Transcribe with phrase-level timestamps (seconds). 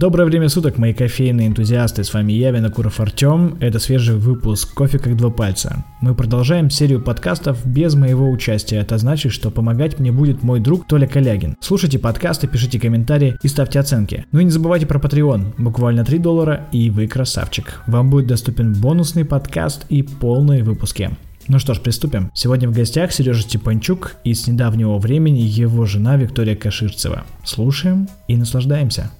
[0.00, 2.04] Доброе время суток, мои кофейные энтузиасты.
[2.04, 3.58] С вами я, Винокуров Артем.
[3.60, 5.84] Это свежий выпуск «Кофе как два пальца».
[6.00, 8.78] Мы продолжаем серию подкастов без моего участия.
[8.78, 11.54] Это значит, что помогать мне будет мой друг Толя Калягин.
[11.60, 14.24] Слушайте подкасты, пишите комментарии и ставьте оценки.
[14.32, 15.52] Ну и не забывайте про Patreon.
[15.58, 17.82] Буквально 3 доллара и вы красавчик.
[17.86, 21.10] Вам будет доступен бонусный подкаст и полные выпуски.
[21.46, 22.30] Ну что ж, приступим.
[22.32, 27.26] Сегодня в гостях Сережа Степанчук и с недавнего времени его жена Виктория Каширцева.
[27.44, 29.10] Слушаем и наслаждаемся.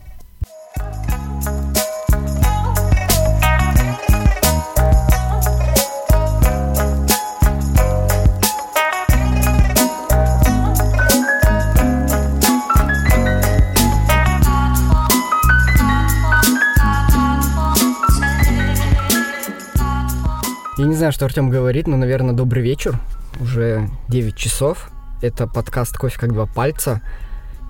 [20.81, 22.99] Я не знаю, что Артем говорит, но, наверное, добрый вечер.
[23.39, 24.91] Уже 9 часов.
[25.21, 27.03] Это подкаст «Кофе как два пальца».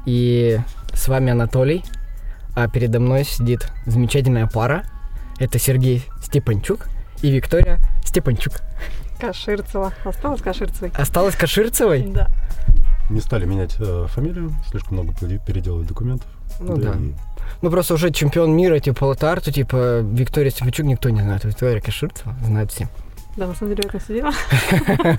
[0.07, 0.61] И
[0.95, 1.83] с вами Анатолий.
[2.55, 4.85] А передо мной сидит замечательная пара.
[5.39, 6.87] Это Сергей Степанчук
[7.23, 8.55] и Виктория Степанчук.
[9.21, 9.93] Каширцева.
[10.05, 10.93] Осталось Каширцевой?
[10.97, 12.03] Осталось Каширцевой?
[12.13, 12.29] Да.
[13.11, 16.29] Не стали менять э, фамилию, слишком много пере- переделать документов.
[16.61, 16.93] Ну да.
[16.93, 17.15] и
[17.61, 21.45] Ну просто уже чемпион мира, типа Лотарту, типа Виктория Степанчук никто не знает.
[21.45, 22.89] Виктория Каширцева знают все.
[23.37, 24.33] Да, на самом деле я это сидела.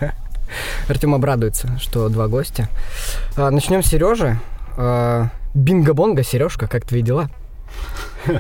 [0.90, 2.68] Артем обрадуется, что два гостя.
[3.36, 4.38] А, начнем с Сережи.
[5.54, 7.30] Бинго-бонго, Сережка, как твои дела?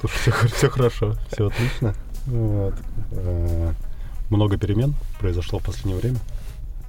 [0.00, 1.94] Слушай, все, хорошо, все отлично.
[2.26, 2.74] Вот.
[3.12, 3.72] Э,
[4.30, 6.18] Много перемен произошло в последнее время,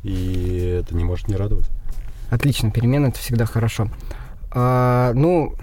[0.03, 1.69] и это не может не радовать.
[2.29, 3.89] Отлично, перемены это всегда хорошо.
[4.51, 5.55] А, ну,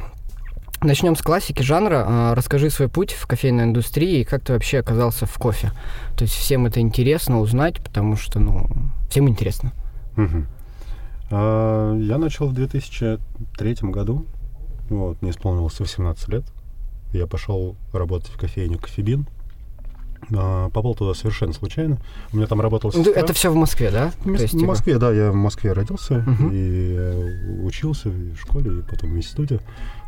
[0.80, 2.04] начнем с классики жанра.
[2.06, 5.72] А, расскажи свой путь в кофейной индустрии и как ты вообще оказался в кофе.
[6.16, 8.68] То есть всем это интересно узнать, потому что, ну,
[9.10, 9.72] всем интересно.
[10.16, 10.46] Мгм.
[11.34, 14.26] А, Я начал в 2003 году,
[14.90, 16.44] вот, мне исполнилось 18 лет.
[17.12, 19.26] Я пошел работать в кофейню «Кофебин».
[20.34, 21.98] А, Попал туда совершенно случайно.
[22.32, 23.20] У меня там работал Ну, сестра.
[23.20, 24.12] Это все в Москве, да?
[24.20, 26.50] В То есть, в типа, Москве, да, я в Москве родился Мгм.
[26.52, 29.60] и э, учился в школе, и потом в институте.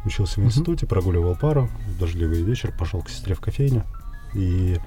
[0.05, 3.83] Учился в институте, прогуливал пару, в дождливый вечер, пошел к сестре в кофейню.
[4.35, 4.79] И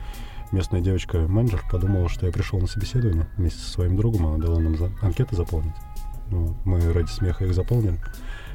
[0.51, 4.77] местная девочка-менеджер подумала, что я пришел на собеседование вместе со своим другом, она дала нам
[4.77, 5.73] за- анкеты заполнить.
[6.29, 6.55] Вот.
[6.65, 7.99] Мы ради смеха их заполнили.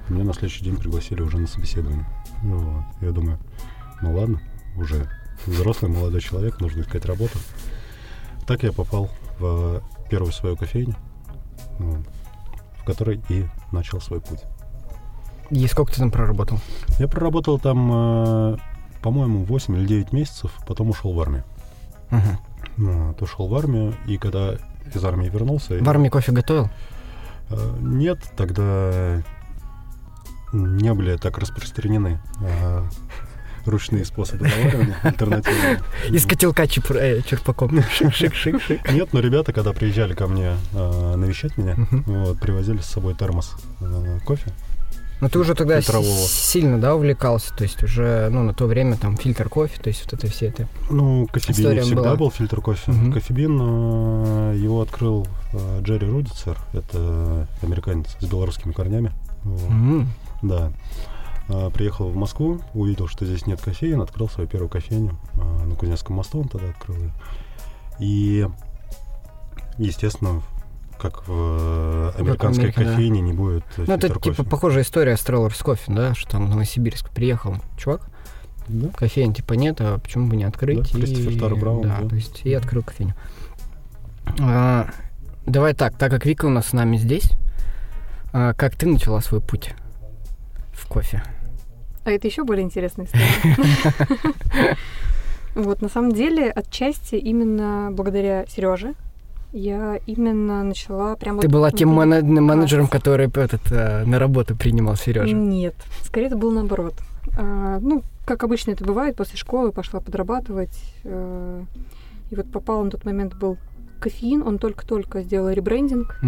[0.09, 2.07] И меня на следующий день пригласили уже на собеседование.
[2.43, 2.85] Вот.
[3.01, 3.39] Я думаю,
[4.01, 4.41] ну ладно,
[4.77, 5.09] уже
[5.47, 7.39] взрослый молодой человек, нужно искать работу.
[8.47, 10.95] Так я попал в первую свою кофейню,
[11.79, 12.07] вот,
[12.79, 14.41] в которой и начал свой путь.
[15.51, 16.59] И сколько ты там проработал?
[16.99, 18.57] Я проработал там, э,
[19.03, 21.45] по-моему, 8 или 9 месяцев, потом ушел в армию.
[22.11, 22.39] Мгм.
[22.77, 24.55] Вот, ушел в армию, и когда
[24.93, 25.79] из армии вернулся...
[25.79, 26.71] В армии кофе готовил?
[27.53, 29.23] Э, Нет, тогда
[30.53, 32.83] не были так распространены э,
[33.65, 35.81] ручные способы заваривания альтернативные.
[36.11, 37.79] Из котелка чип- э, черпаком.
[37.79, 38.93] Шик-шик-шик-шик.
[38.93, 43.55] Нет, но ребята, когда приезжали ко мне э, навещать меня, вот, привозили с собой термос
[43.81, 44.53] э, кофе.
[45.23, 46.27] Но ты уже тогда Фильтрового.
[46.27, 47.55] сильно, да, увлекался?
[47.55, 50.49] То есть уже, ну, на то время там фильтр кофе, то есть вот это все
[50.49, 50.67] это.
[50.91, 52.17] Ну, кофебин всегда была.
[52.17, 52.91] был фильтр кофе.
[52.91, 53.13] Мгм.
[53.13, 59.13] Кофебин, э, его открыл э, Джерри Рудицер, это американец с белорусскими корнями.
[59.45, 59.71] Вот.
[59.71, 60.09] М.
[60.43, 60.73] Да.
[61.49, 66.17] А, Приехал в Москву, увидел, что здесь нет кофеин, открыл свою первую кофейню на Кузнецком
[66.17, 67.13] мосту, он тогда открыл ее.
[68.01, 68.49] И,
[69.79, 70.43] естественно,
[71.03, 72.91] как в э, американской Америке, да.
[72.93, 74.43] кофейне не будет э, Ну, это типа кофе.
[74.45, 78.03] похожая история с Треллерс кофе, да, что там в Новосибирск приехал чувак,
[78.69, 78.89] Да?
[78.91, 80.93] кофеин типа нет, а почему бы не открыть?
[80.93, 82.09] Да, Кристофер Тар Браун, да, да.
[82.09, 83.15] то есть и открыл кофейню.
[84.41, 84.89] А,
[85.45, 87.31] давай так, так как Вика у нас с нами здесь,
[88.33, 89.75] а, как ты начала свой путь
[90.73, 91.23] в кофе?
[92.05, 94.77] А это еще более интересная история.
[95.55, 98.95] Вот, на самом деле, отчасти именно благодаря Сереже
[99.53, 101.41] я именно начала прямо...
[101.41, 105.35] Ты вот была тем мене- менеджером, который этот, э, на работу принимал Сережа.
[105.35, 106.95] Нет, скорее это было наоборот.
[107.39, 110.79] А, ну, как обычно это бывает, после школы пошла подрабатывать.
[111.05, 111.65] э,
[112.31, 113.59] и вот попал на тот момент был
[114.01, 116.19] кофеин, он только-только сделал ребрендинг.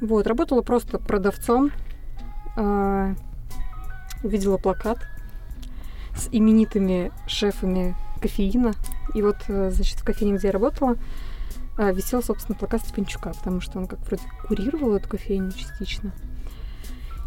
[0.00, 1.70] Вот, работала просто продавцом.
[2.56, 3.14] а,
[4.22, 4.98] увидела плакат
[6.16, 8.72] с именитыми шефами кофеина.
[9.14, 10.96] И вот, э, значит, в кофейне, где я работала,
[11.78, 16.12] а, висел, собственно, плакат Степанчука, потому что он как вроде курировал эту кофейню частично.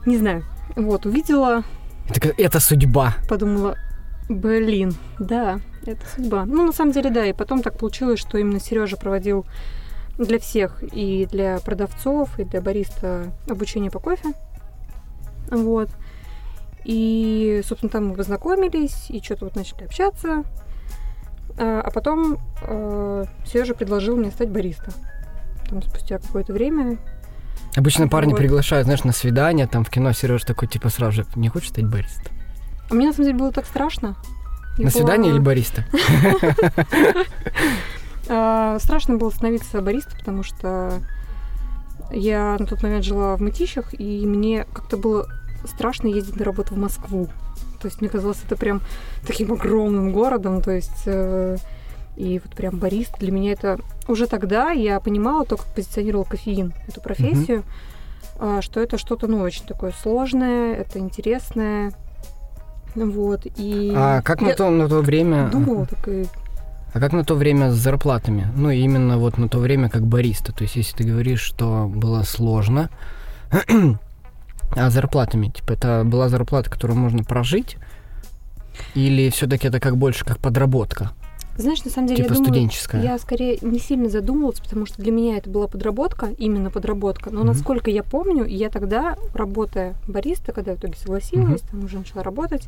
[0.05, 0.43] Не знаю.
[0.75, 1.63] Вот, увидела,
[2.09, 3.15] Это, это судьба.
[3.29, 3.77] подумала,
[4.27, 6.45] блин, да, это судьба.
[6.45, 9.45] Ну, на самом деле, да, и потом так получилось, что именно Сережа проводил
[10.17, 14.33] для всех, и для продавцов, и для бариста обучение по кофе.
[15.49, 15.89] Вот.
[16.83, 20.43] И, собственно, там мы познакомились, и что-то вот начали общаться.
[21.57, 24.91] А, а потом э, Сережа предложил мне стать бариста.
[25.69, 26.97] Там спустя какое-то время.
[27.75, 28.37] Обычно парни Вот.
[28.39, 31.85] приглашают, знаешь, на свидание, там в кино Сереж такой, типа, сразу же, не хочешь стать
[31.85, 32.33] баристом?
[32.89, 34.15] А мне на самом деле было так страшно.
[34.77, 35.85] Я На была- свидание или бариста?
[38.29, 41.01] А, Страшно было становиться баристой, потому что
[42.11, 45.27] я на тот момент жила в Мытищах, и мне как-то было
[45.65, 47.27] страшно ездить на работу в Москву.
[47.81, 48.81] То есть мне казалось это прям
[49.25, 51.57] таким огромным городом, то есть э,
[52.15, 56.73] и вот прям барист для меня это уже тогда я понимала то, как позиционировал кофеин
[56.87, 57.63] эту профессию,
[58.39, 61.93] а, что это что-то ну очень такое сложное, это интересное,
[62.95, 65.49] вот и А как на то, на то время...
[65.49, 66.25] думала так и
[66.93, 68.47] А как на то время с зарплатами?
[68.55, 70.51] Ну, именно вот на то время как бариста.
[70.51, 72.89] То есть, если ты говоришь, что было сложно,
[74.75, 77.77] а зарплатами, типа, это была зарплата, которую можно прожить?
[78.95, 81.11] Или все-таки это как больше как подработка?
[81.57, 83.03] Знаешь, на самом деле, Типа я думаю, студенческая?
[83.03, 87.29] я скорее не сильно задумывалась, потому что для меня это была подработка, именно подработка.
[87.29, 87.47] Но Мгм.
[87.47, 92.67] насколько я помню, я тогда, работая бариста, когда в итоге согласилась, там уже начала работать,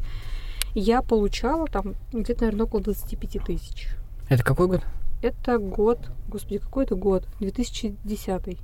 [0.75, 3.87] я получала там где-то, наверное, около 25 тысяч.
[4.29, 4.81] Это какой год?
[5.21, 7.25] Это год, господи, какой это год?
[7.39, 8.57] 2010.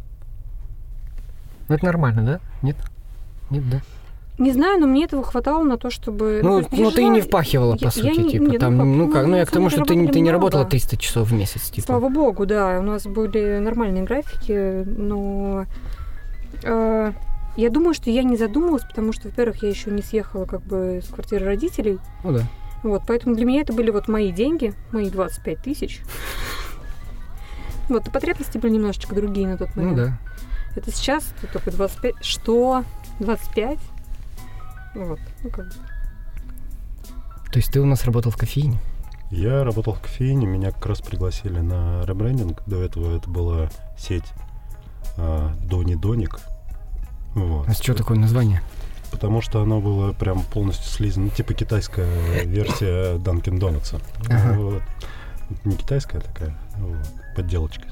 [1.70, 2.40] Ну, это нормально, да?
[2.62, 2.76] Нет?
[3.50, 3.82] Нет, да?
[4.38, 6.40] Не знаю, но мне этого хватало на то, чтобы...
[6.42, 8.60] Ну, я ну ты и не впахивала, по я- сути, я не- типа, нет, ну
[8.60, 10.72] там, как, ну как, ну, ну я к тому, что ты, ты не работала много.
[10.72, 11.88] 300 часов в месяц, типа.
[11.88, 15.66] Слава богу, да, у нас были нормальные графики, но
[16.64, 17.12] э,
[17.58, 21.02] я думаю, что я не задумалась, потому что, во-первых, я еще не съехала как бы
[21.06, 22.44] с квартиры родителей, Ну да.
[22.84, 26.00] вот, поэтому для меня это были вот мои деньги, мои 25 тысяч.
[27.90, 29.98] Вот, и потребности были немножечко другие на тот Ну момент.
[29.98, 30.18] да.
[30.76, 32.14] Это сейчас это только 25.
[32.24, 32.84] Что?
[33.20, 33.80] 25?
[34.96, 35.74] Вот, ну как бы.
[37.52, 38.80] То есть ты у нас работал в кофейне?
[39.32, 42.64] Я работал в кофейне, меня как раз пригласили на ребрендинг.
[42.66, 44.26] До этого это была сеть
[45.18, 46.40] а, Дони Доник.
[47.36, 47.68] Вот.
[47.68, 48.62] А что такое название?
[49.12, 54.02] Потому что оно было прям полностью слизано, ну, типа китайская версия Dunkin' Donuts.
[54.30, 54.60] Ага.
[54.60, 54.84] Вот.
[55.66, 56.98] Не китайская такая, вот,
[57.36, 57.88] подделочка.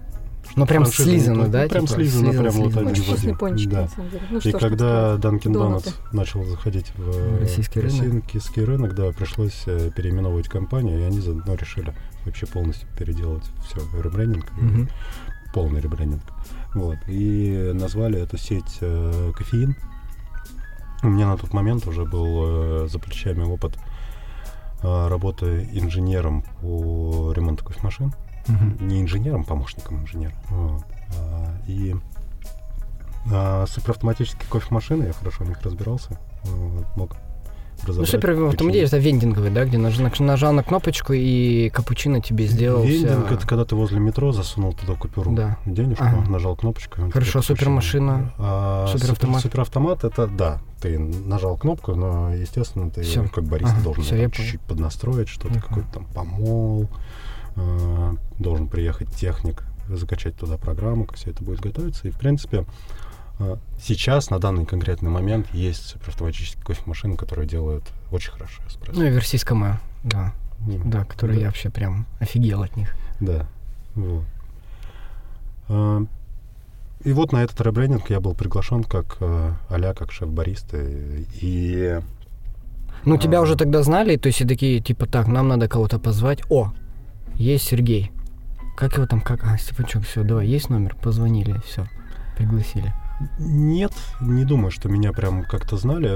[0.56, 1.68] Ну прям слизано, ну, да?
[1.68, 2.90] прям типа, слизано, слизано, прям вот слизано.
[2.90, 3.38] один Очень в один.
[3.38, 3.82] пончики, Да.
[3.82, 4.24] на самом деле.
[4.32, 5.50] Ну, И что когда Донаты.
[5.50, 8.24] Donuts начал заходить в Российский рынок.
[8.26, 11.94] российский рынок, да, пришлось э, переименовывать компанию, и они заодно решили
[12.26, 14.90] вообще полностью переделать все, ребрендинг, Мгм.
[15.54, 16.24] полный ребрендинг.
[16.74, 16.98] Вот.
[17.08, 19.76] И назвали эту сеть э, кофеин.
[21.04, 23.74] У меня на тот момент уже был э, за плечами опыт
[24.82, 28.14] э, работы инженером по ремонту кофемашин.
[28.80, 30.34] Не инженером, помощником инженера.
[30.50, 30.84] Вот.
[31.20, 31.96] А, и
[33.32, 36.18] а, суперавтоматические кофемашины, я хорошо в них разбирался.
[36.44, 37.16] вот, мог
[37.86, 38.88] Ну, супер автомобиль починить.
[38.88, 43.66] это вендинговый, да, где нажал, нажал на кнопочку и капучино тебе сделал Вендинг это когда
[43.66, 45.58] ты возле метро засунул туда купюру Да.
[45.66, 46.28] денежку, Ага.
[46.30, 47.12] нажал кнопочку.
[47.12, 49.38] Хорошо, супермашина, А, суперавтомат.
[49.42, 53.28] супер- суперавтомат это да, ты нажал кнопку, но естественно ты Всё.
[53.30, 55.68] как бариста Ага, должен чуть-чуть поднастроить, что-то Ага.
[55.68, 56.88] какой-то там помол,
[58.40, 62.08] должен приехать техник, закачать туда программу, как все это будет готовиться.
[62.08, 62.66] И в принципе
[63.40, 69.00] а, сейчас на данный конкретный момент есть суперавтоматические кофемашины, которые делают очень хорошо эспрессо.
[69.00, 71.42] Ну и версийская да, Ну, да, которые Да.
[71.42, 72.96] я вообще прям офигел от них.
[73.20, 73.48] Да.
[73.96, 74.24] Вот.
[75.70, 76.04] А,
[77.04, 80.78] И вот на этот ребрендинг я был приглашен как а как шеф-бариста.
[81.42, 82.02] И
[83.06, 83.42] Ну, тебя А.
[83.42, 86.42] уже тогда знали, то есть и такие, типа, так, нам надо кого-то позвать.
[86.50, 86.74] О,
[87.38, 88.12] есть Сергей.
[88.76, 89.44] Как его там, как?
[89.44, 90.96] А, Степанчук, все, давай, есть номер?
[91.02, 91.88] Позвонили, все,
[92.38, 92.94] пригласили.
[93.40, 93.92] нет,
[94.22, 96.10] не думаю, что меня прям как-то знали.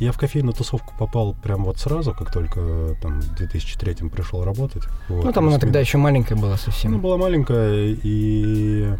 [0.00, 4.84] Я в кофейную тусовку попал прям вот сразу, как только там в 2003 пришел работать.
[5.08, 5.24] Вот.
[5.24, 6.98] ну, там она тогда еще маленькая была Она совсем.
[7.02, 8.94] была маленькая, и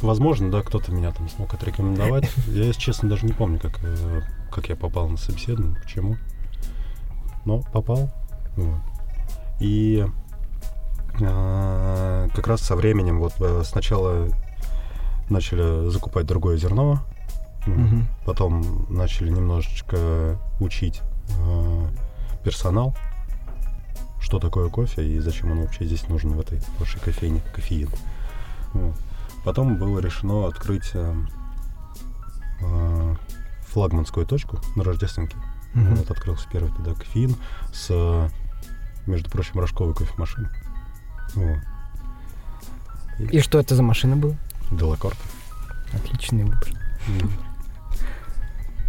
[0.00, 2.30] возможно, да, кто-то меня там смог отрекомендовать.
[2.48, 6.16] Я, если честно, даже не помню, как, э, как я попал на собеседование, почему.
[7.44, 8.10] Но попал.
[8.56, 8.80] Вот.
[9.60, 10.06] И
[11.20, 14.28] э, как раз со временем, вот э, сначала
[15.28, 17.00] начали закупать другое зерно,
[17.66, 18.06] Мгм.
[18.24, 21.02] потом начали немножечко учить
[21.38, 21.88] э,
[22.44, 22.96] персонал,
[24.20, 27.90] что такое кофе и зачем он вообще здесь нужен в этой вашей кофейне, кофеин.
[28.72, 28.94] Вот.
[29.44, 31.14] Потом было решено открыть э,
[32.60, 33.14] э,
[33.66, 35.36] флагманскую точку на Рождественке.
[35.74, 35.96] Мгм.
[35.96, 37.36] Вот открылся первый тогда кофеин
[37.72, 38.30] с,
[39.08, 40.48] между прочим, рожковой кофемашиной.
[41.34, 41.58] Вот.
[43.32, 44.34] И что это за машина была?
[44.70, 45.16] Делакорт.
[45.92, 46.68] Отличный выбор.
[47.08, 47.30] М.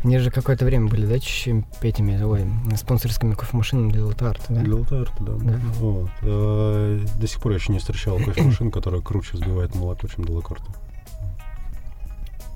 [0.04, 2.46] Они же какое-то время были, да, этими, ой,
[2.78, 4.62] спонсорскими кофемашинами для латарта, да?
[4.62, 5.34] Для латарта, да.
[5.34, 5.60] Да.
[5.80, 6.10] Вот.
[6.22, 10.72] Э, До сих пор я еще не встречал кофемашин, которая круче взбивает молоко, чем Делакорта.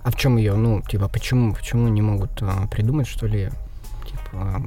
[0.04, 3.50] А в чем ее, ну, типа, почему, почему не могут а, придумать, что ли,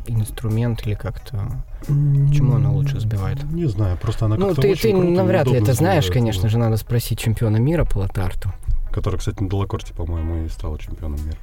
[0.06, 1.64] инструмент или как-то...
[1.80, 3.42] Почему она лучше взбивает?
[3.52, 6.49] Не знаю, просто она Ну, как-то ты, очень ты круто навряд ли это знаешь, конечно
[6.49, 8.52] же, надо спросить чемпиона мира по латарту.
[8.92, 11.38] Который, кстати, на Делакорте, по-моему, и стал чемпионом мира.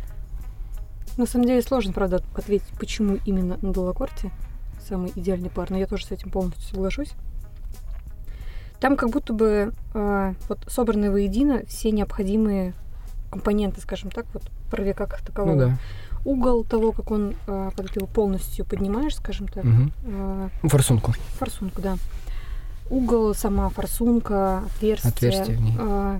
[1.17, 4.31] На самом деле сложно, правда, ответить, почему именно на Долокорте
[4.87, 7.13] самый идеальный пар, но я тоже с этим полностью соглашусь.
[8.79, 12.73] Там как будто бы э, вот собраны воедино все необходимые
[13.31, 15.53] компоненты, скажем так, вот паровика как такового.
[15.53, 15.77] Ну да.
[16.25, 19.91] Угол того, как он, э, когда ты его полностью поднимаешь, скажем так, Мгм.
[20.05, 21.13] э, Форсунку.
[21.37, 21.97] форсунку, да.
[22.89, 25.73] Угол, сама форсунка, отверстие, Отверстие в ней.
[25.77, 26.19] э,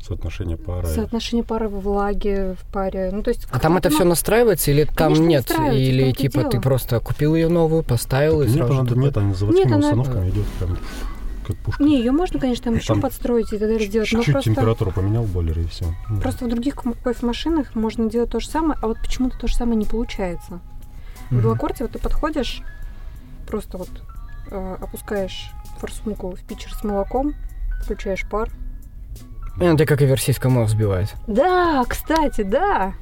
[0.00, 0.86] Соотношение пара.
[0.86, 3.10] соотношение пары влаги в паре.
[3.12, 5.50] Ну, то есть А там это все настраивается или там Конечно, нет?
[5.50, 9.34] в Или типа ты просто купил ее новую, поставил и нет, сразу она, нет, она
[9.34, 10.78] заводскими Нет, она- установками идет прям
[11.46, 11.82] как пушка.
[11.82, 13.78] Не, ее можно, конечно, там еще подстроить и т.д.
[13.84, 15.86] сделать, Чуть-чуть просто, температуру поменял в бойлере и все.
[16.22, 19.54] просто в других ко- кофемашинах можно делать то же самое, а вот почему-то то же
[19.56, 20.60] самое не получается.
[21.28, 21.42] В Мгм.
[21.42, 22.62] Белокорте вот ты подходишь,
[23.48, 23.88] просто вот
[24.50, 27.34] э, опускаешь форсунку в питчер с молоком,
[27.82, 28.50] включаешь пар.
[29.56, 31.14] Ну, ты как и версийская мов взбивает.
[31.26, 32.94] Да, кстати, да.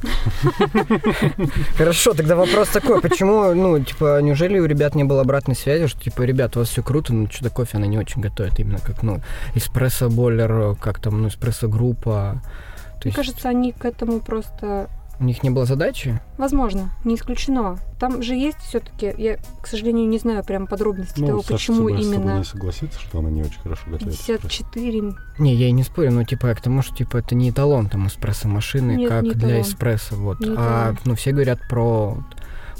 [1.76, 6.00] Хорошо, тогда вопрос такой, почему, ну, типа, неужели у ребят не было обратной связи, что,
[6.00, 9.02] типа, ребят, у вас все круто, но что-то кофе она не очень готовит, именно как,
[9.02, 9.20] ну,
[9.54, 12.42] эспрессо-бойлер, как там, ну, эспрессо-группа.
[12.42, 14.88] Мне есть кажется, они к этому просто
[15.20, 16.18] у них не было задачи?
[16.38, 17.78] Возможно, не исключено.
[17.98, 21.76] Там же есть все-таки, я, к сожалению, не знаю прям подробностей того, Ну, Саша почему
[21.76, 24.14] с тобой- с тобой именно не согласится, что она не очень хорошо готовит.
[24.14, 24.42] эспрессо.
[24.42, 25.02] 54.
[25.38, 27.88] Не, я и не спорю, но, типа, я к тому, что, типа, это не эталон,
[27.88, 29.62] там, эспрессо-машины, Нет, как не для эталон.
[29.62, 30.40] эспрессо, вот.
[30.40, 30.98] Не а, эталон.
[31.04, 32.16] ну, все говорят про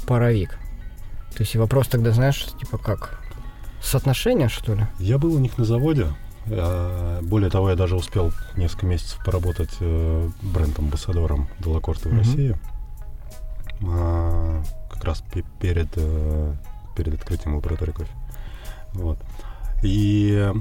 [0.07, 0.57] паровик.
[1.35, 3.19] То есть вопрос тогда, знаешь, типа, как?
[3.81, 4.85] Соотношение, что ли?
[4.99, 6.07] Я был у них на заводе.
[6.47, 12.17] А, Более того, я даже успел несколько месяцев поработать э, бренд-амбассадором Делакорта в.
[12.17, 12.55] России.
[13.83, 16.53] А, Как раз пе- перед, э,
[16.95, 18.11] перед открытием лаборатории кофе.
[18.93, 19.17] Вот.
[19.83, 20.51] И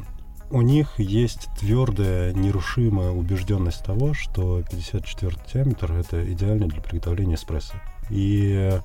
[0.51, 7.75] у них есть твердая, нерушимая убежденность того, что 54 диаметр это идеально для приготовления эспрессо.
[8.09, 8.81] И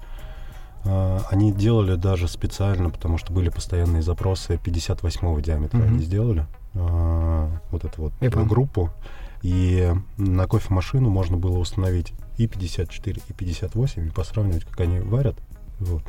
[1.29, 5.77] они делали даже специально, потому что были постоянные запросы 58 диаметра.
[5.77, 5.87] Мгм.
[5.87, 8.91] Они сделали э, вот эту вот Я группу.
[9.41, 15.35] И на кофемашину можно было установить и 54, и 58, и посравнивать, как они варят.
[15.79, 16.03] Вот.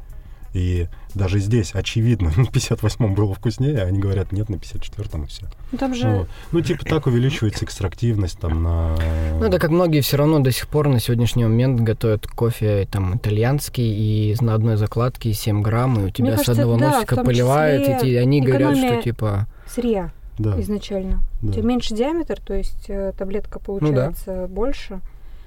[0.57, 5.27] И даже здесь, очевидно, на 58-м было вкуснее, а они говорят, нет, на 54-м и
[5.27, 5.47] все.
[5.73, 6.29] Ну, там же Вот.
[6.53, 8.97] Ну, типа так увеличивается экстрактивность там на...
[9.39, 13.17] Ну, это как многие все равно до сих пор на сегодняшний момент готовят кофе там
[13.17, 13.85] итальянский
[14.33, 18.03] и на одной закладке 7 грамм, и у тебя с кажется, одного да, носика поливают,
[18.03, 19.47] и они говорят, что типа...
[19.69, 21.21] сырья Да, изначально.
[21.43, 21.49] да.
[21.49, 25.01] У тебя меньше диаметр, то есть э, таблетка получается больше.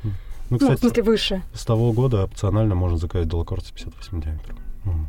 [0.04, 0.12] Ну,
[0.52, 1.42] Ну, в кстати, смысле, выше.
[1.54, 4.58] с того года опционально можно заказать Делакорт с 58 диаметром.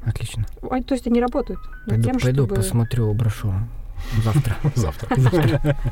[0.05, 0.47] Отлично.
[0.63, 2.55] А, то есть они работают Пойду, тем, пойду чтобы...
[2.57, 3.55] посмотрю брошюру
[4.25, 4.57] завтра.
[4.75, 5.77] Завтра.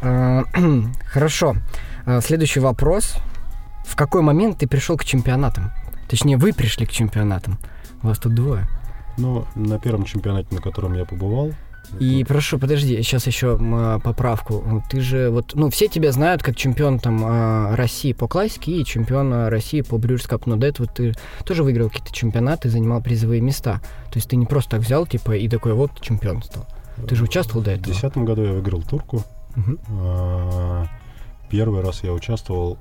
[0.00, 0.44] А,
[1.06, 1.56] Хорошо.
[2.04, 3.16] А, Следующий вопрос.
[3.86, 5.72] В какой момент ты пришел к чемпионатам?
[6.06, 7.58] Точнее, вы пришли к чемпионатам.
[8.02, 8.68] У вас тут двое.
[9.16, 11.52] Ну, на первом чемпионате, на котором я побывал...
[12.00, 14.82] И прошу, подожди, сейчас еще а, поправку.
[14.90, 18.84] Ты же вот, ну, все тебя знают как чемпион там а, России по классике и
[18.84, 21.14] чемпион а, России по Cup, но до этого ты
[21.44, 23.80] тоже выиграл какие-то чемпионаты, занимал призовые места.
[24.10, 26.66] То есть ты не просто так взял, типа, и такой, вот, чемпион стал.
[27.08, 27.86] Ты же участвовал до В этого?
[27.86, 29.22] 2010 году я выиграл турку.
[29.90, 30.86] А,
[31.50, 32.78] Первый раз я участвовал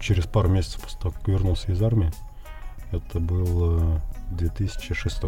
[0.00, 2.10] через пару месяцев после того, как вернулся из армии.
[2.90, 3.98] Это был э,
[4.30, 5.22] 2006.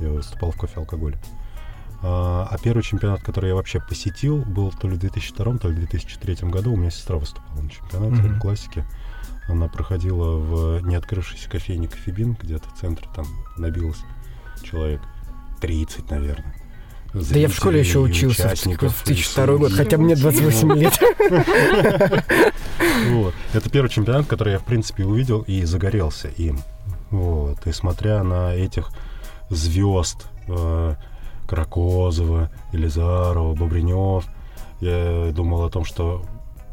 [0.00, 1.18] Я выступал в кофе алкоголе.
[2.06, 5.74] А а первый чемпионат, который я вообще посетил, был то ли в 2002, то ли
[5.74, 6.74] в 2003 году.
[6.74, 8.34] У меня сестра выступала на чемпионате Мгм.
[8.36, 8.84] в классике.
[9.48, 13.98] Она проходила в неоткрывшейся кофейне «Кофебин», где-то в центре, там набилось
[14.62, 15.00] человек
[15.60, 16.54] 30, наверное.
[17.14, 20.98] Да я в школе еще учился в участников, в 2002 год, хотя мне 28 лет.
[23.10, 23.34] Вот.
[23.52, 26.58] Это первый чемпионат, который я, в принципе, увидел и загорелся им.
[27.10, 27.66] Вот.
[27.66, 28.90] И смотря на этих
[29.48, 30.94] звезд э,
[31.46, 34.24] Кракозова, Елизарова, Бобринев,
[34.80, 36.22] я думал о том, что,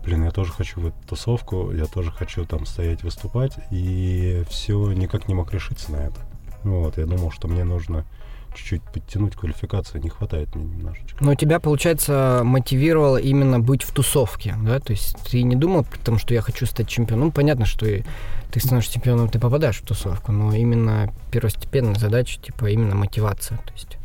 [0.04, 4.92] блин, я тоже хочу в эту тусовку, я тоже хочу там стоять, выступать, и все
[4.92, 6.20] никак не мог решиться на это.
[6.64, 6.98] Вот.
[6.98, 8.06] Я думал, что мне нужно
[8.54, 11.24] чуть-чуть подтянуть квалификацию, не хватает мне немножечко.
[11.24, 14.80] Но тебя, получается, мотивировало именно быть в тусовке, да?
[14.80, 17.28] То есть ты не думал, потому что я хочу стать чемпионом.
[17.28, 18.04] Ну, понятно, что и
[18.52, 23.58] ты становишься чемпионом, ты попадаешь в тусовку, но именно первостепенная задача, типа, именно мотивация.
[23.60, 23.98] То есть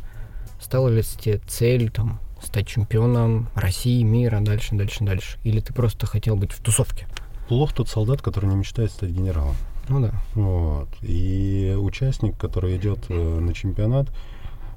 [0.67, 5.39] стала ли тебе цель, там, стать чемпионом России, мира, дальше, дальше, дальше?
[5.45, 7.07] Или ты просто хотел быть в тусовке?
[7.47, 9.55] Плох тот солдат, который не мечтает стать генералом.
[9.87, 10.11] Ну да.
[10.35, 10.89] Вот.
[11.01, 14.09] И участник, который идет э, на чемпионат,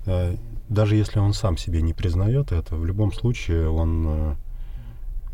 [0.07, 0.37] э,
[0.69, 4.35] даже если он сам себе не признает это, в любом случае он э,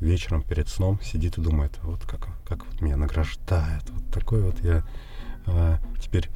[0.01, 4.65] вечером перед сном сидит и думает, вот как, как вот меня награждают, вот такой вот
[4.65, 4.83] я
[5.45, 6.31] э, теперь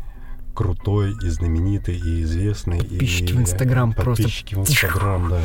[0.55, 2.79] крутой и знаменитый и известный.
[2.79, 4.23] Подписчики и, в Инстаграм просто.
[4.25, 5.41] Подписчики в Инстаграм, да.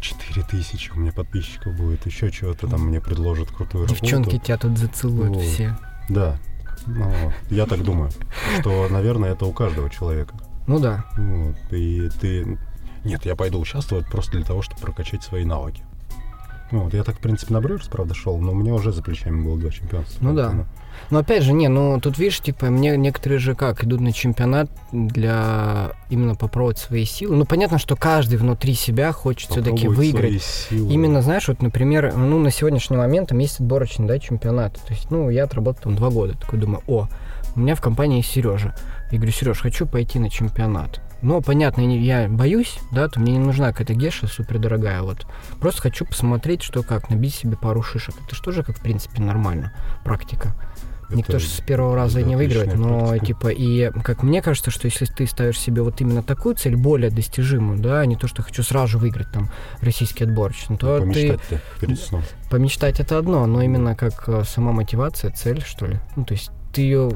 [0.00, 4.00] Четыре тысячи у меня подписчиков будет, еще чего-то там мне предложат крутую работу.
[4.00, 5.42] Девчонки тебя тут зацелуют Вот.
[5.44, 5.76] все.
[6.08, 6.38] Да.
[6.86, 7.12] Ну,
[7.50, 8.10] я так думаю,
[8.60, 10.34] что, наверное, это у каждого человека.
[10.66, 11.04] Ну да.
[11.16, 11.56] Вот.
[11.72, 12.58] И ты...
[13.04, 15.82] Нет, я пойду участвовать просто для того, чтобы прокачать свои навыки.
[16.70, 16.94] Вот.
[16.94, 19.58] Я так, в принципе, на Брюерс, правда, шел, но у меня уже за плечами было
[19.58, 20.22] два чемпионства.
[20.24, 20.42] Ну да.
[20.44, 20.66] поэтому-
[21.10, 24.70] Но опять же, не, ну тут видишь, типа, мне некоторые же как идут на чемпионат
[24.92, 27.36] для именно попробовать свои силы.
[27.36, 30.68] Ну понятно, что каждый внутри себя хочет все-таки выиграть.
[30.70, 34.74] Именно, знаешь, вот, например, ну, на сегодняшний момент там есть отборочный, да, чемпионат.
[34.74, 36.36] То есть, ну, я отработал там два года.
[36.38, 37.08] Такой думаю, о,
[37.56, 38.74] у меня в компании есть Сережа.
[39.10, 41.00] Я говорю, Сереж, хочу пойти на чемпионат.
[41.20, 45.26] Но, понятно, я боюсь, да, то мне не нужна какая-то геша супердорогая, вот.
[45.58, 48.14] Просто хочу посмотреть, что как, набить себе пару шишек.
[48.24, 49.72] Это же, как, в принципе, нормально,
[50.04, 50.54] практика.
[51.10, 53.26] Никто же с первого раза не выигрывает, но практика.
[53.26, 57.10] типа и как мне кажется, что если ты ставишь себе вот именно такую цель, более
[57.10, 59.50] достижимую, да, а не то, что хочу сразу же выиграть там
[59.80, 62.22] российский отборочный, то ты Помечтать-то перед сном.
[62.50, 65.98] помечтать это одно, но именно как э, сама мотивация, цель, что ли.
[66.16, 67.10] Ну, то есть ты ее...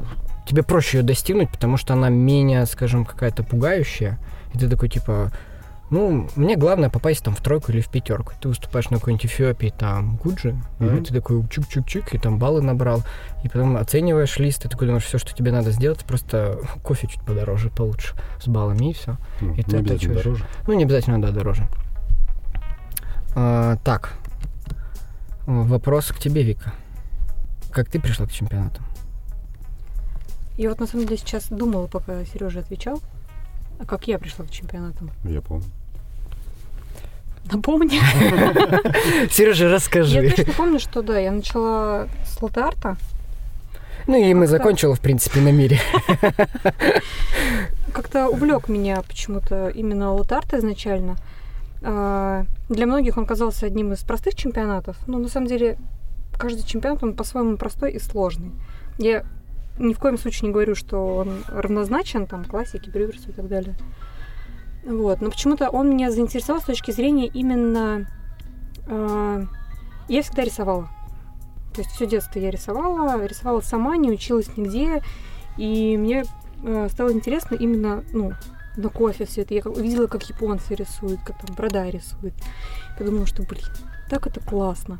[0.45, 4.19] Тебе проще ее достигнуть, потому что она менее, скажем, какая-то пугающая.
[4.53, 5.31] И ты такой, типа,
[5.93, 8.33] ну, мне главное попасть там в тройку или в пятерку.
[8.41, 10.97] Ты выступаешь на какой-нибудь Эфиопии, там, Гуджи, Мгм.
[10.97, 13.03] и ты такой чук-чук-чук, и там баллы набрал.
[13.43, 17.21] И потом оцениваешь лист, и такой думаешь, все, что тебе надо сделать, просто кофе чуть
[17.21, 19.17] подороже, получше, с баллами, и все.
[19.41, 20.45] Ну, Это- не это обязательно дороже.
[20.67, 21.67] Ну, не обязательно, да, дороже.
[23.35, 24.13] А, так.
[25.45, 26.73] Вопрос к тебе, Вика.
[27.71, 28.81] Как ты пришла к чемпионату?
[30.57, 33.01] Я вот на самом деле сейчас думала, пока Сережа отвечал,
[33.79, 35.11] а как я пришла к чемпионатам.
[35.23, 35.65] Я помню.
[37.51, 37.99] Напомни.
[39.31, 40.29] Сережа, Я расскажи.
[40.31, 42.97] точно помню, что да, я начала с латарта.
[44.07, 45.79] Ну и мы закончила, в принципе, на мире.
[47.93, 51.15] Как-то увлек меня почему-то именно латарт изначально.
[51.83, 55.77] А, Для многих он казался одним из простых чемпионатов, но на самом деле
[56.37, 58.51] каждый чемпионат, он по-своему простой и сложный.
[58.97, 59.23] Я
[59.77, 63.75] ни в коем случае не говорю, что он равнозначен там классике, брюверсу и так далее.
[64.85, 65.21] Вот.
[65.21, 68.07] Но почему-то он меня заинтересовал с точки зрения именно...
[68.87, 69.43] а,
[70.07, 70.89] Я всегда рисовала.
[71.73, 75.01] То есть все детство я рисовала, рисовала сама, не училась нигде.
[75.57, 76.25] И мне
[76.63, 78.33] э, стало интересно именно, ну,
[78.75, 79.53] на кофе все это.
[79.53, 82.33] Я как- видела, как японцы рисуют, как там брода рисуют.
[82.97, 83.63] Подумала, что, блин,
[84.09, 84.99] так это классно.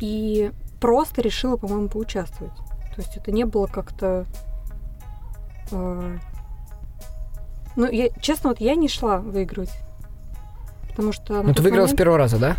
[0.00, 2.54] И просто решила, по-моему, поучаствовать.
[2.94, 4.24] То есть это не было как-то...
[5.72, 6.18] э,
[7.76, 9.72] Ну, я, честно, вот я не шла выигрывать.
[10.88, 11.42] Потому что...
[11.42, 12.56] Ну ты выиграла с момент- первого раза, да?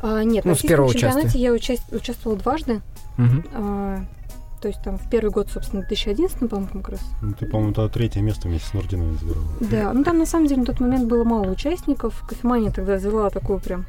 [0.00, 1.40] А, нет, ну, на с первого чемпионате участия.
[1.40, 2.80] я участ- участвовала дважды.
[3.16, 3.44] Мгм.
[3.52, 4.04] А,
[4.62, 7.00] то есть там в первый год, собственно, 2011, по-моему, как раз.
[7.20, 9.46] Ну, ты, по-моему, тогда третье место вместе с Нурдиновой забрала.
[9.60, 12.22] Да, ну там на самом деле на тот момент было мало участников.
[12.28, 13.86] Кофемания тогда взяла такую прям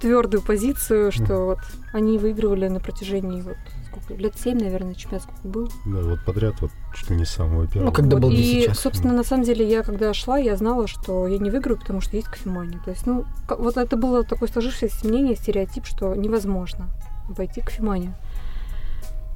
[0.00, 1.58] твердую позицию, что вот
[1.92, 3.56] они выигрывали на протяжении вот
[4.02, 5.68] сколько, лет 7, наверное, чемпионат сколько был.
[5.86, 7.90] Да, вот подряд, вот чуть ли не с самого первого.
[7.90, 8.78] Ну, когда Вот, был И, сейчас.
[8.78, 12.16] собственно, на самом деле, я когда шла, я знала, что я не выиграю, потому что
[12.16, 12.80] есть кофемания.
[12.84, 16.88] То есть, ну, вот это было такое сложившееся мнение, стереотип, что невозможно
[17.28, 18.14] обойти кофеманию.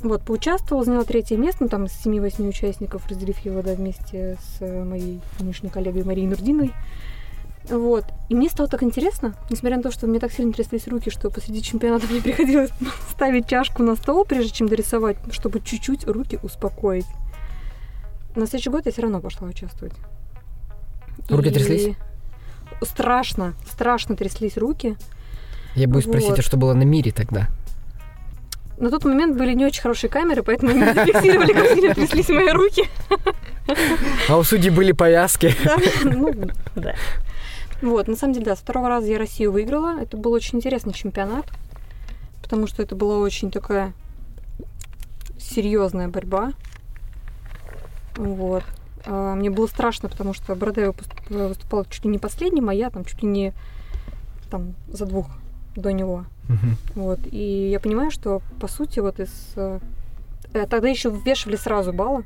[0.03, 4.61] Вот, поучаствовала, заняла третье место, ну, там из 7-8 участников, разделив его, да, вместе с
[4.61, 6.73] моей нынешней коллегой Марией Нурдиной.
[7.69, 8.05] Вот.
[8.29, 11.31] И мне стало так интересно, несмотря на то, что мне так сильно тряслись руки, что
[11.31, 12.71] посреди чемпионата мне приходилось
[13.11, 17.07] ставить чашку на стол, прежде чем дорисовать, чтобы чуть-чуть руки успокоить.
[18.35, 19.95] На следующий год я все равно пошла участвовать.
[21.29, 21.97] Руки И тряслись?
[22.83, 24.97] Страшно, страшно тряслись руки.
[25.75, 26.39] Я боюсь спросить, Вот.
[26.39, 27.49] а что было на мире тогда?
[28.79, 32.51] На тот момент были не очень хорошие камеры, поэтому не зафиксировали, как сильно тряслись мои
[32.51, 32.89] руки.
[34.29, 35.55] А у судей были повязки.
[36.05, 36.33] Ну,
[36.75, 36.95] да.
[37.83, 40.01] Вот, на самом деле, да, с второго раза я Россию выиграла.
[40.01, 41.47] Это был очень интересный чемпионат,
[42.41, 43.93] потому что это была очень такая
[45.39, 46.53] серьезная борьба.
[48.17, 48.63] Вот.
[49.05, 50.93] А, мне было страшно, потому что Бородай
[51.29, 53.53] выступал чуть ли не последним, а я там чуть ли не
[54.51, 55.27] там за двух
[55.75, 56.25] до него.
[56.49, 56.77] Мгм.
[56.95, 57.21] Вот.
[57.31, 59.31] И я понимаю, что по сути вот из...
[59.57, 59.81] э,
[60.53, 62.25] Тогда еще вешали сразу баллы.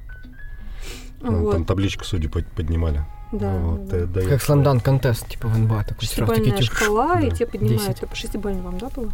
[1.21, 3.05] Ну, Вот, Там табличку судей под- поднимали.
[3.39, 3.53] Да.
[3.59, 3.97] Вот, да.
[3.97, 7.47] э, дает- Как сламдан контест, типа в НБА такой Шестибальная типа, шкала, и да, тебе
[7.47, 8.03] поднимают, 10.
[8.03, 9.13] это шестибальная вам, да, было?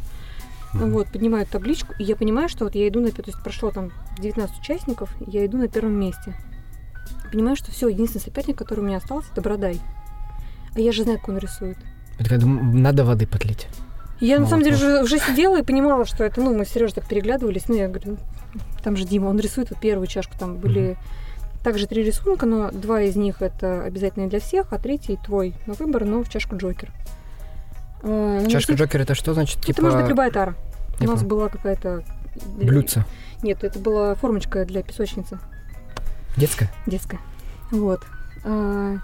[0.73, 0.91] Мгм.
[0.93, 3.91] Вот, поднимают табличку, и я понимаю, что вот я иду на, то есть прошло там
[4.19, 6.35] 19 участников, я иду на первом месте.
[7.31, 9.81] Понимаю, что все, единственный соперник, который у меня остался, это Бородай.
[10.75, 11.77] А я же знаю, как он рисует.
[12.19, 13.67] «М, надо воды подлить.
[14.21, 16.95] Я на самом деле уже, уже сидела и понимала, что это, ну, мы с Сережей
[16.95, 18.13] так переглядывались, ну, я говорю,
[18.55, 20.97] «Ну, там же Дима, он рисует вот первую чашку, там были
[21.63, 25.75] также три рисунка, но два из них это обязательные для всех, а третий твой на
[25.75, 26.91] выбор, но в чашку Джокер.
[28.03, 29.59] А, ну, Чашка Джокер это что значит?
[29.59, 30.55] Это Типа может быть любая тара.
[31.01, 32.03] У нас была какая-то...
[32.57, 33.05] для- блюдце.
[33.43, 35.39] Нет, это была формочка для песочницы
[36.37, 36.71] Детская?
[36.87, 37.21] детская.
[37.71, 38.01] Вот.
[38.45, 38.97] А,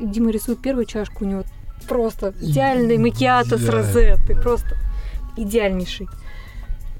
[0.00, 1.44] Дима рисует первую чашку, у него
[1.88, 4.40] просто идеальный макиато с да.
[4.42, 4.76] просто
[5.36, 6.08] идеальнейший.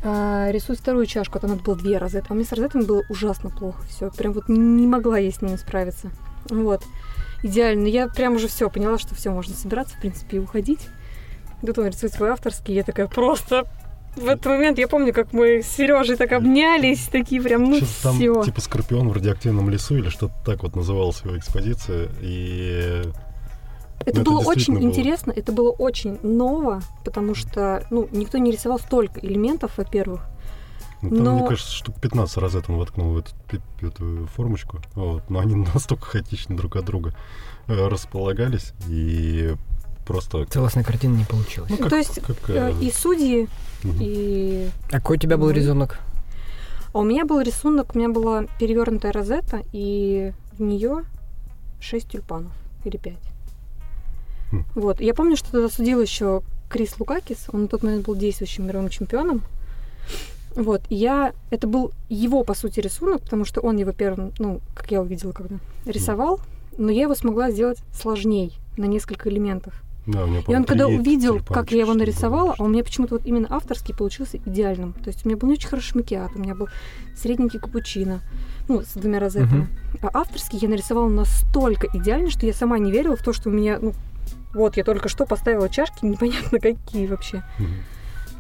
[0.03, 2.27] А, рисует вторую чашку, а там надо было две розеты.
[2.31, 4.11] А мне с розетами было ужасно плохо все.
[4.11, 6.11] Прям вот не могла я с ними справиться.
[6.49, 6.83] Вот.
[7.43, 7.87] Идеально.
[7.87, 10.89] Я прям уже все поняла, что все, можно собираться, в принципе, и уходить.
[11.65, 13.67] Тут он рисует свой авторский, я такая просто...
[14.17, 18.03] В этот момент я помню, как мы с Сережей так обнялись, такие прям, ну Что-то
[18.03, 18.43] там все.
[18.43, 22.09] типа скорпион в радиоактивном лесу или что-то так вот называлась его экспозиция.
[22.21, 23.03] И
[24.05, 24.83] Это Ну, это было очень было.
[24.83, 30.23] интересно, это было очень ново, потому что, ну, никто не рисовал столько элементов, во-первых.
[31.03, 33.31] ну, там, Но- мне кажется, штук 15 раз это он воткнул в эту,
[33.81, 34.81] эту формочку.
[34.95, 35.29] Вот.
[35.31, 37.15] Но они настолько хаотично друг от друга
[37.69, 38.73] э, располагались.
[38.89, 39.55] И
[40.07, 40.45] просто...
[40.47, 41.71] Целостной картины не получилось.
[41.79, 43.49] Ну, То есть, как, Э, э, И судьи,
[43.83, 43.97] мгм.
[44.01, 44.69] и...
[44.89, 45.53] А какой у тебя был Ну.
[45.55, 45.99] рисунок?
[46.93, 51.05] А у меня был рисунок, у меня была перевернутая розета, и в нее
[51.81, 52.53] 6 тюльпанов,
[52.85, 53.15] или 5.
[54.51, 54.65] Хм.
[54.75, 55.01] Вот.
[55.01, 58.89] Я помню, что тогда судил еще Крис Лукакис, он на тот момент был действующим мировым
[58.89, 59.43] чемпионом.
[60.55, 61.33] Вот, и я...
[61.51, 65.33] Это был его, по сути, рисунок, потому что он его первым, ну, как я увидела,
[65.33, 66.41] когда рисовал,
[66.77, 69.75] но я его смогла сделать сложней, на несколько элементов.
[70.07, 73.17] Да, у него, И он когда увидел, как я его нарисовала, а у меня почему-то
[73.17, 74.95] вот именно авторский получился идеальным.
[74.95, 76.69] То есть у меня был не очень хороший макияж, у меня был
[77.15, 78.21] средненький капучино,
[78.67, 79.69] ну, с двумя розетками.
[80.03, 83.53] А авторский я нарисовала настолько идеально, что я сама не верила в то, что у
[83.53, 83.93] меня, ну,
[84.55, 87.43] вот, я только что поставила чашки, непонятно какие вообще.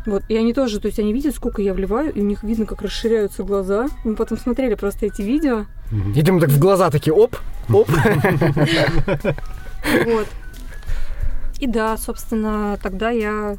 [0.06, 2.64] Вот, и они тоже, то есть они видят, сколько я вливаю, и у них видно,
[2.64, 3.88] как расширяются глаза.
[4.02, 5.66] Мы потом смотрели просто эти видео.
[5.90, 6.12] Мгм.
[6.12, 7.36] И ты ему так в глаза такие, оп,
[7.68, 7.88] оп.
[10.04, 10.26] Вот.
[11.58, 13.56] И да, собственно, тогда я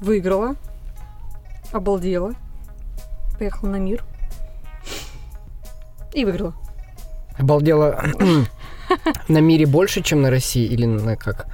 [0.00, 0.54] выиграла,
[1.72, 2.34] обалдела,
[3.38, 4.04] поехала на мир
[6.14, 6.54] и выиграла.
[7.36, 8.04] Обалдела
[9.28, 11.46] на мире больше, чем на России или на как?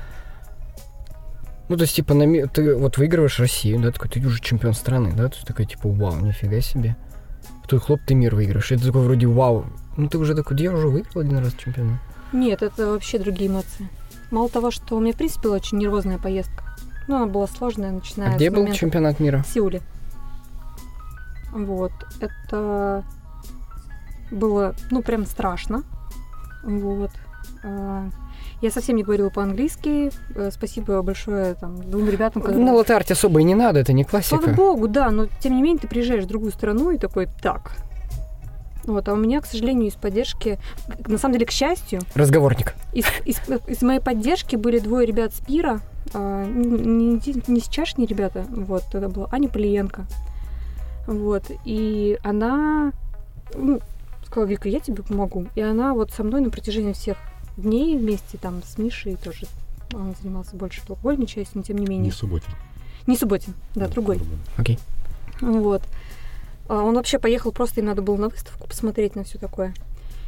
[1.69, 5.13] Ну, то есть, типа, на ты вот выигрываешь Россию, да, такой, ты уже чемпион страны,
[5.17, 6.97] да, то есть такой, типа, вау, нифига себе.
[7.67, 8.71] Тут хлоп, ты мир выиграешь.
[8.73, 9.65] И ты такой, вроде, вау.
[9.97, 11.99] Ну, ты уже такой, я уже выиграл один раз чемпиона.
[12.33, 13.89] Нет, это вообще другие эмоции.
[14.31, 16.65] Мало того, что у меня, в принципе, была очень нервозная поездка.
[17.07, 19.43] Ну, она была сложная, начиная А где был момента- чемпионат мира?
[19.43, 19.81] В Сеуле.
[21.53, 21.93] Вот.
[22.21, 23.05] Это
[24.31, 25.85] было, ну, прям страшно.
[26.65, 27.11] Вот.
[28.65, 30.11] Я совсем не говорила по-английски.
[30.35, 32.65] Э, Спасибо большое там, двум ребятам, которые...
[32.65, 34.55] На латарте особо и не надо, это не Слава классика.
[34.55, 37.73] богу, да, но тем не менее ты приезжаешь в другую страну и такой, так.
[38.85, 40.59] Вот, а у меня, к сожалению, из поддержки,
[41.07, 42.75] на самом деле, к счастью, Разговорник.
[42.95, 45.81] из, из- из моей поддержки были двое ребят с пира,
[46.15, 50.07] а, не, не- не с чашни ребята, вот, это была Аня Полиенко.
[51.07, 52.93] Вот, и она
[53.55, 53.81] ну,
[54.25, 55.49] сказала, Вика, я тебе помогу.
[55.55, 57.19] И она вот со мной на протяжении всех
[57.57, 59.47] дней вместе там с Мишей тоже,
[59.93, 62.07] он занимался больше алкогольной частью, но тем не менее.
[62.07, 62.53] Не субботин.
[63.07, 64.19] Не Субботин, да, другой.
[64.57, 64.79] Окей.
[65.41, 65.83] Вот.
[66.69, 69.75] А Он вообще поехал, просто им надо было на выставку посмотреть на все такое.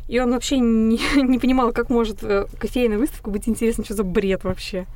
[0.09, 4.05] И он вообще не, не понимал, как может э, кофейная выставка быть интересна, что за
[4.05, 4.87] бред вообще.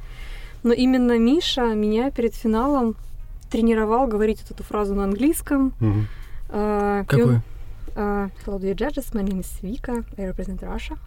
[0.63, 2.97] Но именно Миша меня перед финалом
[3.51, 5.73] тренировал говорить вот эту фразу на английском.
[5.81, 5.85] И
[6.53, 7.43] он, Какую?
[7.97, 10.99] а, Hello, dear judges, my name is Vika, I represent Russia.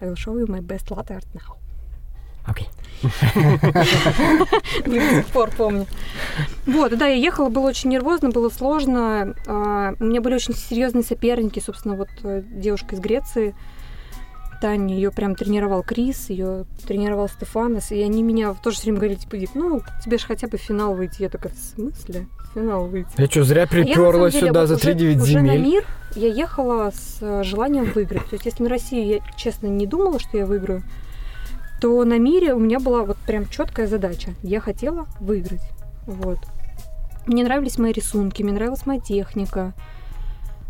[0.00, 1.56] I will show you my best latte art now.
[2.46, 2.68] Окей.
[4.86, 5.86] До сих пор помню.
[6.64, 9.34] Вот, да, я ехала, было очень нервозно, было сложно.
[9.46, 13.54] А, У меня были очень серьезные соперники, собственно, вот э, девушка из Греции.
[14.60, 19.18] Таня, ее прям тренировал Крис, ее тренировал Стефанос, и они меня тоже все время говорили,
[19.18, 21.22] типа, ну, тебе же хотя бы в финал выйти.
[21.22, 22.26] Я такая, в смысле?
[22.56, 23.08] Финал выйти.
[23.18, 25.26] Я что, зря А я, на приперла деле, сюда вот за уже- 3-9 уже на
[25.26, 25.60] земель?
[25.62, 28.24] мир я ехала с э, желанием выиграть.
[28.30, 30.82] То есть, если на Россию я, честно, не думала, что я выиграю,
[31.82, 34.30] то на мире у меня была вот прям четкая задача.
[34.42, 35.60] Я хотела выиграть.
[36.06, 36.38] Вот.
[37.26, 39.74] Мне нравились мои рисунки, мне нравилась моя техника.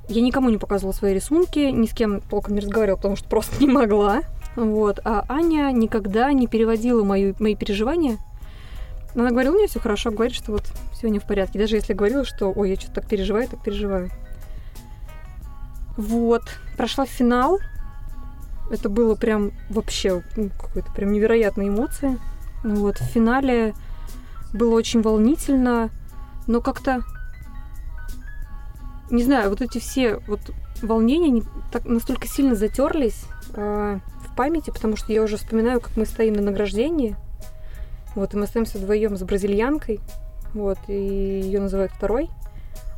[0.09, 3.61] Я никому не показывала свои рисунки, ни с кем толком не разговаривала, потому что просто
[3.65, 4.23] не могла.
[4.57, 4.99] Вот.
[5.05, 8.19] А Аня никогда не переводила мои, мои переживания.
[9.17, 10.65] Она говорила, меня все хорошо, говорит, что вот
[11.03, 11.59] не в порядке.
[11.59, 14.11] Даже если говорила, что ой, я что-то так переживаю, так переживаю.
[15.97, 16.43] Вот.
[16.77, 17.59] Прошла финал.
[18.71, 22.19] Это было прям вообще ну, какой-то прям невероятные эмоции.
[22.63, 22.99] Ну Вот.
[22.99, 23.75] В финале
[24.53, 25.91] было очень волнительно,
[26.47, 27.03] но как-то
[29.11, 30.41] не знаю, вот эти все вот
[30.83, 33.25] волнения они так настолько сильно затерлись
[33.55, 33.99] э,
[34.29, 37.17] в памяти, потому что я уже вспоминаю, как мы стоим на награждении.
[38.17, 40.01] Вот, и мы остаемся вдвоем с бразильянкой.
[40.55, 42.31] Вот, и ее называют второй.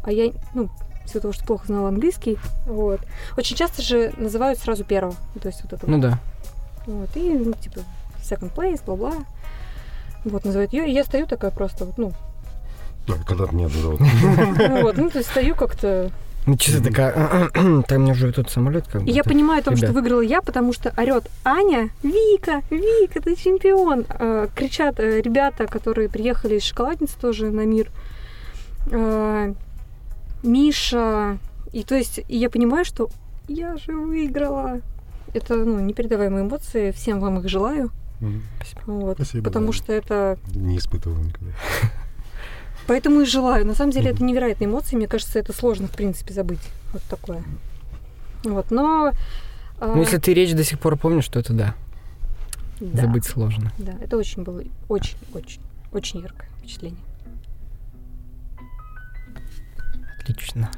[0.04, 0.70] А я, ну,
[1.04, 3.00] из-за того, что плохо знала английский, вот.
[3.36, 5.14] Очень часто же называют сразу первого.
[5.42, 5.92] То есть вот это вот.
[5.92, 6.18] Ну да.
[6.86, 7.80] Вот, и, ну, типа,
[8.22, 9.12] second place, бла-бла.
[10.24, 10.88] Вот, называют ее.
[10.88, 12.12] И я стою такая просто, вот, ну,
[13.06, 14.00] Да, Когда-то меня зовут.
[14.00, 16.10] ну, вот, ну, то есть стою как-то
[16.48, 17.50] Ну, чисто такая,
[17.88, 19.10] там мне уже тут самолет как бы.
[19.10, 23.36] И я понимаю о том, что выиграла я, потому что орет Аня, Вика, Вика, ты
[23.36, 24.06] чемпион.
[24.08, 27.90] Э, кричат э, ребята, которые приехали из шоколадницы тоже на мир.
[28.90, 29.52] Э,
[30.42, 31.36] Миша.
[31.72, 33.10] И то есть я понимаю, что
[33.46, 34.80] я же выиграла.
[35.34, 36.92] Это ну, непередаваемые эмоции.
[36.92, 37.90] Всем вам их желаю.
[38.20, 38.42] Мгм.
[38.86, 39.16] Вот.
[39.16, 39.72] Спасибо, Потому да.
[39.74, 40.38] что это...
[40.54, 41.52] Не испытывал никогда.
[42.88, 43.66] Поэтому и желаю.
[43.66, 44.96] На самом деле это невероятные эмоции.
[44.96, 46.62] Мне кажется, это сложно, в принципе, забыть.
[46.94, 47.44] Вот такое.
[48.44, 48.70] Вот.
[48.70, 49.12] Но...
[49.78, 51.74] э, Ну, если ты речь до сих пор помнишь, то это да.
[52.80, 53.02] да.
[53.02, 53.70] Забыть сложно.
[53.76, 55.18] Да, это очень было очень,
[55.92, 57.00] очень, яркое впечатление.
[60.18, 60.70] Отлично.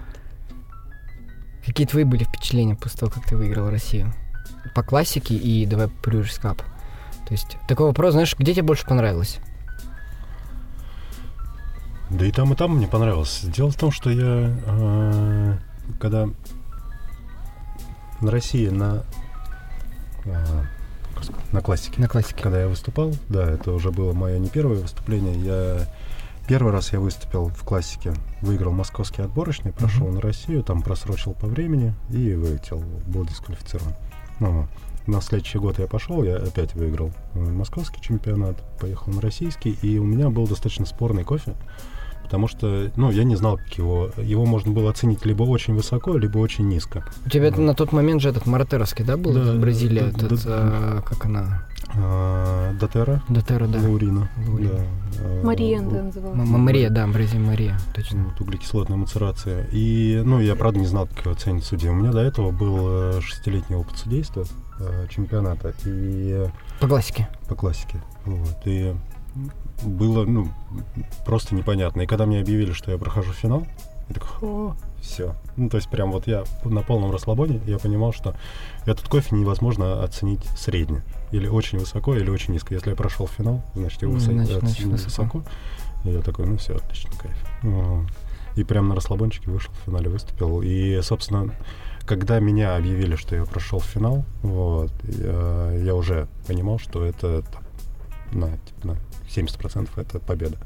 [1.65, 4.13] Какие твои были впечатления после того, как ты выиграл Россию?
[4.75, 6.59] По классике и давай Брюрс Кап.
[6.59, 9.39] То есть такой вопрос, знаешь, где тебе больше понравилось?
[12.11, 13.41] Да и там, и там мне понравилось.
[13.45, 15.57] Дело в том, что я, э,
[16.01, 16.29] когда
[18.21, 19.05] на России на,
[20.25, 20.63] э,
[21.53, 22.43] на классике, На классике.
[22.43, 25.87] когда я выступал, да, это уже было мое не первое выступление, я
[26.49, 30.17] первый раз я выступил в классике, выиграл московский отборочный, прошел Мгм.
[30.17, 33.95] на Россию, там просрочил по времени и вылетел, был дисквалифицирован.
[34.41, 34.67] Ну,
[35.07, 39.99] на следующий год я пошел, я опять выиграл э, московский чемпионат, поехал на российский, и
[39.99, 41.55] у меня был достаточно спорный кофе,
[42.31, 46.17] потому что, ну, я не знал, как его, его можно было оценить либо очень высоко,
[46.17, 47.05] либо очень низко.
[47.27, 47.61] У тебя Да.
[47.61, 49.33] на тот момент же этот Моратеровский, да, был?
[49.33, 50.55] Да, Бразилия, да, этот, да.
[50.57, 51.65] а, как она?
[51.97, 53.81] А, Дотера, Дотера, да.
[53.81, 54.71] Лаурина, Лаурина.
[54.71, 54.85] да.
[55.25, 56.39] а, Мариен, у- да, называлась.
[56.49, 58.23] Мария, да, Бразилия Мария, точно.
[58.27, 59.67] Вот, углекислотная мацерация.
[59.73, 61.91] И, ну, я, правда, не знал, как его оценить судья.
[61.91, 62.77] У меня до этого был
[63.17, 64.45] э, шестилетний опыт судейства
[64.79, 67.29] э, чемпионата и э, По классике.
[67.49, 68.01] по классике.
[68.25, 68.57] Вот.
[68.67, 68.95] И
[69.83, 70.49] было, ну,
[71.25, 72.03] просто непонятно.
[72.03, 73.67] И когда мне объявили, что я прохожу финал,
[74.09, 75.35] я такой, все.
[75.57, 78.35] Ну, то есть прям вот я на полном расслабоне, я понимал, что
[78.85, 81.03] этот кофе невозможно оценить средне.
[81.31, 82.75] Или очень высоко, или очень низко.
[82.75, 85.39] Если я прошел финал, значит, его Ну, значит, значит, оценили высоко.
[85.39, 85.43] высоко.
[86.05, 87.37] И я такой, ну все, отлично, кайф.
[87.63, 88.07] Вот.
[88.57, 90.61] И прям на расслабончике вышел, в финале выступил.
[90.61, 91.55] И, собственно,
[92.05, 97.63] когда меня объявили, что я прошел финал, вот, я, я уже понимал, что это там,
[98.33, 98.97] на, типа, на
[99.29, 100.57] 70% это победа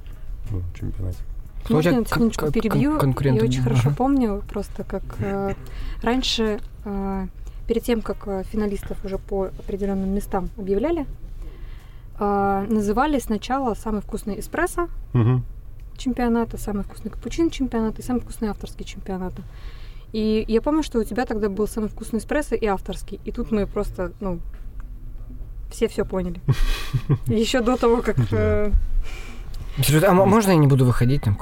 [0.50, 1.18] в чемпионате.
[1.64, 2.98] Кто Можно тебя я секундочку кон- кон- перебью?
[2.98, 5.54] конкуренты Я очень хорошо помню просто, как э,
[6.02, 7.26] раньше, э,
[7.66, 11.06] перед тем, как э, финалистов уже по определенным местам объявляли,
[12.18, 15.42] э, называли сначала самый вкусный эспрессо Мгм.
[15.96, 19.42] чемпионата, самый вкусный капучин чемпионата и самый вкусный авторский чемпионата.
[20.12, 23.20] И я помню, что у тебя тогда был самый вкусный эспрессо и авторский.
[23.24, 24.38] И тут мы просто, ну,
[25.74, 26.40] все все поняли.
[27.26, 28.16] Еще до того, как...
[28.32, 28.72] э,
[30.06, 31.38] А можно я не буду выходить там?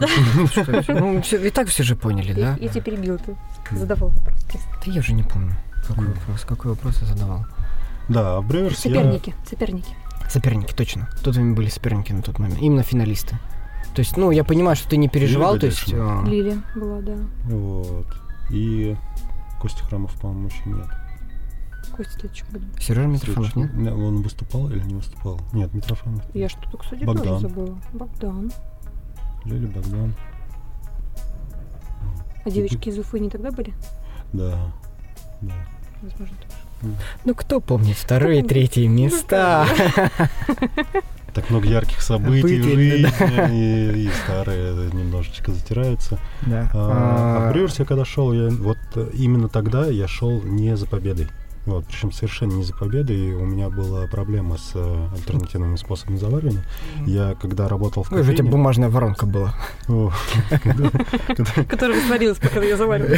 [0.88, 2.56] Ну, всё- и так все же поняли, да?
[2.60, 3.36] Я тебя перебила, ты
[3.72, 4.36] задавал вопрос.
[4.86, 5.52] Да я уже не помню,
[5.88, 7.44] какой вопрос, какой вопрос я задавал.
[8.08, 8.78] Да, Бреверс.
[8.78, 9.94] Соперники, соперники.
[10.30, 11.08] Соперники, точно.
[11.20, 12.60] Кто твоими были соперники на тот момент?
[12.62, 13.36] Именно финалисты.
[13.94, 15.92] То есть, ну, я понимаю, что ты не переживал, то есть...
[15.92, 17.16] А, Лилия была, да.
[17.44, 18.06] Вот.
[18.50, 18.96] И
[19.60, 20.86] Костя Храмов, по-моему, еще нет.
[21.96, 22.66] Костя в году.
[22.80, 23.74] Сережа Митрофанов, нет?
[23.74, 25.40] Не, Он выступал или не выступал?
[25.52, 26.22] Нет, Митрофанов.
[26.34, 27.24] Я что-то, кстати, Богдан.
[27.26, 27.78] тоже забыла.
[27.92, 28.52] Богдан.
[29.44, 30.14] Лили Богдан.
[32.44, 33.72] А девочки из Уфы не тогда были?
[34.32, 34.72] Да.
[35.40, 35.54] Да.
[36.02, 36.96] Возможно, тоже.
[37.24, 39.66] Ну, кто помнит вторые и третьи места?
[41.34, 43.08] Так много ярких событий в жизни,
[43.50, 46.18] и, и старые немножечко затираются.
[46.42, 46.68] Да.
[46.74, 48.76] А, а в А, Брюерс я когда шел, я вот
[49.14, 51.28] именно тогда я шел не за победой.
[51.64, 53.16] Вот, причем совершенно не за победой.
[53.16, 56.64] И у меня была проблема с э, альтернативными способами заваривания.
[57.06, 58.50] Я когда работал в Ой, у тебя кофейне...
[58.50, 59.54] бумажная воронка была.
[61.68, 63.16] Которая сварилась, пока я заваривала.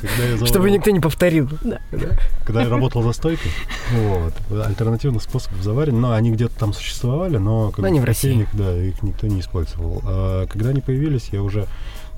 [0.00, 1.48] когда я Чтобы никто не повторил.
[2.44, 3.50] Когда я работал за стойкой,
[3.92, 4.34] вот,
[4.66, 8.46] альтернативных способов заваривания, но они где-то там существовали, но Но не в России.
[8.52, 10.02] да, их никто не использовал.
[10.04, 11.66] А когда они появились, я уже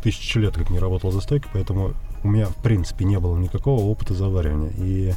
[0.02, 3.82] тысячу лет как не работал за стойкой, поэтому у меня, в принципе, не было никакого
[3.82, 4.72] опыта заваривания.
[4.76, 5.12] И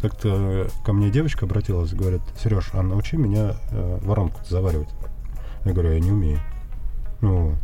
[0.00, 4.90] как-то ко мне девочка обратилась, говорит, Сереж, а научи меня э, воронку заваривать.
[5.64, 6.40] Я говорю, я не умею.
[7.20, 7.54] Ну,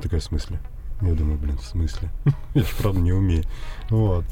[0.00, 0.60] такая, в смысле?
[1.00, 2.08] Я думаю, блин, в смысле?
[2.54, 3.44] Я же правда не умею.
[3.90, 4.24] Вот.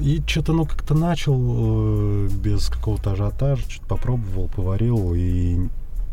[0.00, 5.68] И что-то, ну, как-то начал э, без какого-то ажиотажа, что-то попробовал, поварил, и,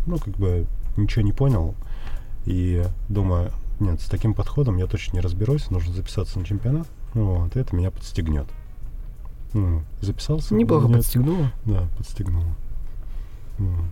[0.05, 0.65] ну, как бы
[0.97, 1.75] ничего не понял.
[2.45, 6.88] И думаю, нет, с таким подходом я точно не разберусь, нужно записаться на чемпионат.
[7.15, 8.45] Вот, это меня подстегнет.
[9.54, 10.54] Ну, записался.
[10.54, 11.51] Неплохо меня- подстегнуло.
[11.65, 12.45] Да, подстегнуло.
[13.58, 13.86] Вот.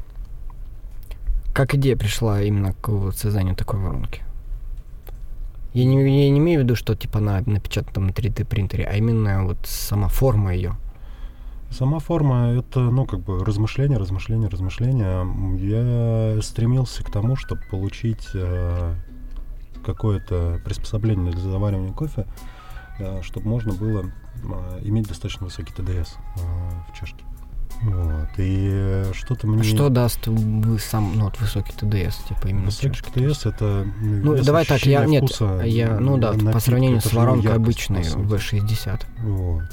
[1.53, 4.21] Как идея пришла именно к вот созданию такой воронки?
[5.73, 9.57] Я не, я не имею в виду, что типа на 3D принтере, а именно вот
[9.63, 10.75] сама форма ее.
[11.71, 15.25] Сама форма— это, ну, как бы размышление, размышление, размышление.
[15.57, 18.93] Я стремился к тому, чтобы получить э,
[19.83, 22.27] какое-то приспособление для заваривания кофе,
[23.23, 24.05] чтобы можно было
[24.43, 27.23] э, иметь достаточно высокий ТДС э, в чашке.
[27.81, 28.29] Вот.
[28.37, 29.63] И э, что-то мне...
[29.63, 33.11] Что даст вы сам, ну, вот высокий ТДС, типа именно Высокий чашке?
[33.11, 37.01] ТДС— это Ну, вес давай так, я, нет, вкуса я, ну да, напитка, по сравнению
[37.01, 38.55] с воронкой яркость, обычной по сути.
[38.55, 39.01] V60.
[39.23, 39.63] Вот.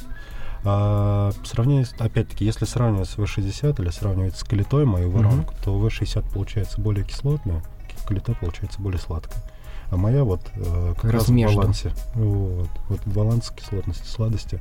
[0.65, 5.55] А по сравнению, с- опять-таки, если сравнивать с V60 или сравнивать с калитой мою воронку,
[5.65, 7.63] то V60 получается более кислотная,
[8.07, 9.43] калита получается более сладкая.
[9.91, 11.93] А моя вот э, как Раз раз в балансе.
[12.15, 14.61] Вот, вот баланс кислотности, сладости,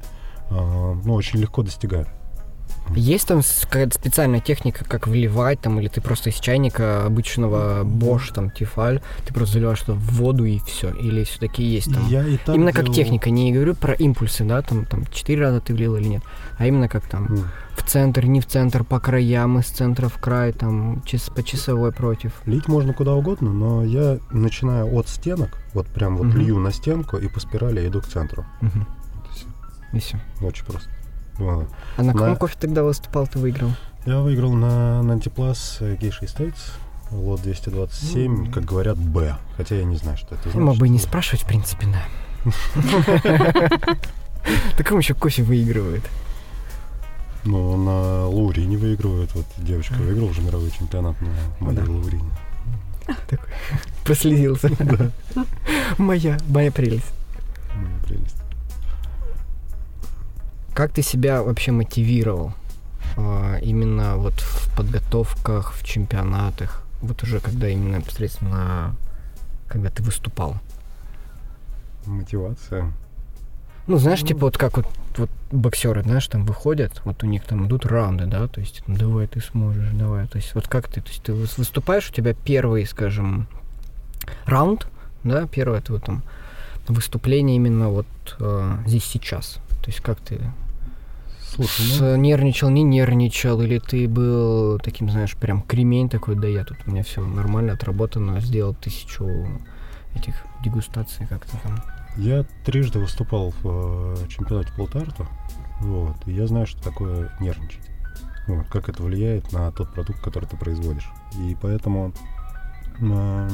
[0.49, 2.07] а, ну, очень легко достигаю.
[2.95, 8.33] Есть там какая-то специальная техника, как вливать там, или ты просто из чайника обычного Bosch,
[8.33, 12.07] там, Тефаль, ты просто заливаешь что в воду и все, или все-таки есть там?
[12.07, 15.41] Я и так Именно как делал- техника, не говорю про импульсы, да, там, там, четыре
[15.41, 16.23] раза ты влил или нет,
[16.57, 17.45] а именно как там М.
[17.75, 21.91] в центр, не в центр, по краям, из центра в край, там, час, по часовой
[21.91, 22.31] против.
[22.47, 26.39] Лить можно куда угодно, но я начинаю от стенок, вот прям вот Мгм.
[26.39, 28.45] лью на стенку и по спирали иду к центру.
[29.31, 29.45] Всё.
[29.93, 30.19] И все.
[30.41, 30.89] Очень просто.
[31.39, 31.67] Вот.
[31.97, 33.71] А на каком На- кофе тогда выступал, ты выиграл?
[34.05, 36.71] Я выиграл на Нантиплас Гейша Estates,
[37.11, 38.51] лот 227, М.
[38.51, 39.35] как говорят, Б.
[39.57, 40.61] Хотя я не знаю, что это значит.
[40.61, 42.03] мог бы и не спрашивать, в принципе, да.
[44.77, 46.03] Так он еще кофе выигрывает.
[47.43, 49.33] Ну, на Лаурине выигрывают.
[49.35, 51.27] Вот девочка выиграла уже мировой чемпионат на
[51.59, 51.79] моей.
[51.79, 52.29] Лаурине.
[54.05, 54.69] Прослезился.
[55.97, 57.05] Моя, моя прелесть.
[60.73, 62.53] Как ты себя вообще мотивировал
[63.17, 66.83] а, именно вот в подготовках, в чемпионатах?
[67.01, 68.95] Вот уже когда именно непосредственно,
[69.67, 70.57] когда ты выступал.
[72.05, 72.91] Мотивация.
[73.87, 74.27] Ну, знаешь, Ну.
[74.27, 74.85] типа вот как вот,
[75.17, 78.95] вот боксеры, знаешь, там выходят, вот у них там идут раунды, да, то есть там,
[78.95, 80.27] давай ты сможешь, давай.
[80.27, 83.47] То есть вот как ты, то есть ты выс- выступаешь, у тебя первый, скажем,
[84.45, 84.87] раунд,
[85.23, 86.21] да, первое это вот там
[86.87, 88.05] выступление именно вот
[88.39, 89.57] э, здесь сейчас.
[89.81, 90.39] То есть как ты
[91.55, 96.63] Слушай, ну, нервничал, не нервничал, или ты был таким, знаешь, прям кремень такой, да я
[96.63, 99.27] тут, у меня все нормально отработано, сделал тысячу
[100.15, 101.83] этих дегустаций как-то там.
[102.17, 105.27] я трижды выступал в э, чемпионате по латарту.
[105.79, 106.15] Вот.
[106.27, 107.81] И я знаю, что такое нервничать.
[108.47, 111.09] Вот, как это влияет на тот продукт, который ты производишь.
[111.39, 112.13] И поэтому
[112.99, 113.49] э,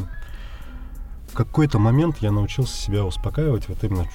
[1.29, 4.05] в какой-то момент я научился себя успокаивать, вот именно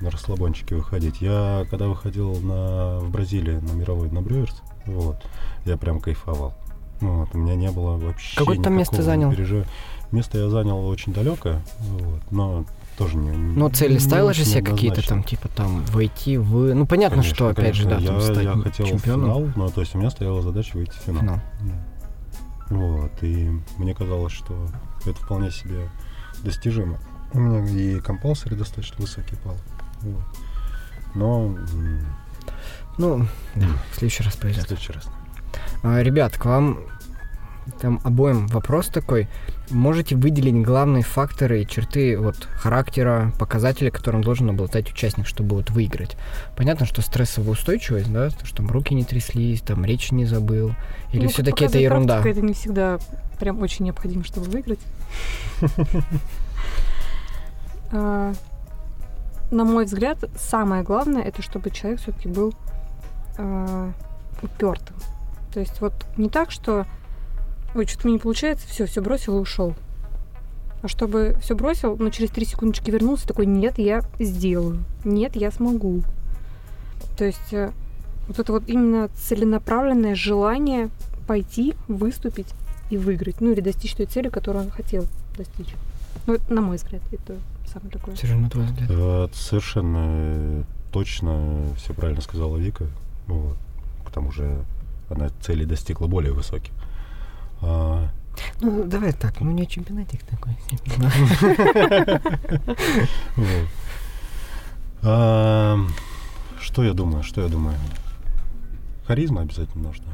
[0.00, 1.20] на расслабончике выходить.
[1.20, 5.16] Я когда выходил на, в Бразилии на мировой на Брюерс, вот,
[5.64, 6.54] я прям кайфовал.
[7.00, 9.30] Вот, у меня не было вообще Какое там место занял?
[9.32, 9.66] пережи-
[10.12, 12.64] Место я занял очень далекое, вот, но
[12.96, 16.72] тоже не Но цели не ставила же себе какие-то там, типа там, войти в...
[16.72, 18.14] Ну, понятно, Конечно, что, опять же, да, конечно.
[18.14, 19.24] там я, стать я хотел в чемпионом.
[19.24, 21.20] финал, но то есть у меня стояла задача выйти в финал.
[21.22, 21.40] Финал.
[21.62, 22.76] Да.
[22.76, 24.54] Вот, и мне казалось, что
[25.04, 25.88] это вполне себе
[26.44, 26.98] достижимо.
[27.32, 29.56] У меня и компалсери достаточно высокий пал.
[31.14, 31.56] Но
[32.98, 34.66] Ну, да, в следующий раз в повезет.
[34.66, 35.08] следующий раз.
[35.82, 36.78] А, Ребят, к вам
[37.80, 39.26] там обоим вопрос такой.
[39.70, 45.70] Можете выделить главные факторы и черты вот характера, показатели, которым должен обладать участник, чтобы вот
[45.70, 46.16] выиграть?
[46.56, 50.74] Понятно, что стрессовая устойчивость, да, что там руки не тряслись, там речь не забыл,
[51.12, 52.20] или Ну, все-таки это ерунда?
[52.20, 52.98] практика, Это не всегда
[53.40, 54.80] прям очень необходимо, чтобы выиграть.
[59.54, 62.54] А, На мой взгляд, самое главное, это чтобы человек все-таки был
[64.42, 64.96] упертым.
[65.52, 66.86] То есть вот не так, что
[67.74, 69.74] ой, что-то мне не получается, все, все бросил и ушел.
[70.82, 75.50] А чтобы все бросил, но через три секундочки вернулся, такой, нет, я сделаю, нет, я
[75.50, 76.02] смогу.
[77.16, 77.72] То есть э,
[78.28, 80.90] вот это вот именно целенаправленное желание
[81.26, 82.48] пойти, выступить
[82.90, 83.40] и выиграть.
[83.40, 85.74] Ну или достичь той цели, которую он хотел достичь.
[86.26, 87.36] Ну, на мой взгляд, это
[87.72, 88.16] самое такое.
[88.16, 88.88] Сережа, на твой взгляд?
[88.90, 90.62] Э, Совершенно э,
[90.92, 92.86] точно все правильно сказала Вика.
[93.26, 93.56] Вот.
[94.06, 94.64] К тому же
[95.10, 96.72] она целей достигла более высоких.
[97.60, 98.08] А,
[98.60, 100.56] Ну, давай так, ну не чемпионатик такой.
[105.02, 105.78] А,
[106.60, 107.22] Что я думаю?
[107.22, 107.76] Что я думаю?
[109.06, 110.06] Харизма обязательно нужна.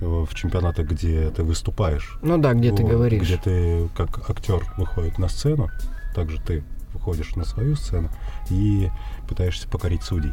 [0.00, 3.22] В чемпионатах, где ты выступаешь, Ну да, где ты говоришь.
[3.22, 5.68] Где ты как актер выходит на сцену,
[6.14, 8.08] также ты выходишь на свою сцену
[8.50, 8.90] и
[9.28, 10.32] пытаешься покорить судей.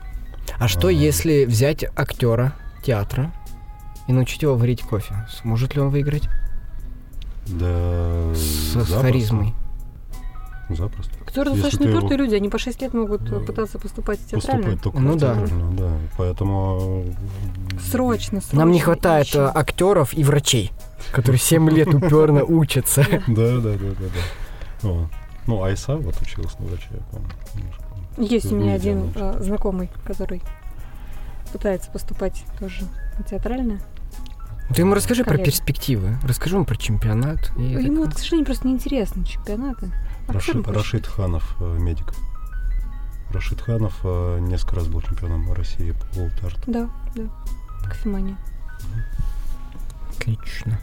[0.59, 0.91] А что, А.
[0.91, 2.53] если взять актера
[2.83, 3.31] театра
[4.07, 5.27] и научить его варить кофе?
[5.41, 6.29] Сможет ли он выиграть
[7.47, 8.33] Да.
[8.33, 9.01] с, с запросто.
[9.01, 9.53] харизмой?
[10.69, 11.13] Запросто.
[11.25, 13.79] Актеры Если достаточно ты его- упертые люди, они по 6 лет могут э, Ну, пытаться
[13.79, 14.75] поступать в театральное.
[14.77, 15.35] Только Ну в да.
[15.35, 15.91] театральную, да.
[16.17, 17.05] Поэтому...
[17.89, 18.59] Срочно, срочно.
[18.59, 19.41] Нам не хватает ищем.
[19.41, 20.71] э, актеров и врачей,
[21.13, 23.01] которые 7 лет упорно учатся.
[23.27, 24.05] Да, да, да, да,
[24.83, 25.09] да.
[25.47, 27.29] Ну, Айса вот училась на врача, я помню.
[27.55, 27.83] немножко.
[28.17, 30.41] Есть у меня один э, знакомый, который
[31.53, 32.83] пытается поступать тоже
[33.17, 33.79] на театральное.
[34.75, 35.45] Ты ему расскажи про Коллега.
[35.45, 37.51] перспективы, расскажи ему про чемпионат.
[37.57, 39.91] и Ему, так- вот, к сожалению, просто неинтересны чемпионаты.
[40.27, 40.67] Актерам Рашид.
[40.67, 42.13] Рашид Ханов, э, медик.
[43.31, 46.61] Рашид Ханов э, несколько раз был чемпионом России по полутарту.
[46.69, 47.23] Да, да.
[47.87, 48.35] Кофемания.
[50.17, 50.79] Отлично.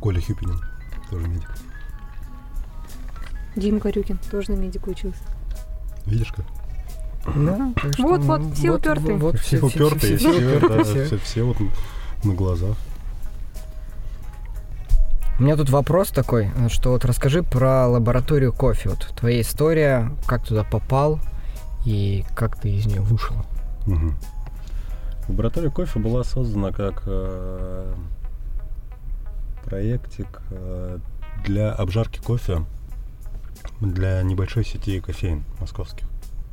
[0.00, 0.60] Коля Хюпинин,
[1.10, 1.50] тоже медик.
[3.56, 5.20] Дима Корюкин тоже на медику учился.
[6.06, 6.44] Видишь как?
[7.36, 9.16] Да, что, Вот, ну, вот, все упертые.
[9.18, 11.04] вот, все, все- все- упертые, все- все, да, все.
[11.04, 11.56] все, все вот
[12.24, 12.76] на глазах.
[15.38, 18.90] У меня тут вопрос такой, что вот расскажи про лабораторию кофе.
[18.90, 21.18] Вот твоя история, как туда попал
[21.86, 23.34] и как ты из нее вышел.
[23.86, 24.16] Мгм.
[25.28, 27.94] Лаборатория кофе была создана как э,
[29.64, 30.98] проектик э,
[31.46, 32.64] для обжарки кофе
[33.80, 36.04] для небольшой сети кофеин московских.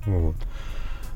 [0.06, 0.36] Вот.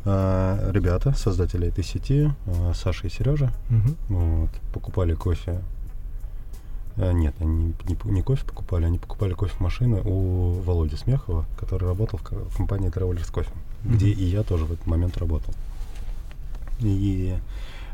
[0.04, 3.96] А, Ребята, создатели этой сети, э, Саша и Сережа, Мгм.
[4.10, 5.62] вот, покупали кофе.
[6.98, 12.20] А, Нет, они не, не кофе покупали, они покупали кофемашины у Володи Смехова, который работал
[12.20, 13.54] в, ко- в компании Travelers Coffee,
[13.86, 14.20] где Мгм.
[14.20, 15.54] и я тоже в этот момент работал.
[16.82, 17.38] И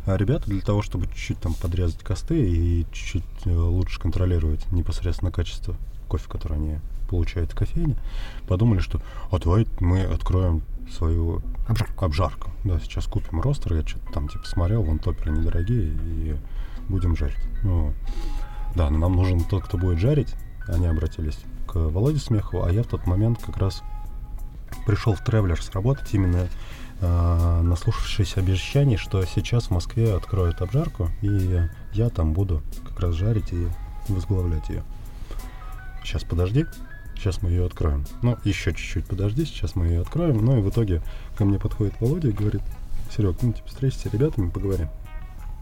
[0.05, 5.29] а, ребята для того, чтобы чуть-чуть там подрезать косты и чуть-чуть э, лучше контролировать непосредственно
[5.31, 5.75] качество
[6.07, 6.77] кофе, который они
[7.07, 7.95] получают в кофейне,
[8.47, 9.01] подумали, что
[9.31, 12.05] а давай мы откроем свою Обжарку.
[12.05, 12.51] обжарку.
[12.63, 16.37] Да, сейчас купим ростер, я что-то там типа смотрел, вон топеры недорогие, и
[16.87, 17.37] будем жарить.
[17.63, 17.93] Ну,
[18.75, 20.33] да, но нам нужен тот, кто будет жарить.
[20.67, 23.83] Они обратились к Володе Смехову, а я в тот момент как раз
[24.85, 26.47] пришел в Travelers работать именно
[27.01, 31.61] э, наслушавшись обещаний, что сейчас в Москве откроют обжарку, и
[31.93, 33.67] я там буду как раз жарить и
[34.07, 34.83] возглавлять ее.
[36.03, 36.65] Сейчас подожди,
[37.17, 38.05] сейчас мы ее откроем.
[38.21, 40.43] Ну, еще чуть-чуть подожди, сейчас мы ее откроем.
[40.43, 41.01] Ну и в итоге
[41.37, 42.61] ко мне подходит Володя и говорит,
[43.15, 44.89] Серег, ну типа встретись с ребятами, поговорим.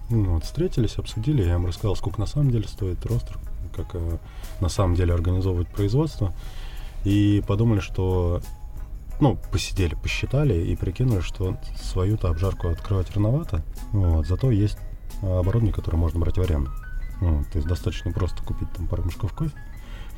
[0.09, 3.39] Ну, вот, встретились, обсудили, я им рассказал, сколько на самом деле стоит ростер,
[3.75, 4.17] как э,
[4.59, 6.31] на самом деле организовывать производство.
[7.03, 8.41] И подумали, что
[9.19, 13.63] ну, посидели, посчитали и прикинули, что свою-то обжарку открывать рановато.
[13.91, 14.77] Вот, зато есть
[15.21, 16.71] а, оборудование, которое можно брать в аренду.
[17.21, 19.53] Вот, то есть достаточно просто купить там пару мешков кофе,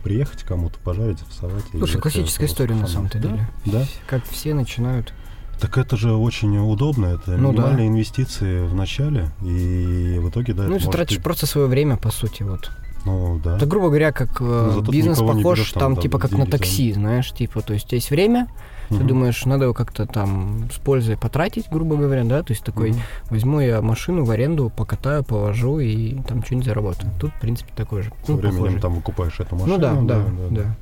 [0.07, 1.65] приехать кому-то, пожарить, фасовать.
[1.73, 3.47] и Слушай, классическая история на самом-то Да, деле.
[3.65, 5.13] Да, Как все начинают.
[5.59, 7.53] Так это же очень удобно, это Ну да.
[7.63, 11.97] минимальные инвестиции в начале, и в итоге, да, ну, ты тратишь быть- просто свое время,
[11.97, 12.69] по сути, вот.
[13.05, 13.57] Ну, да.
[13.57, 16.31] Это, грубо говоря, как э, Ну, ты бизнес похож, берешь там, там, там, типа, как
[16.31, 18.47] на деньги такси, знаешь, типа, то есть есть время,
[18.89, 19.07] ты Мгм.
[19.07, 22.99] думаешь, надо его как-то там с пользой потратить, грубо говоря, да, то есть такой, Мгм.
[23.29, 27.11] возьму я машину в аренду, покатаю, повожу и там что-нибудь заработаю.
[27.19, 28.11] Тут, в принципе, такой же.
[28.25, 28.81] Со ну, временем похожий.
[28.81, 29.75] там выкупаешь эту машину.
[29.75, 30.75] Ну да, да, да.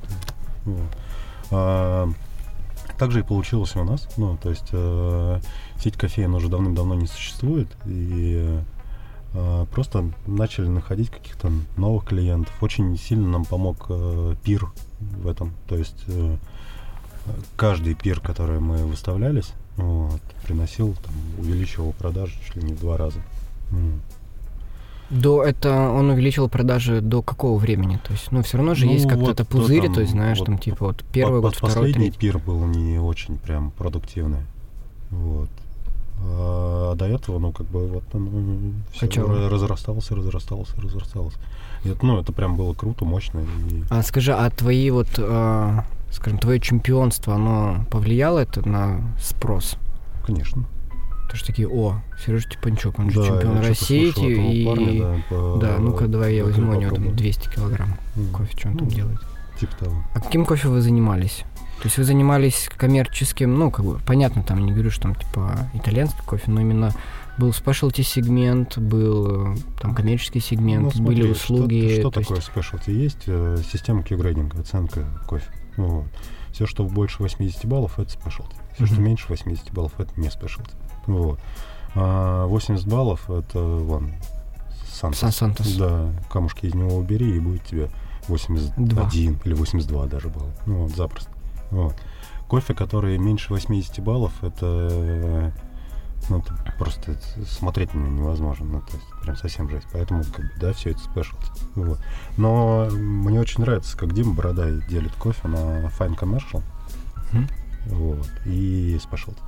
[0.65, 0.79] Вот.
[1.51, 2.09] А,
[2.97, 4.07] так же и получилось у нас.
[4.17, 5.39] Ну, то есть э,
[5.79, 7.67] сеть кофеин уже давным-давно не существует.
[7.85, 8.59] И
[9.33, 12.53] а, просто начали находить каких-то новых клиентов.
[12.61, 14.67] Очень сильно нам помог э, пир
[14.99, 15.51] в этом.
[15.67, 16.37] То есть э,
[17.55, 22.97] каждый пир, который мы выставлялись, вот, приносил, там, увеличивал продажи чуть ли не в два
[22.97, 23.19] раза.
[23.71, 24.01] М.
[25.09, 27.99] До это он увеличил продажи до какого времени?
[28.03, 30.01] То есть, ну, все равно же Ну, есть как-то вот это то пузыри, там, то
[30.01, 32.17] есть, знаешь, вот там, типа, вот первый год, второй, Последний третий.
[32.17, 34.41] пир был не очень прям продуктивный.
[35.11, 35.49] Вот.
[36.17, 39.49] А до этого, ну, как бы, вот он все Качало.
[39.49, 41.37] разрастался, разрастался, разрастался.
[41.83, 43.41] И это, ну, это прям было круто, мощно.
[43.41, 43.83] И...
[43.89, 45.79] А скажи, а твои вот, э,
[46.15, 49.77] скажем, твое чемпионство, оно повлияло это на спрос?
[50.25, 50.65] Конечно.
[51.29, 54.09] То что такие, о, Сережа Типанчук, он же Да, чемпион России,
[54.61, 54.65] и...
[54.65, 58.27] парня, да, по- Да, ну-ка, давай я возьму у него там 200 килограмм М.
[58.31, 59.19] кофе, что он там Ну, делает.
[59.59, 60.03] Типа того.
[60.13, 61.43] А каким кофе вы занимались?
[61.77, 65.69] То есть вы занимались коммерческим, ну, как бы, понятно, там, не говорю, что там, типа,
[65.73, 66.93] итальянский кофе, но именно
[67.37, 71.89] был спешлти сегмент, был э, там коммерческий сегмент, Ну, были смотри, услуги.
[71.91, 72.89] Что, что то есть- такое спешлти?
[72.91, 75.45] Есть э, система Q-грейдинга, оценка кофе.
[75.77, 76.05] Вот.
[76.51, 78.55] Все, что больше 80 баллов, это спешлти.
[78.75, 79.03] Все, что Мгм.
[79.05, 80.71] меньше 80 баллов, это не спешлти.
[81.07, 81.39] Вот.
[81.95, 84.11] А 80 баллов, это вон,
[84.91, 85.19] Сантос.
[85.19, 85.75] Сан Сантос.
[85.75, 87.89] Да, камушки из него убери, и будет тебе
[88.27, 89.09] 81 Два.
[89.43, 90.51] или 82 даже балла.
[90.65, 91.29] Ну, вот, запросто.
[91.71, 91.95] Вот.
[92.47, 95.51] Кофе, который меньше 80 баллов, это,
[96.29, 97.17] ну, это просто
[97.47, 98.65] смотреть на него невозможно.
[98.65, 99.87] Ну, то есть прям совсем жесть.
[99.91, 101.45] Поэтому, как бы, да, все это спешлти.
[101.75, 101.99] Вот.
[102.37, 106.61] Но мне очень нравится, как Дима Бородай делит кофе на Fine Commercial
[107.31, 107.47] Мгм.
[107.87, 109.39] вот, и спешлти.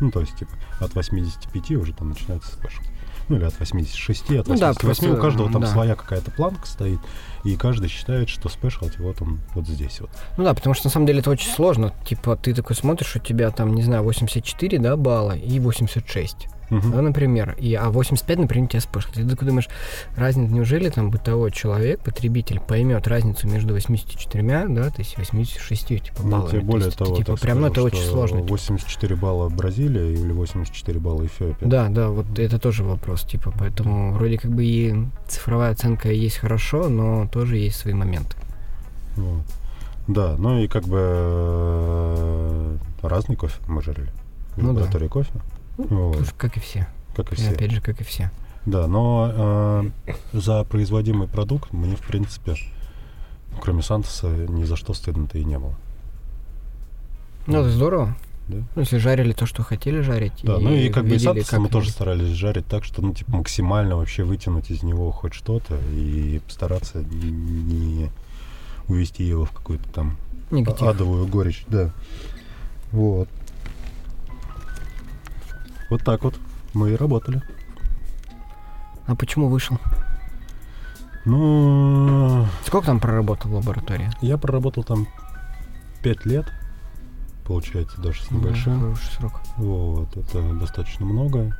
[0.00, 2.88] Ну, то есть, типа, от 85 уже там начинается спешлти.
[3.28, 4.80] Ну, или от 86, от Ну да, 88.
[4.80, 5.66] просто, у каждого там да.
[5.66, 7.00] своя какая-то планка стоит,
[7.44, 10.10] и каждый считает, что спешлти вот он вот здесь вот.
[10.36, 11.94] Ну да, потому что на самом деле это очень сложно.
[12.04, 16.48] Типа, ты такой смотришь, у тебя там, не знаю, 84, да, балла и 86.
[16.70, 16.90] Мгм.
[16.90, 17.56] Да, например.
[17.58, 19.08] И, а 85, например, тебя спешл.
[19.12, 19.68] Ты такой думаешь,
[20.16, 26.22] разница, неужели там бытовой человек, потребитель, поймет разницу между 84, да, то есть 86, типа,
[26.22, 26.50] Ну, баллами.
[26.50, 28.40] тебе То более есть, того, типа, так прям, ну, скажу, это очень сложно.
[28.40, 28.48] типа.
[28.52, 31.68] 84 балла Бразилия или 84 балла Эфиопия.
[31.68, 34.94] Да, да, вот это тоже вопрос, типа, поэтому вроде как бы и
[35.26, 38.36] цифровая оценка есть хорошо, но тоже есть свои моменты.
[39.16, 39.42] Вот.
[40.06, 44.10] Да, ну и как бы э, разный кофе мы жарили.
[44.56, 44.86] Ну да.
[45.08, 45.30] кофе.
[45.78, 46.86] Вот, Как и все.
[47.16, 47.50] как и И все.
[47.50, 48.30] опять же, как и все.
[48.66, 49.90] Да, но э,
[50.32, 52.56] за производимый продукт мне, в принципе,
[53.62, 55.74] кроме Сантоса, ни за что стыдно-то и не было.
[57.46, 58.16] Ну, это здорово.
[58.48, 58.56] Да.
[58.74, 60.32] Ну, если жарили то, что хотели жарить.
[60.42, 63.36] Да, ну и как бы и Сантоса мы тоже старались жарить так, что, ну, типа,
[63.36, 68.10] максимально вообще вытянуть из него хоть что-то и постараться не
[68.88, 70.16] увести его в какую-то там
[70.50, 70.82] Негатив.
[70.88, 71.90] адовую горечь, да.
[72.90, 73.28] Вот.
[75.90, 76.38] Вот так вот
[76.74, 77.42] мы и работали.
[79.06, 79.78] А почему вышел?
[81.24, 84.10] Ну, Сколько там проработал в лаборатории?
[84.22, 85.06] я проработал там
[86.02, 86.46] пять лет,
[87.44, 88.74] получается, даже с небольшим.
[88.74, 89.32] Да, хороший срок.
[89.56, 91.56] Вот, это достаточно много.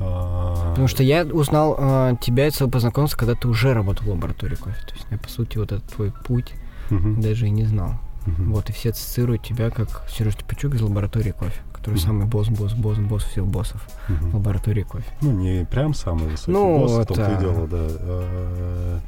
[0.00, 4.10] А, Потому что я узнал э, тебя и своего познакомства, когда ты уже работал в
[4.10, 4.80] лаборатории кофе.
[4.86, 6.54] То есть я, по сути, вот этот твой путь
[6.88, 7.94] мгм, даже и не знал.
[8.24, 8.52] мгм.
[8.52, 12.02] Вот, и все ассоциируют тебя как Сереж Типачук из лаборатории кофе, который Мгм.
[12.04, 14.30] самый босс, босс, босс, босс всех боссов Мгм.
[14.30, 15.06] в лаборатории кофе.
[15.20, 17.76] Ну, не прям самый высокий Ну, босс, в том-то это- и дело, да.
[17.80, 19.00] А,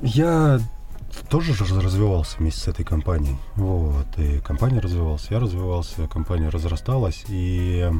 [0.00, 0.60] Я
[1.28, 3.36] тоже же развивался вместе с этой компанией.
[3.56, 4.06] Вот.
[4.16, 7.24] И компания развивалась, я развивался, компания разрасталась.
[7.28, 7.90] И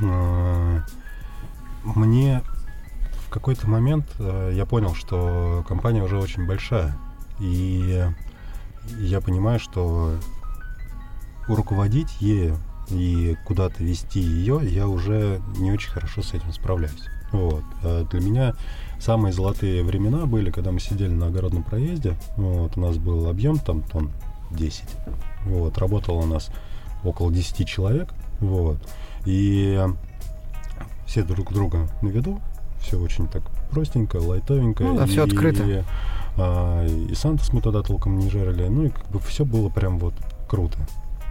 [0.00, 0.80] э,
[1.84, 2.42] мне
[3.26, 6.96] в какой-то момент э, я понял, что компания уже очень большая.
[7.40, 8.06] И
[8.98, 10.14] я понимаю, что
[11.48, 12.56] руководить ею
[12.90, 17.08] и куда-то вести ее, я уже не очень хорошо с этим справляюсь.
[17.32, 17.64] Вот.
[17.82, 18.54] А для меня
[19.00, 22.14] самые золотые времена были, когда мы сидели на огородном проезде.
[22.36, 24.10] Вот, у нас был объем там тонн
[24.50, 24.84] 10.
[25.46, 26.50] Вот, работало у нас
[27.02, 28.12] около 10 человек.
[28.40, 28.76] Вот.
[29.26, 29.80] И
[31.06, 32.40] все друг друга на виду.
[32.80, 34.84] Все очень так простенько, лайтовенько.
[34.84, 35.84] Ну да, И, открыто.
[36.36, 38.68] а, и Сантос мы тогда толком не жарили.
[38.68, 40.14] Ну и как бы все было прям вот
[40.48, 40.78] круто.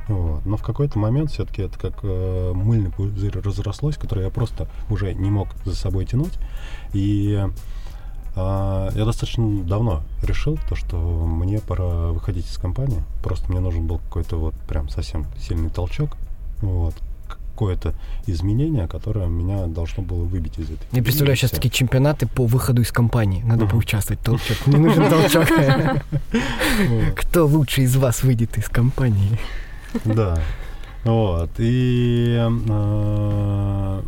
[0.07, 0.45] Вот.
[0.45, 5.13] Но в какой-то момент все-таки это как э, мыльный пузырь разрослось, который я просто уже
[5.13, 6.33] не мог за собой тянуть.
[6.93, 7.41] И
[8.35, 13.03] а, я достаточно давно решил то, что мне пора выходить из компании.
[13.23, 16.17] Просто мне нужен был какой-то вот прям совсем сильный толчок.
[16.61, 16.95] Вот.
[17.27, 17.93] Какое-то
[18.25, 20.87] изменение, которое меня должно было выбить из этой.
[20.91, 23.43] Я представляю сейчас такие чемпионаты по выходу из компании.
[23.43, 24.21] Надо поучаствовать.
[24.21, 24.65] Толчок.
[24.65, 25.47] Не нужен толчок.
[27.15, 29.37] Кто лучше из вас выйдет из компании?
[30.05, 30.37] Да.
[31.03, 31.49] Вот.
[31.57, 34.01] И э,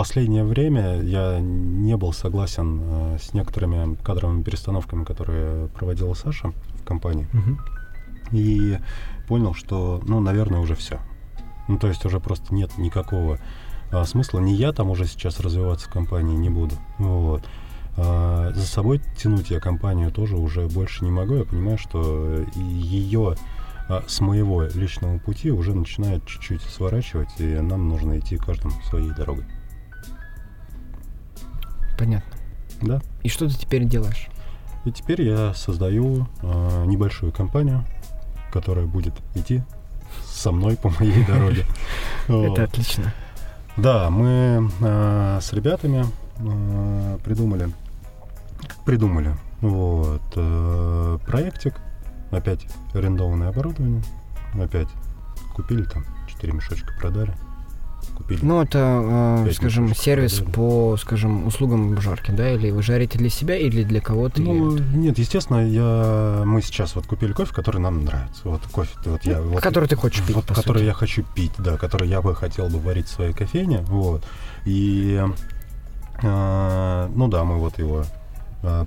[0.00, 6.84] последнее время я не был согласен э, с некоторыми кадровыми перестановками, которые проводила Саша в
[6.84, 7.26] компании.
[8.32, 8.78] И
[9.28, 11.00] понял, что, ну, наверное, уже все.
[11.68, 13.38] Ну, то есть уже просто нет никакого
[13.92, 14.38] а, смысла.
[14.38, 16.76] Ни я там уже сейчас развиваться в компании не буду.
[16.98, 17.44] Вот.
[18.02, 21.34] А, за собой тянуть я компанию тоже уже больше не могу.
[21.34, 23.36] Я понимаю, что ее
[24.06, 29.44] с моего личного пути уже начинает чуть-чуть сворачивать, и нам нужно идти каждым своей дорогой.
[31.98, 32.32] Понятно.
[32.80, 33.02] Да.
[33.22, 34.28] И что ты теперь делаешь?
[34.84, 37.84] И теперь я создаю э, небольшую компанию,
[38.50, 39.62] которая будет идти
[40.24, 41.66] со мной по моей дороге.
[42.28, 43.12] Это отлично.
[43.76, 46.06] Да, мы э, с ребятами
[46.38, 47.70] э, придумали,
[48.84, 51.74] придумали, вот, э, проектик,
[52.30, 54.02] опять арендованное оборудование,
[54.54, 54.88] опять
[55.54, 57.34] купили там, 4 мешочка продали,
[58.16, 58.40] купили.
[58.42, 60.54] Ну, это, э, скажем, сервис продали.
[60.54, 62.50] по, скажем, услугам обжарки, да?
[62.50, 64.40] Или вы жарите для себя, или для кого-то?
[64.40, 68.42] Ну, или- нет, естественно, я, мы сейчас вот купили кофе, который нам нравится.
[68.44, 70.84] Вот кофе, вот я, вот, который ты хочешь пить, вот, который сути.
[70.86, 74.24] я хочу пить, да, который я бы хотел бы варить в своей кофейне, вот.
[74.64, 75.22] И,
[76.22, 78.04] э, ну да, мы вот его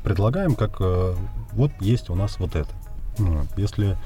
[0.04, 1.16] предлагаем, как э,
[1.54, 2.70] вот есть у нас вот это.
[3.18, 3.48] Вот.
[3.58, 3.98] Если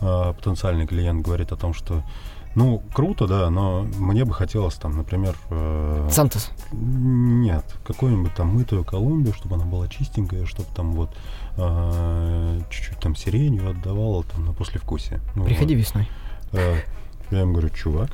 [0.00, 2.02] э, потенциальный клиент говорит о том, что
[2.56, 5.36] ну, круто, да, но мне бы хотелось там, например...
[5.50, 6.50] э, Сантос.
[6.72, 11.14] нет, какую-нибудь там мытую Колумбию, чтобы она была чистенькая, чтобы там вот
[11.58, 15.20] э, чуть-чуть там сиренью отдавала там на послевкусие.
[15.34, 15.80] Ну, Приходи вот.
[15.82, 16.08] весной.
[16.52, 16.76] Э,
[17.30, 18.10] я им говорю, чувак,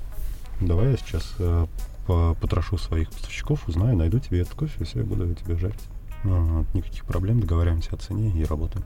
[0.60, 1.66] давай я сейчас э,
[2.08, 5.78] по- потрошу своих поставщиков, узнаю, найду тебе этот кофе, и все, я буду тебе жарить.
[6.24, 8.84] Ну, вот, никаких проблем, договариваемся о цене и работаем.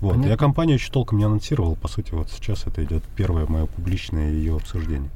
[0.00, 0.30] Вот, Понятно.
[0.30, 4.30] я компанию еще толком не анонсировал, по сути, вот сейчас это идет первое мое публичное
[4.30, 5.10] ее обсуждение.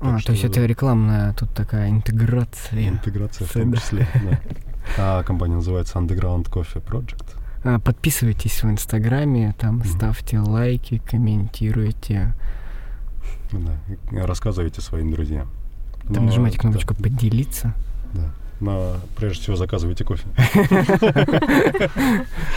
[0.00, 2.88] А, Так то есть что- это рекламная тут такая интеграция.
[2.88, 4.40] Интеграция в том числе, да.
[4.98, 7.24] А компания называется Underground Coffee Project.
[7.64, 12.34] А, Подписывайтесь в Инстаграме, там ставьте лайки, комментируйте.
[13.52, 15.48] Да, рассказывайте своим друзьям.
[16.06, 17.74] Там Но, нажимайте да, кнопочку «Поделиться».
[18.12, 18.30] Да.
[18.60, 20.24] Но прежде всего заказывайте кофе.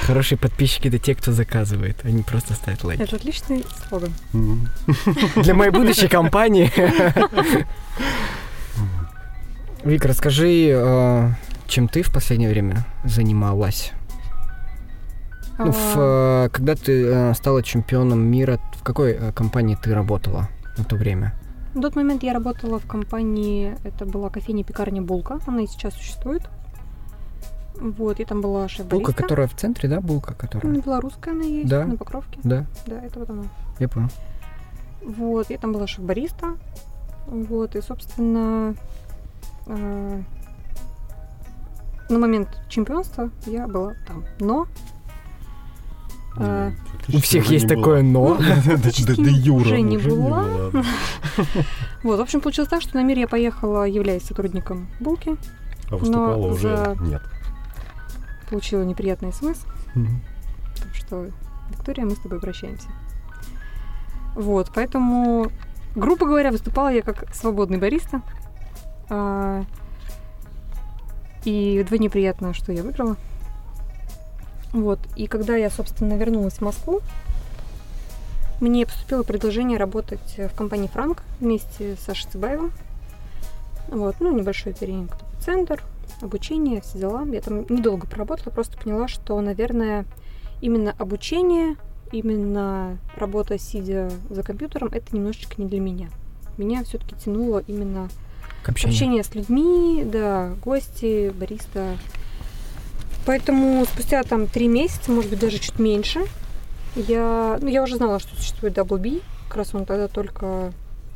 [0.03, 3.01] Хорошие подписчики— это те, кто заказывает, они просто ставят лайки.
[3.01, 4.11] Это отличный слоган.
[5.35, 6.71] Для моей будущей компании.
[9.83, 11.31] Вик, расскажи, э,
[11.67, 13.91] чем ты в последнее время занималась?
[15.57, 20.49] Ну, в, А, э, когда ты э, стала чемпионом мира, в какой компании ты работала
[20.77, 21.33] на то время?
[21.77, 26.41] На тот момент я работала в компании, это была кофейня-пекарня «Булка», она и сейчас существует.
[27.79, 30.73] Вот, и там была шеф Булка, которая в центре, да, булка, которая?
[30.73, 31.85] Белорусская она есть, Да.
[31.85, 32.39] на Покровке.
[32.43, 33.43] Да, Да, это вот она.
[33.77, 34.09] я понял.
[35.03, 36.55] Вот, я там была шеф-бариста.
[37.27, 38.73] Вот, и, собственно,
[39.67, 40.21] э,
[42.09, 44.23] на момент чемпионства я была там.
[44.39, 44.65] Но
[46.39, 46.71] А,
[47.13, 48.37] У всех есть такое «но».
[48.37, 48.89] Да
[49.29, 50.45] Юра, уже не была.
[52.03, 55.35] вот, в общем, получилось так, что на мир я поехала, являясь сотрудником Булки,
[55.89, 57.21] А выступала уже нет.
[58.49, 59.59] получила неприятный смс,
[59.93, 61.27] Так что,
[61.69, 62.87] Виктория, мы с тобой прощаемся.
[64.35, 65.47] Вот, поэтому,
[65.95, 68.21] грубо говоря, выступала я как свободный бариста.
[69.09, 69.63] А,
[71.45, 73.15] и вдвойне приятно, что я выиграла.
[74.73, 77.01] Вот, и когда я, собственно, вернулась в Москву,
[78.59, 82.71] мне поступило предложение работать в компании «Франк» вместе с Сашей Цыбаевым.
[83.87, 85.83] Вот, ну, небольшой тренинг-центр,
[86.21, 87.25] обучение, все дела.
[87.25, 90.05] Я там недолго проработала, просто поняла, что, наверное,
[90.61, 91.75] именно обучение,
[92.11, 96.09] именно работа, сидя за компьютером, это немножечко не для меня.
[96.57, 98.09] Меня все-таки тянуло именно
[98.63, 98.93] К общению.
[98.95, 101.97] общение с людьми, да, гости, бариста.
[103.27, 106.21] Поэтому спустя там три месяца, может быть, даже чуть меньше,
[106.95, 109.19] я, ну, я уже знала, что существует Double B.
[109.49, 110.71] Как раз он тогда только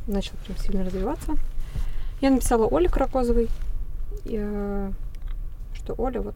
[0.08, 1.38] начал прям сильно развиваться.
[2.20, 3.48] Я написала Оле Кракозовой,
[4.26, 4.92] я-
[5.74, 6.36] что Оля, вот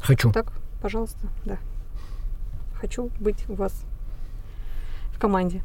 [0.00, 0.32] Хочу.
[0.32, 1.58] так, пожалуйста, да.
[2.80, 3.74] Хочу быть у вас
[5.12, 5.60] в команде.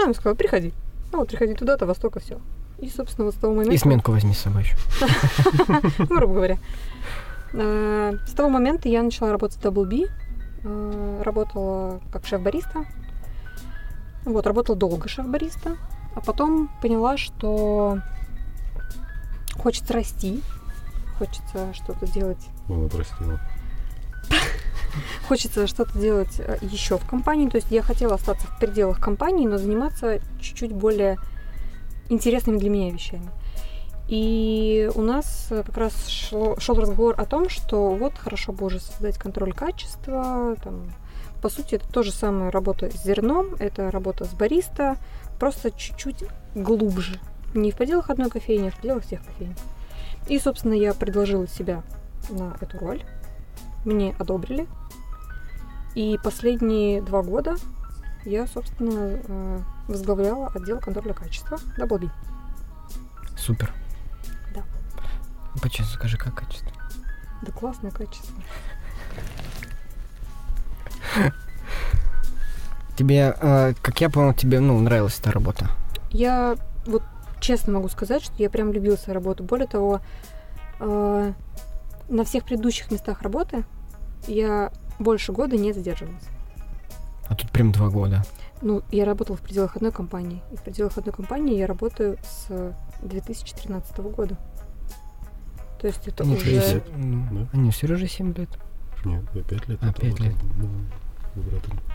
[0.00, 0.72] Она сказала, приходи.
[1.10, 2.38] Ну, вот приходи туда-то, во столько, все.
[2.78, 3.74] И, собственно, вот с того момента...
[3.74, 4.76] И сменку возьми с собой еще.
[5.98, 6.58] Ну, грубо говоря.
[7.52, 10.08] Э, С того момента я начала работать в Double B.
[10.64, 12.84] Э, Работала как шеф-бариста.
[14.24, 15.76] Вот, работала долго шеф-бариста.
[16.14, 17.98] А потом поняла, что
[19.54, 20.42] хочется расти.
[21.18, 23.38] Хочется что-то делать Вот, растила.
[25.28, 27.48] хочется что-то делать еще в компании.
[27.48, 31.18] То есть я хотела остаться в пределах компании, но заниматься чуть-чуть более
[32.08, 33.28] интересными для меня вещами.
[34.08, 38.80] И у нас как раз шло, шел разговор о том, что вот хорошо бы уже
[38.80, 40.56] создать контроль качества.
[40.62, 40.92] Там,
[41.40, 44.96] по сути, это то же самое работа с зерном, это работа с бариста,
[45.38, 46.24] просто чуть-чуть
[46.54, 47.18] глубже.
[47.54, 49.54] Не в пределах одной кофейни, а в пределах всех кофейн.
[50.28, 51.82] И, собственно, я предложила себя
[52.30, 53.02] на эту роль.
[53.84, 54.66] Мне одобрили.
[55.94, 57.56] И последние два года
[58.24, 62.10] я, собственно, э, возглавляла отдел контроля качества B.
[63.36, 63.72] Супер.
[65.62, 66.72] Почему скажи, как качество?
[67.42, 68.34] Да классное качество.
[72.96, 75.70] Тебе, э, как я понял, тебе ну, нравилась эта работа?
[76.10, 77.02] Я вот
[77.40, 79.44] честно могу сказать, что я прям любила свою работу.
[79.44, 80.00] Более того,
[80.80, 81.32] э,
[82.08, 83.64] на всех предыдущих местах работы
[84.26, 86.24] я больше года не задерживалась.
[87.28, 88.24] А тут прям два года.
[88.60, 90.42] Ну, я работала в пределах одной компании.
[90.52, 94.36] И в пределах одной компании я работаю с 2013 года.
[95.82, 96.46] То есть это Не, уже...
[96.46, 97.48] Сереже- ну, Да?
[97.52, 98.48] А не, Сереже 7 лет.
[99.04, 99.78] Нет, я пять лет.
[99.82, 100.00] А, отработал.
[100.16, 100.34] пять лет.
[100.56, 100.70] Ну.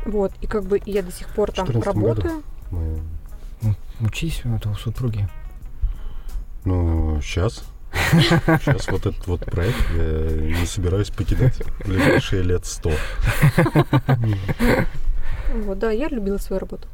[0.06, 2.44] Вот, и как бы я до сих пор там 14 работаю.
[2.70, 3.00] Мы,
[3.62, 5.28] Ну, Учись у этого супруги.
[6.66, 7.64] ну, сейчас.
[8.12, 12.92] Сейчас вот этот вот проект я не собираюсь покидать в ближайшие лет сто.
[15.64, 16.88] Вот, да, я любила свою работу.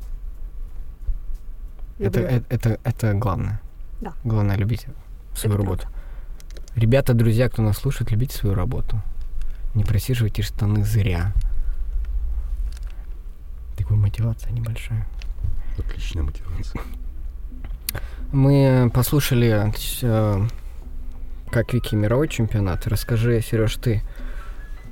[1.97, 3.59] Это, это, это, это главное.
[3.99, 4.13] Да.
[4.23, 4.85] Главное любить
[5.35, 5.87] свою Это работу.
[6.75, 8.99] Ребята, друзья, кто нас слушает, любите свою работу.
[9.75, 11.33] Не просиживайте штаны зря.
[13.77, 15.07] Такая мотивация небольшая.
[15.77, 16.81] Отличная мотивация.
[18.31, 19.71] Мы послушали,
[20.01, 20.47] э,
[21.51, 22.87] как Вики мировой чемпионат.
[22.87, 24.01] Расскажи, Сереж, ты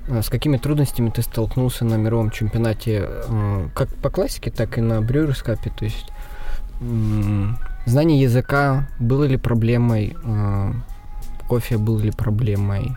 [0.08, 4.82] э, с какими трудностями ты столкнулся на мировом чемпионате, э, как по классике, так и
[4.82, 5.72] на брюерскапе?
[5.72, 6.12] То есть
[7.88, 10.16] знание языка было ли проблемой,
[11.52, 12.92] кофе был ли проблемой?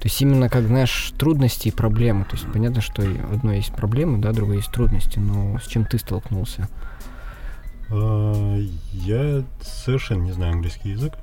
[0.00, 2.24] То есть именно как, знаешь, трудности и проблемы.
[2.26, 5.98] То есть понятно, что одно есть проблемы, да, другое есть трудности, но с чем ты
[5.98, 6.68] столкнулся?
[7.90, 8.58] А,
[8.92, 11.14] Я совершенно не знаю английский язык.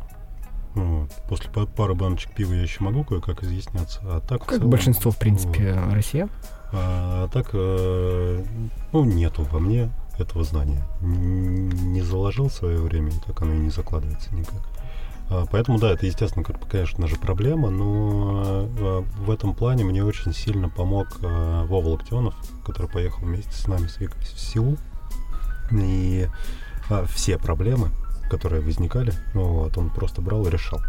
[0.74, 1.12] Вот.
[1.30, 4.00] После па- пары баночек пива я еще могу кое-как изъясняться.
[4.04, 5.94] А так в Как целом, большинство, в принципе, вот.
[5.94, 6.30] россиян.
[6.72, 8.44] А, так, э,
[8.92, 10.84] ну, нету во мне этого знания.
[11.02, 14.62] Не заложил в свое время, и так оно и не закладывается никак.
[15.30, 20.34] А, Поэтому, да, это, естественно, конечно же, проблема, но э, в этом плане мне очень
[20.34, 24.78] сильно помог э, Вова Локтионов, который поехал вместе с нами с Викой в Сеул.
[25.72, 26.28] И
[26.90, 27.90] а, все проблемы,
[28.30, 30.82] которые возникали, вот, он просто брал и решал.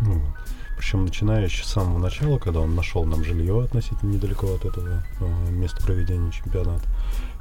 [0.00, 0.34] Ну, вот.
[0.82, 5.04] Причем начиная еще с самого начала, когда он нашел нам жилье относительно недалеко от этого
[5.20, 6.82] э, места проведения чемпионата,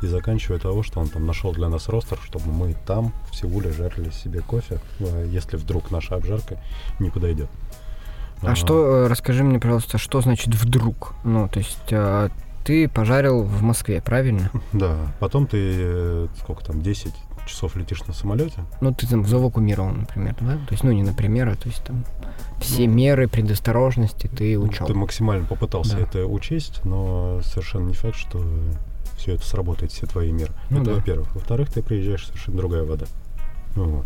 [0.04, 3.74] и заканчивая того, что он там нашел для нас ростер, чтобы мы там, в Сеуле,
[3.74, 6.60] жарили себе кофе, э, если вдруг наша обжарка
[7.00, 7.50] не подойдет.
[8.44, 11.16] А что, э, расскажи мне, пожалуйста, что значит вдруг?
[11.24, 12.30] Ну, то есть э,
[12.64, 14.52] ты пожарил в Москве, правильно?
[14.72, 17.12] Да, потом ты, э, сколько там, 10
[17.46, 20.54] часов летишь на самолете, Ну, ты там завакумировал, например, да?
[20.68, 22.04] То есть, ну, не например, а то есть там
[22.60, 24.86] все меры предосторожности ты учел.
[24.88, 26.04] Ты максимально попытался Да.
[26.04, 28.44] это учесть, но совершенно не факт, что
[29.18, 30.52] все это сработает, все твои меры.
[30.70, 30.96] Ну это да.
[30.98, 31.34] во-первых.
[31.36, 33.06] Во-вторых, ты приезжаешь совершенно другая вода.
[33.76, 34.06] Ну вот.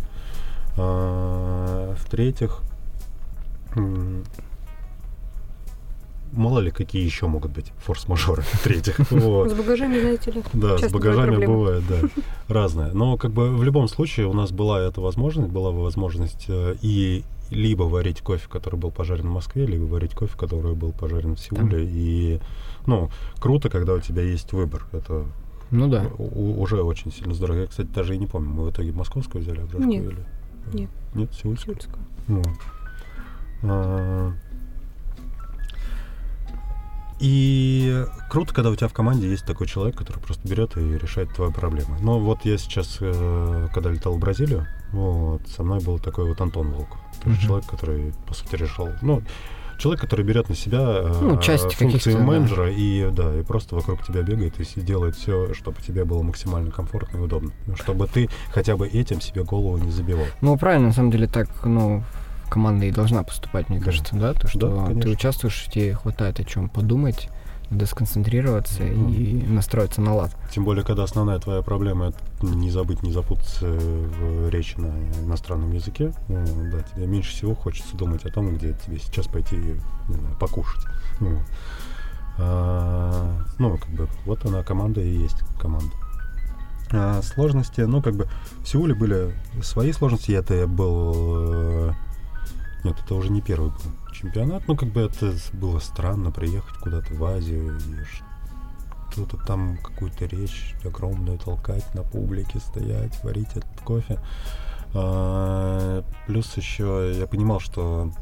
[0.78, 2.60] А, в-третьих,
[6.32, 8.42] мало ли какие еще могут быть форс-мажоры.
[8.52, 9.50] В-третьих, вот.
[9.50, 10.42] С багажами, знаете ли.
[10.52, 12.22] Да, с багажами бывают бывает, да,
[12.54, 12.92] разное.
[12.92, 17.24] Но как бы в любом случае у нас была эта возможность, была возможность э, и
[17.50, 21.40] либо варить кофе, который был пожарен в Москве, либо варить кофе, который был пожарен в
[21.40, 21.84] Сеуле.
[21.88, 22.40] И,
[22.86, 23.08] ну,
[23.38, 24.86] круто, когда у тебя есть выбор.
[24.92, 25.24] Это
[25.70, 26.06] Ну да.
[26.18, 27.60] у- уже очень сильно здорово.
[27.60, 30.04] Я, кстати, даже и не помню, мы в итоге московскую взяли обжарку Нет.
[30.04, 30.26] или...
[30.72, 30.90] Нет.
[31.14, 31.76] Нет, сеульскую.
[31.76, 32.04] Сюрскую.
[32.26, 32.42] Ну.
[33.62, 34.32] А,
[37.18, 41.32] И круто, когда у тебя в команде есть такой человек, который просто берет и решает
[41.34, 41.96] твои проблемы.
[42.00, 46.40] Но вот я сейчас, э, когда летал в Бразилию, вот, со мной был такой вот
[46.40, 46.98] Антон Волков.
[47.24, 47.46] Тоже Мгм.
[47.46, 48.88] человек, который, по сути, решал...
[49.00, 49.22] Ну,
[49.78, 52.18] человек, который берет на себя э, Ну, часть функции каких-то, да.
[52.24, 56.70] менеджера и, да, и просто вокруг тебя бегает и делает все, чтобы тебе было максимально
[56.70, 57.50] комфортно и удобно.
[57.80, 60.26] Чтобы ты хотя бы этим себе голову не забивал.
[60.42, 62.04] Ну, правильно, на самом деле, так, ну,
[62.48, 63.86] команда и должна поступать, мне Да.
[63.86, 64.32] кажется, да?
[64.32, 67.28] То, что Да, ты участвуешь, тебе хватает о чем подумать,
[67.70, 69.12] надо сконцентрироваться Мгм.
[69.12, 70.36] и настроиться на лад.
[70.52, 74.92] Тем более, когда основная твоя проблема это не забыть, не запутаться в речи на
[75.24, 79.56] иностранном языке, ну, да, тебе меньше всего хочется думать о том, где тебе сейчас пойти
[79.56, 80.84] не знаю, покушать.
[81.18, 81.40] Ну,
[82.38, 85.90] а, ну, как бы, вот она команда и есть команда.
[86.92, 88.28] А, сложности, ну, как бы
[88.62, 90.30] в Сеуле были свои сложности.
[90.32, 91.94] Это я был...
[92.86, 94.68] Нет, это уже не первый был чемпионат.
[94.68, 100.72] Ну, как бы это было странно приехать куда-то в Азию и что-то там, какую-то речь
[100.84, 104.20] огромную толкать на публике, стоять, варить этот кофе.
[104.94, 108.12] А, Плюс еще я понимал, что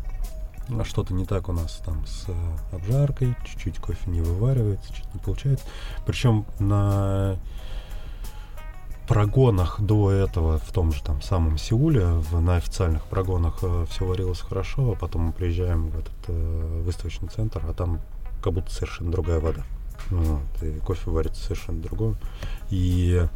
[0.84, 2.24] что-то не так у нас там с
[2.72, 5.66] обжаркой, чуть-чуть кофе не вываривается, чуть не получается.
[6.06, 7.36] Причем на
[9.06, 14.40] прогонах до этого в том же там самом Сеуле, в, на официальных прогонах все варилось
[14.40, 18.00] хорошо, а потом мы приезжаем в этот э, выставочный центр, а там
[18.42, 19.62] как будто совершенно другая вода.
[20.10, 22.16] Вот, и кофе варится совершенно другое.
[22.70, 23.26] И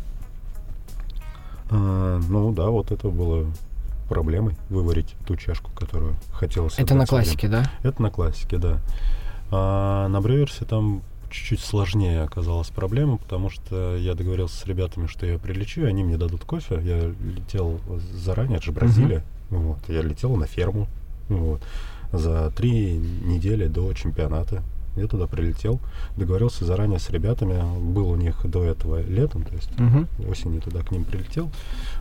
[1.71, 3.47] э, ну да, вот это было
[4.09, 6.79] проблемой выварить ту чашку, которую хотелось.
[6.79, 7.71] Это на классике, да?
[7.83, 8.79] Это на классике, да.
[9.51, 15.27] А на Брюерсе там чуть-чуть сложнее оказалась проблема, потому что я договорился с ребятами, что
[15.27, 16.81] я прилечу, и они мне дадут кофе.
[16.83, 17.81] Я летел
[18.15, 19.23] заранее, это же Бразилия.
[19.51, 19.79] Вот.
[19.89, 20.87] Я летел на ферму
[21.29, 21.63] вот,
[22.13, 24.63] за три недели до чемпионата.
[24.97, 25.79] Я туда прилетел,
[26.17, 27.63] договорился заранее с ребятами.
[27.93, 30.09] Был у них до этого летом, то есть Мгм.
[30.29, 31.51] осенью туда к ним прилетел,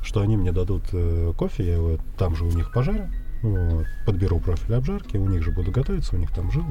[0.01, 3.07] что они мне дадут э, кофе, я его там же у них пожарю,
[3.47, 6.65] вот, подберу профиль обжарки, у них же буду готовиться, у них там жил.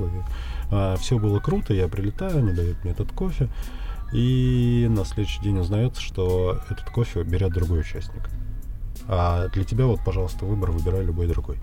[0.98, 3.48] все было круто, я прилетаю, они дают мне этот кофе,
[4.12, 8.28] и на следующий день узнается, что этот кофе берет другой участник.
[9.08, 11.58] А для тебя вот, пожалуйста, выбор, выбирай любой другой.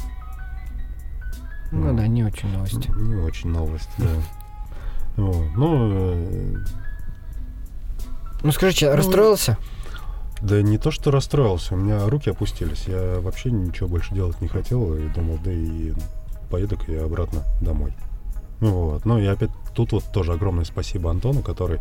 [1.71, 2.91] Ну да, не очень новости.
[2.95, 4.05] Не, очень новость, да.
[5.17, 6.55] Вот, Ну, э,
[8.43, 9.57] Ну скажите, расстроился?
[10.43, 12.83] Да не то, что расстроился, у меня руки опустились.
[12.87, 15.93] Я вообще ничего больше делать не хотел и думал, да и
[16.51, 17.93] поеду-ка я обратно домой.
[18.59, 19.05] Ну вот.
[19.05, 21.79] Ну и опять тут вот тоже огромное спасибо Антону, который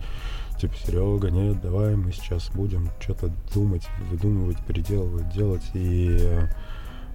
[0.61, 5.69] типа, Серега, нет, давай мы сейчас будем что-то думать, выдумывать, переделывать, делать.
[5.75, 6.17] И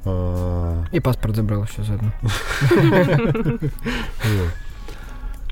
[0.04, 2.12] э, И паспорт забрал еще заодно.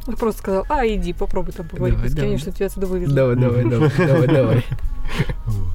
[0.08, 3.16] Он просто сказал, а, иди, попробуй там поговорить что тебя отсюда вывезли.
[3.16, 4.66] Давай, давай, давай, давай, давай.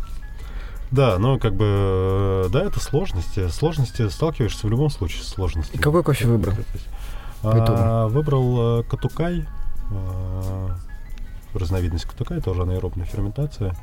[0.91, 3.49] Да, но как бы, э, да, это сложности.
[3.49, 5.81] Сложности сталкиваешься в любом случае с сложностями.
[5.81, 6.55] Какой кофе выбрал?
[7.43, 9.47] А, выбрал э, катукай,
[9.91, 10.69] э,
[11.55, 13.77] разновидность катукай, тоже анаэробная ферментация.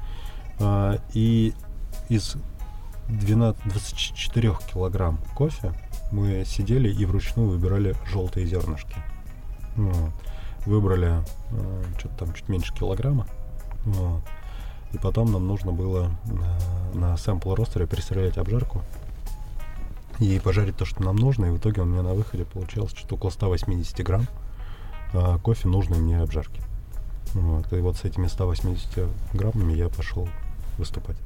[0.59, 1.53] А, и
[2.09, 2.35] из
[3.07, 5.71] 12, 24 килограмм кофе
[6.11, 8.95] мы сидели и вручную выбирали желтые зернышки.
[9.75, 10.11] Вот.
[10.65, 11.23] Выбрали
[11.97, 13.25] что-то там чуть меньше килограмма.
[13.85, 14.23] Вот.
[14.97, 18.81] И потом нам нужно было э, на сэмпл ростере перестрелять обжарку
[20.17, 21.45] и пожарить то, что нам нужно.
[21.45, 24.25] И в итоге у меня на выходе получалось что-то около 180 грамм
[25.13, 26.63] а, кофе нужной мне обжарки.
[27.35, 27.71] Вот.
[27.73, 30.27] И вот с этими 180 граммами я пошел
[30.79, 31.17] выступать.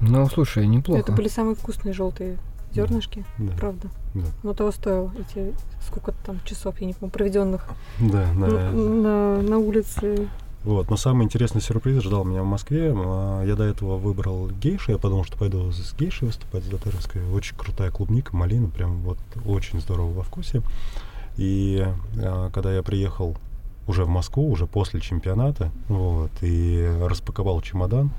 [0.00, 1.00] Ну, слушай, неплохо.
[1.00, 2.38] Это были самые вкусные желтые
[2.72, 3.88] зернышки, Да, правда.
[4.14, 4.26] да.
[4.44, 5.12] Но того стоило.
[5.18, 5.52] Эти
[5.84, 7.66] сколько там часов, я не помню, проведенных
[7.98, 10.28] Да, на, на, на улице.
[10.64, 12.92] Вот, но самый интересный сюрприз ждал меня в Москве.
[12.94, 17.22] А, Я до этого выбрал гейшу, я подумал, что пойду с гейшей выступать, с Дотаровской.
[17.32, 20.62] Очень крутая клубника, малина, прям вот очень здорово во вкусе.
[21.36, 21.84] И
[22.16, 23.36] а, когда я приехал
[23.88, 28.10] уже в Москву, уже после чемпионата, вот, и распаковал чемодан,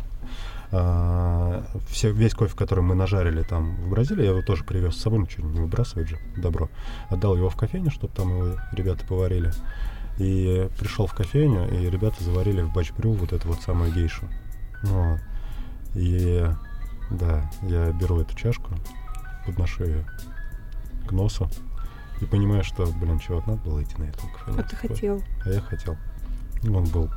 [0.72, 5.02] а, все, весь кофе, который мы нажарили там в Бразилии, я его тоже привез с
[5.02, 6.70] собой, что, не выбрасывать же, добро.
[7.10, 9.54] Отдал его в кофейню, чтобы там его ребята поварили.
[10.18, 14.28] И пришел в кофейню, и ребята заварили в бачбрю вот эту вот самую гейшу.
[14.84, 15.20] Вот.
[15.96, 16.48] И
[17.12, 18.72] да, я беру эту чашку,
[19.46, 20.06] подношу ее
[21.08, 21.50] к носу
[22.22, 24.60] и понимаю, что, блин, чувак, надо было идти на эту кофейню.
[24.60, 25.24] А ты хотел.
[25.46, 25.98] А я хотел.
[26.64, 27.10] Он был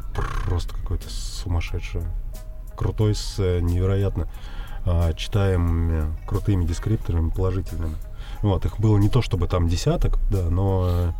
[0.44, 2.02] просто какой-то сумасшедший.
[2.76, 4.28] Крутой, с э, невероятно
[4.84, 7.96] а, читаемыми, крутыми дескрипторами, положительными.
[8.42, 11.12] Вот, их было не то чтобы там десяток, да, но э,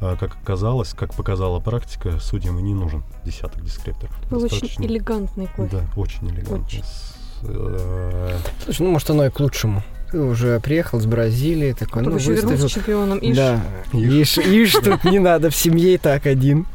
[0.00, 4.14] как оказалось, как показала практика, судьям и не нужен десяток дескрипторов.
[4.30, 5.70] Был Достаточно- очень элегантный кофе.
[5.76, 6.64] Да, очень элегантно.
[6.66, 6.82] Очень.
[6.84, 9.82] С, э, Слушай, ну, может, оно и к лучшему.
[10.10, 12.68] Ты уже приехал с Бразилии, такой, Потом ну, еще вернулся выставил.
[12.84, 13.18] чемпионом.
[13.18, 13.36] Ишь.
[13.36, 13.60] Да,
[13.92, 14.38] Ишь.
[14.38, 16.66] ишь, ишь, тут не надо, в семье и так один.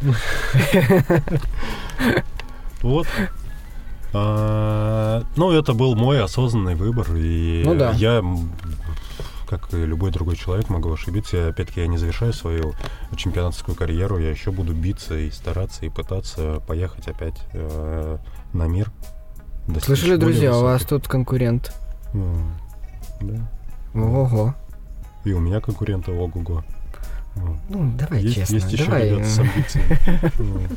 [2.81, 3.07] Вот.
[4.13, 7.91] А, ну, это был мой осознанный выбор, и Ну да.
[7.91, 8.21] я,
[9.51, 11.49] как и любой другой человек, могу ошибиться.
[11.49, 12.73] Опять-таки, я не завершаю свою
[13.17, 18.17] чемпионатскую карьеру, я еще буду биться и стараться, и пытаться поехать опять э,
[18.53, 18.89] на мир.
[19.81, 21.73] Слышали, друзья, у вас тут конкурент.
[22.13, 22.53] М,
[23.19, 23.51] Да.
[23.93, 24.55] Ого.
[25.25, 26.63] И у меня конкуренты ого-го.
[27.69, 29.09] Ну, давай есть, честно, есть еще давай.
[29.09, 30.69] ребята с амбициями.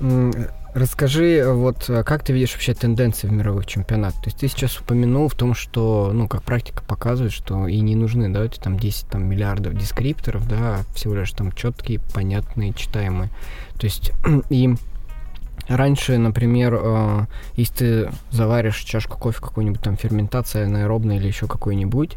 [0.74, 4.20] Расскажи, вот э, как ты видишь вообще тенденции в мировых чемпионатах?
[4.22, 7.94] То есть ты сейчас упомянул в том, что, ну, как практика показывает, что и не
[7.94, 12.72] нужны, да, эти там 10 там, миллиардов дескрипторов, да, а всего лишь там четкие, понятные,
[12.72, 13.30] читаемые.
[13.78, 14.10] То есть
[14.50, 14.74] и
[15.68, 22.16] раньше, например, э, если ты заваришь чашку кофе какой-нибудь там ферментация анаэробная или еще какой-нибудь,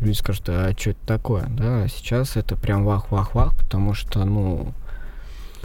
[0.00, 4.74] люди скажут, а что это такое, да, а сейчас это прям вах-вах-вах, потому что, ну,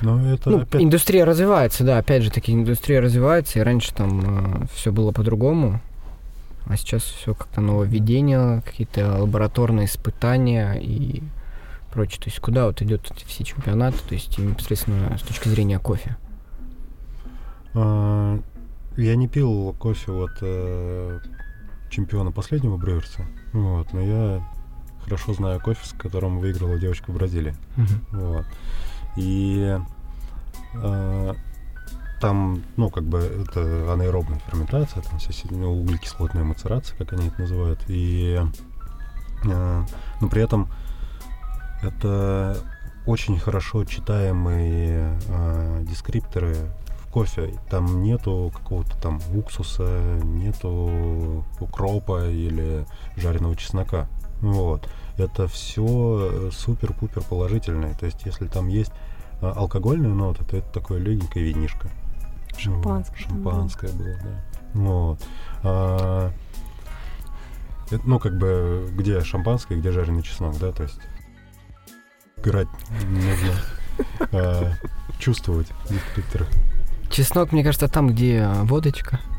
[0.02, 0.82] Но это ну, опять...
[0.82, 5.82] индустрия развивается, да, опять же таки, индустрия развивается, и раньше там все было по-другому,
[6.66, 11.24] а сейчас все как-то нововведение, какие-то лабораторные испытания и
[11.92, 12.22] прочее.
[12.22, 16.16] То есть куда вот идет эти все чемпионаты, то есть непосредственно с точки зрения кофе?
[17.74, 18.40] А,
[18.98, 21.20] Я не пил кофе от э,
[21.90, 24.48] чемпиона последнего Брюерса, вот, но я
[25.04, 27.56] хорошо знаю кофе, с которым выиграла девочка в Бразилии.
[28.12, 28.46] Вот.
[29.20, 29.78] И
[30.76, 31.34] э,
[32.22, 35.20] там, ну, как бы, это анаэробная ферментация, там
[35.52, 37.82] ну, углекислотная мацерация, как они это называют.
[37.88, 38.42] И,
[39.44, 39.84] э,
[40.22, 40.70] но при этом
[41.82, 42.58] это
[43.06, 46.56] очень хорошо читаемые э, дескрипторы
[47.02, 47.54] в кофе.
[47.70, 52.86] Там нету какого-то там уксуса, нету укропа или
[53.18, 54.08] жареного чеснока.
[54.40, 54.88] Вот.
[55.18, 57.94] Это все супер-пупер положительное.
[57.96, 58.94] То есть, если там есть
[59.42, 61.90] а, алкогольные ноты, то это такое легенькое винишко.
[62.58, 63.52] Шампанское было.
[63.54, 64.44] Шампанское было, да.
[64.74, 65.28] Вот.
[65.64, 66.32] А,
[67.92, 71.00] это, ну, как бы, где шампанское, где жареный чеснок, да, то есть
[72.38, 72.68] играть
[73.10, 73.54] нужно,
[74.32, 74.74] а,
[75.18, 76.46] чувствовать дескрипторы.
[77.10, 79.39] Чеснок, мне кажется, там, где водочка, Ну,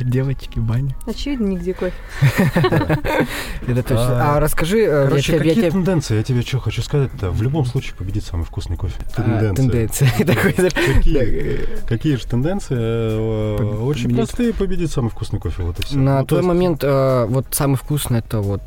[0.00, 0.94] девочки, баня.
[1.06, 1.94] Очевидно, нигде кофе.
[3.66, 4.32] Это точно.
[4.32, 6.16] А, А, расскажи, э, Короче, какие тенденции?
[6.16, 7.30] Я тебе что хочу сказать-то?
[7.30, 8.94] В любом случае победит самый вкусный кофе.
[9.16, 10.08] А, тенденции.
[11.86, 12.76] Какие, же тенденции?
[12.78, 13.56] Э.
[13.82, 14.52] Очень простые.
[14.54, 15.62] Победит самый вкусный кофе.
[15.62, 15.96] Вот и все.
[15.98, 18.62] На Ну, то твой есть- момент, э, вот самый вкусный это вот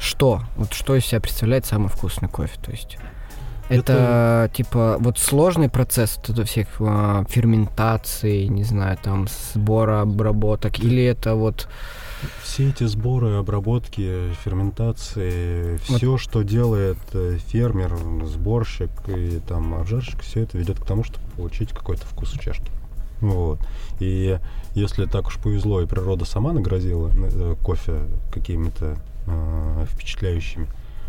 [0.00, 0.42] что?
[0.56, 2.52] Вот что из себя представляет самый вкусный кофе?
[2.64, 2.98] То есть
[3.72, 10.78] это, типа вот сложный процесс вот это всех э, ферментаций, не знаю, там сбора, обработок,
[10.78, 11.68] или это вот
[12.42, 15.98] Все эти сборы, обработки, ферментации, Вот.
[15.98, 17.96] все, что делает э, фермер,
[18.26, 22.70] сборщик и там обжарщик, все это ведет к тому, чтобы получить какой-то вкус в чашке.
[23.20, 23.58] Вот.
[24.00, 24.38] И
[24.74, 28.00] если так уж повезло, и природа сама нагрозила э, кофе
[28.32, 28.96] какими-то
[29.26, 30.66] э, впечатляющими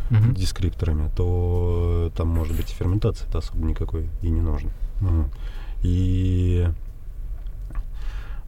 [0.10, 0.34] мгм.
[0.34, 4.70] дескрипторами, то там, может быть, и ферментации-то особо никакой и не нужно.
[5.02, 5.28] Вот.
[5.84, 6.68] И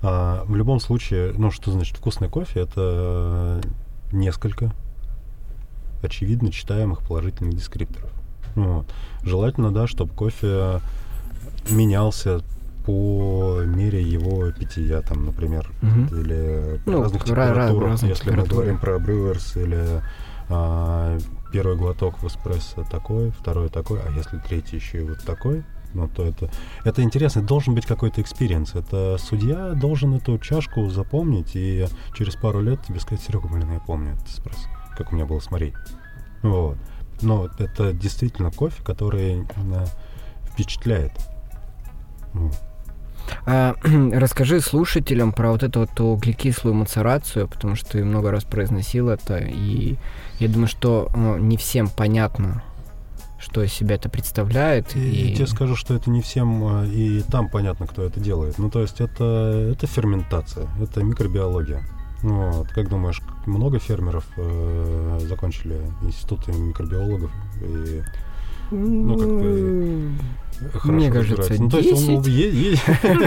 [0.01, 2.61] а, в любом случае, ну, что значит вкусный кофе?
[2.61, 3.61] Это
[4.11, 4.71] несколько
[6.03, 8.11] очевидно читаемых положительных дескрипторов.
[8.55, 8.85] Вот.
[9.23, 10.79] Желательно, да, чтобы кофе
[11.69, 12.41] менялся
[12.85, 16.05] по мере его питья, там, например, Мгм.
[16.21, 20.01] или Ну, разных ра- ра- температурах, разные если мы говорим про brewers или
[20.49, 21.17] а,
[21.55, 26.09] первый глоток в эспрессо такой, второй такой, а если третий еще и вот такой, ну,
[26.09, 26.51] то это,
[26.83, 28.75] это интересно, должен быть какой-то experience.
[28.75, 33.79] Это судья должен эту чашку запомнить и через пару лет тебе сказать, Серега, блин, я
[33.79, 35.73] помню этот эспрессо, как у меня было с Марией.
[36.41, 36.75] Вот.
[37.21, 39.85] Но это действительно кофе, который э,
[40.51, 41.13] впечатляет.
[42.33, 42.53] Вот.
[43.45, 43.75] А,
[44.13, 49.37] расскажи слушателям про вот эту вот углекислую мацерацию, потому что ты много раз произносил это,
[49.37, 49.95] и
[50.39, 52.63] я думаю, что э, не всем понятно,
[53.39, 54.95] что из себя это представляет.
[54.95, 58.19] И, И, я тебе скажу, что это не всем э, и там понятно, кто это
[58.19, 58.57] делает.
[58.57, 61.83] Ну, то есть это, это ферментация, это микробиология.
[62.21, 62.69] Вот.
[62.69, 68.01] Как думаешь, много фермеров э, закончили институты микробиологов и
[68.71, 70.11] Ну, как бы,
[70.73, 71.53] хорошо Мне кажется?
[71.59, 72.27] Ну, то есть он- 10.
[72.27, 72.79] е- е-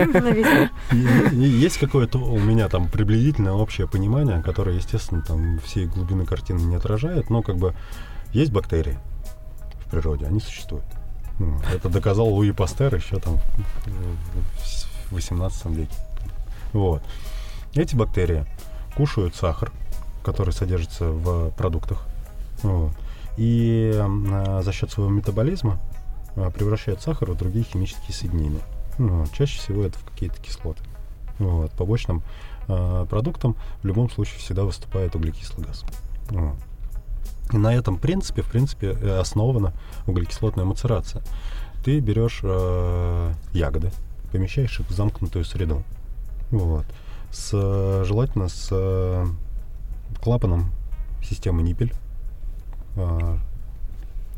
[0.06, 0.70] На весь мир.
[0.92, 6.24] е- е- есть какое-то у меня там приблизительное общее понимание, которое, естественно, там всей глубины
[6.26, 7.74] картины не отражает, но как бы
[8.32, 8.98] есть бактерии
[9.86, 10.84] в природе, они существуют.
[11.38, 13.38] Ну, это доказал Луи Пастер еще там
[15.10, 15.94] в 18 веке.
[16.72, 17.02] Вот.
[17.74, 18.44] Эти бактерии
[18.96, 19.70] кушают сахар,
[20.24, 22.04] который содержится в продуктах,
[22.62, 22.92] вот,
[23.36, 25.78] и а, за счет своего метаболизма
[26.38, 28.62] а, превращают сахар в другие химические соединения.
[28.98, 30.82] Ну, вот, чаще всего это в какие-то кислоты.
[31.38, 32.22] Вот, побочным
[32.68, 35.84] а, продуктом в любом случае всегда выступает углекислый газ.
[36.30, 36.56] Вот.
[37.52, 39.72] И на этом принципе, в принципе, э, основана
[40.06, 41.22] углекислотная мацерация.
[41.82, 43.90] Ты берешь э, ягоды,
[44.30, 45.82] помещаешь их в замкнутую среду.
[46.50, 46.84] Вот.
[47.30, 49.26] С, э, желательно с э,
[50.22, 50.72] клапаном
[51.22, 51.94] системы Ниппель.
[52.96, 53.38] А,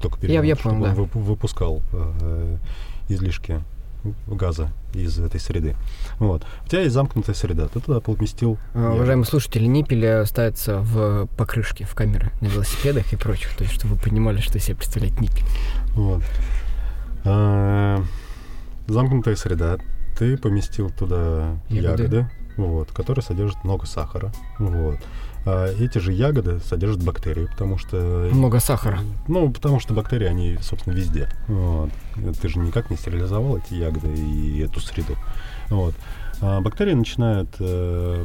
[0.00, 1.02] только Я- я чтобы понял, он да.
[1.02, 2.56] вып- выпускал э,
[3.08, 3.60] излишки
[4.26, 5.76] газа из этой среды.
[6.18, 6.42] Вот.
[6.64, 8.56] У тебя есть замкнутая среда, ты туда поместил...
[8.74, 13.74] А, уважаемые слушатели, ниппели ставятся в покрышке, в камеры на велосипедах и прочих, то есть
[13.74, 15.44] чтобы вы понимали, что себе представляет ниппель.
[15.94, 16.22] Вот.
[17.24, 18.02] А,
[18.86, 19.78] замкнутая среда.
[20.18, 24.32] Ты поместил туда ягоды, ягоды вот, которые содержат много сахара.
[24.58, 24.98] Вот.
[25.46, 28.28] А эти же ягоды содержат бактерии, потому что...
[28.32, 29.00] Много сахара.
[29.26, 31.28] Ну, потому что бактерии, они, собственно, везде.
[31.48, 31.90] Вот.
[32.40, 35.16] Ты же никак не стерилизовал эти ягоды и эту среду.
[35.70, 35.94] Вот.
[36.42, 38.24] А бактерии начинают э,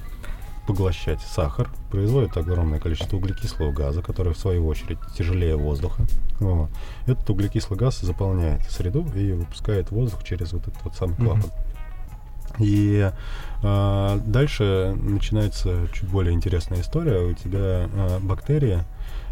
[0.68, 6.04] поглощать сахар, производят огромное количество углекислого газа, который, в свою очередь, тяжелее воздуха.
[6.40, 6.70] Вот.
[7.06, 11.42] Этот углекислый газ заполняет среду и выпускает воздух через вот этот вот самый клапан.
[11.42, 11.65] Mm-hmm.
[12.60, 13.12] И
[13.64, 17.26] э, дальше начинается чуть более интересная история.
[17.26, 18.80] У тебя э, бактерии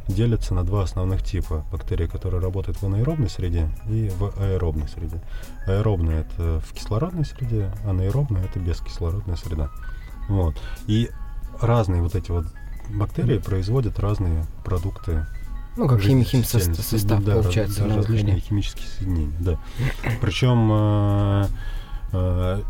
[0.07, 1.65] делятся на два основных типа.
[1.71, 5.21] Бактерии, которые работают в анаэробной среде и в аэробной среде.
[5.65, 9.69] Аэробная— это в кислородной среде, анаэробная— это бескислородная среда.
[10.28, 10.55] Вот.
[10.88, 11.09] И
[11.61, 12.45] разные вот эти вот
[12.89, 15.26] бактерии производят разные продукты
[15.76, 17.86] ну, как хим, хим состав да, получается.
[17.86, 19.59] Да, различные химические соединения, да.
[20.21, 21.47] Причем э,
[22.11, 22.61] э,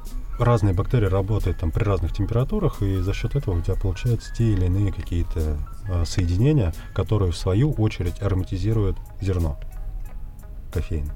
[0.43, 4.53] разные бактерии работают там при разных температурах, и за счет этого у тебя получаются те
[4.53, 9.57] или иные какие-то э, соединения, которые в свою очередь ароматизируют зерно,
[10.71, 11.11] кофеин.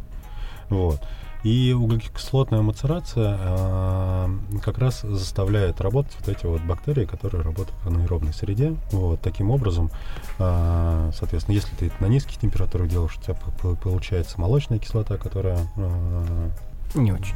[0.70, 1.02] Вот.
[1.44, 4.28] И углекислотная мацерация э,
[4.64, 8.76] как раз заставляет работать вот эти вот бактерии, которые работают в анаэробной среде.
[8.92, 9.92] Вот таким образом,
[10.40, 13.36] э, соответственно, если ты на низких температурах делаешь, у тебя
[13.82, 16.50] получается молочная кислота, которая э,
[16.96, 17.36] не очень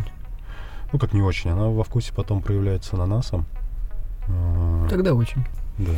[0.91, 3.45] ну, как не очень, она во вкусе потом проявляется ананасом.
[4.27, 5.45] А, Тогда очень.
[5.77, 5.93] Да.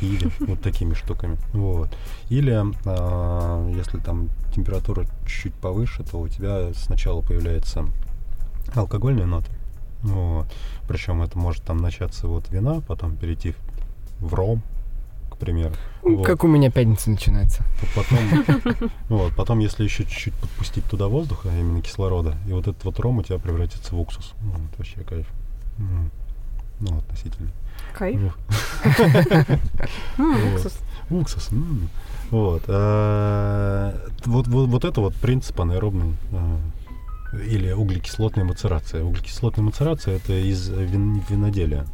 [0.00, 1.36] Или вот такими штуками.
[1.52, 1.90] Вот.
[2.28, 2.56] Или
[2.86, 7.86] а, если там температура чуть-чуть повыше, то у тебя сначала появляется
[8.74, 9.50] алкогольная нота.
[10.02, 10.46] Вот.
[10.88, 13.54] Причем это может там начаться вот вина, потом перейти
[14.18, 14.62] в ром,
[15.40, 15.74] примеру.
[16.02, 16.26] Вот.
[16.26, 17.64] Как у меня пятница начинается.
[17.94, 22.84] Потом, вот, потом, если еще чуть-чуть подпустить туда воздуха, а именно кислорода, и вот этот
[22.84, 24.34] вот ром у тебя превратится в уксус.
[24.42, 25.26] Ну, вот, вообще кайф.
[26.80, 27.50] Ну, относительно.
[27.92, 28.38] Кайф?
[30.18, 30.78] Уксус.
[31.10, 31.50] Уксус.
[32.30, 32.62] Вот.
[32.68, 36.58] А, вот, вот, вот это вот принцип анаэробный а,
[37.46, 39.02] или углекислотная мацерация.
[39.02, 41.84] Углекислотная мацерация это из вин, виноделия.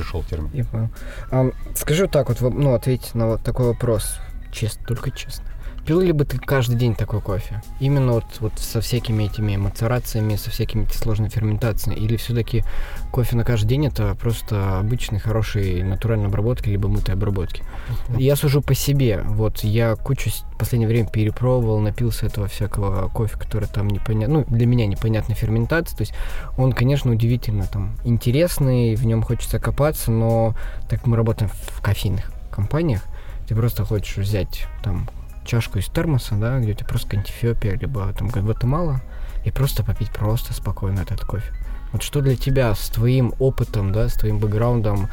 [0.00, 0.50] Пришел термин.
[0.52, 0.88] Я понял.
[1.30, 4.18] А, скажи вот так вот, ну, ответь на вот такой вопрос.
[4.50, 5.44] Честно, только честно.
[5.90, 7.60] Пил ли бы ты каждый день такой кофе?
[7.80, 11.98] Именно вот, вот со всякими этими мацерациями, со всякими сложными ферментациями?
[11.98, 12.62] Или все-таки
[13.10, 17.64] кофе на каждый день это просто обычный, хороший натуральной обработки, либо мытой обработки?
[17.88, 18.22] Uh-huh.
[18.22, 19.22] Я сужу по себе.
[19.24, 24.56] Вот я кучу в последнее время перепробовал, напился этого всякого кофе, который там непонятно, ну,
[24.56, 25.96] для меня непонятной ферментации.
[25.96, 26.14] То есть
[26.56, 30.54] он, конечно, удивительно там интересный, в нем хочется копаться, но
[30.88, 33.02] так мы работаем в кофейных компаниях,
[33.48, 35.08] ты просто хочешь взять там
[35.50, 39.00] чашку из термоса, да, где у тебя просто Эфиопия, либо там Гватемала,
[39.44, 41.52] и просто попить просто спокойно этот кофе.
[41.92, 45.08] Вот что для тебя с твоим опытом, да, с твоим бэкграундом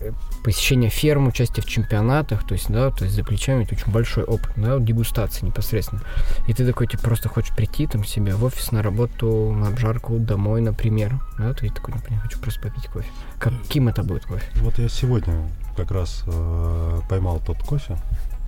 [0.00, 4.24] э, посещения ферм, участие в чемпионатах, то есть, да, то есть за плечами очень большой
[4.24, 6.00] опыт, да, дегустации непосредственно.
[6.46, 10.18] И ты такой, типа, просто хочешь прийти там себе в офис, на работу, на обжарку,
[10.18, 13.08] домой, например, да, ты такой, например, хочу просто попить кофе.
[13.38, 14.46] Каким это будет кофе?
[14.62, 15.34] Вот я сегодня
[15.76, 17.98] как раз э, поймал тот кофе,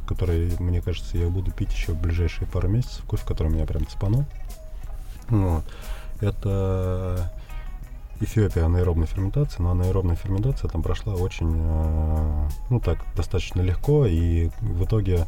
[0.06, 3.04] который, мне кажется, я буду пить еще в ближайшие пару месяцев.
[3.06, 4.24] Кофе, который меня прям цепанул.
[5.28, 5.64] Вот.
[6.20, 7.30] Это
[8.20, 14.50] Эфиопия анаэробной ферментации, но анаэробная ферментация там прошла очень, э, ну так, достаточно легко, и
[14.60, 15.26] в итоге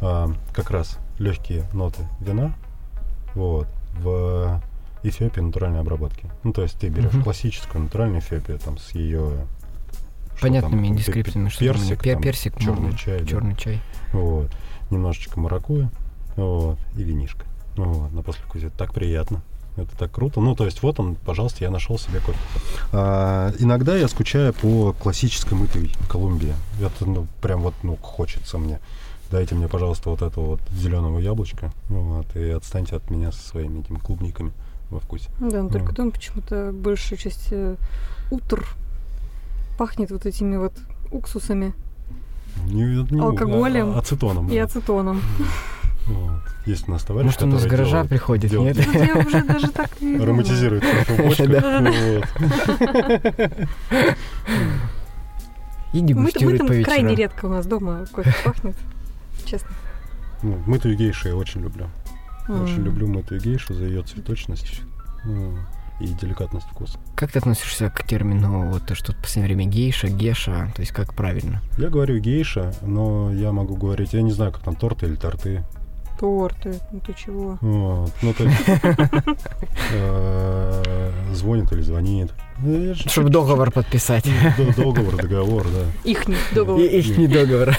[0.00, 2.54] э, как раз легкие ноты вина,
[3.34, 3.68] вот,
[3.98, 4.60] в
[5.02, 6.30] Эфиопии натуральной обработки.
[6.44, 7.24] Ну, то есть ты берешь mm-hmm.
[7.24, 9.46] классическую натуральную Эфиопию, там, с ее
[10.40, 13.60] понятными индескриптами, что персик, там, персик, черный чай, черный да.
[13.60, 13.80] чай,
[14.12, 14.50] вот,
[14.90, 15.90] немножечко маракуя,
[16.36, 17.46] вот, и винишко,
[17.76, 18.70] вот, на послевкусие.
[18.70, 19.42] Так приятно.
[19.76, 20.40] Это так круто.
[20.40, 22.38] Ну, то есть, вот он, пожалуйста, я нашел себе кофе.
[22.92, 26.54] А, иногда я скучаю по классической мытой Колумбии.
[26.80, 28.78] Это, ну, прям вот, ну, хочется мне.
[29.32, 31.72] Дайте мне, пожалуйста, вот этого вот зеленого яблочка.
[31.88, 34.52] Вот, и отстаньте от меня со своими этими клубниками
[34.90, 35.28] во вкусе.
[35.40, 37.74] Да, но только там почему-то большая часть э,
[38.30, 38.64] утр
[39.76, 40.74] пахнет вот этими вот
[41.10, 41.74] уксусами,
[42.66, 44.48] не, не, алкоголем а, ацетоном.
[44.48, 44.64] И да.
[44.64, 45.22] ацетоном.
[46.06, 46.42] Вот.
[46.66, 48.88] Есть у нас товарищ, Может, он из гаража приходит, делает, нет?
[48.94, 50.82] Я уже даже так не Ароматизирует
[51.16, 51.44] бочку.
[55.94, 56.84] И дегустирует по вечерам.
[56.84, 58.76] крайне редко у нас дома кофе пахнет,
[59.46, 59.70] честно.
[60.42, 61.88] Ну, мытую гейшу я очень люблю.
[62.48, 64.82] Очень люблю мытую гейшу за ее цветочность
[65.24, 65.56] ну,
[66.00, 66.98] и деликатность вкуса.
[67.14, 70.92] Как ты относишься к термину, вот то, что в последнее время гейша, геша, то есть
[70.92, 71.60] как правильно?
[71.78, 75.64] Я говорю гейша, но я могу говорить, я не знаю, как там торты или торты.
[76.18, 77.58] Торты, ну ты чего?
[77.60, 78.12] Вот.
[78.22, 78.56] Ну, то есть,
[79.92, 82.32] э, звонит или звонит.
[82.94, 84.24] Чтобы договор подписать.
[84.76, 86.08] Договор, договор, да.
[86.08, 86.80] Их не договор.
[86.80, 87.76] Их не договор.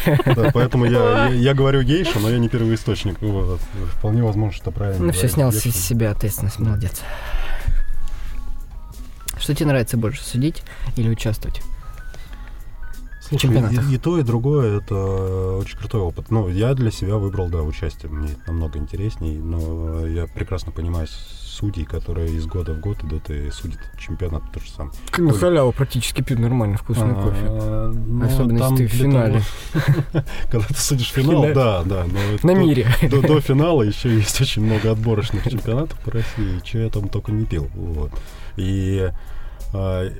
[0.53, 3.21] Поэтому я, говорю гейша, но я не первоисточник.
[3.21, 3.61] Вот.
[3.93, 5.05] Вполне возможно, что правильно.
[5.05, 7.01] Ну все, снял с себя ответственность, молодец.
[9.39, 10.63] Что тебе нравится больше, судить
[10.95, 11.61] или участвовать?
[13.27, 13.89] Слушай, чемпионатах.
[13.89, 14.95] И, и то, и другое это
[15.57, 16.29] очень крутой опыт.
[16.29, 18.11] Ну, я для себя выбрал, да, участие.
[18.11, 23.29] Мне это намного интересней, но я прекрасно понимаю судей, которые из года в год идут
[23.29, 24.95] и судят чемпионат то же самое.
[25.17, 27.45] На халяву практически пьют нормально вкусный кофе.
[27.47, 29.41] А, ну, Особенно, если ты в финале.
[30.51, 31.53] Когда ты судишь финал, финале.
[31.53, 32.05] да, да.
[32.43, 32.87] На мире.
[33.09, 37.45] До, финала еще есть очень много отборочных чемпионатов по России, что я там только не
[37.45, 37.69] пил.
[38.57, 39.09] И
[39.73, 40.11] а,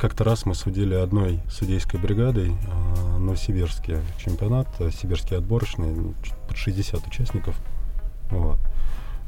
[0.00, 6.14] как-то раз мы судили одной судейской бригадой а, Новосибирский чемпионат, а, сибирский отборочный, ну,
[6.48, 7.54] под 60 участников.
[8.30, 8.58] Вот.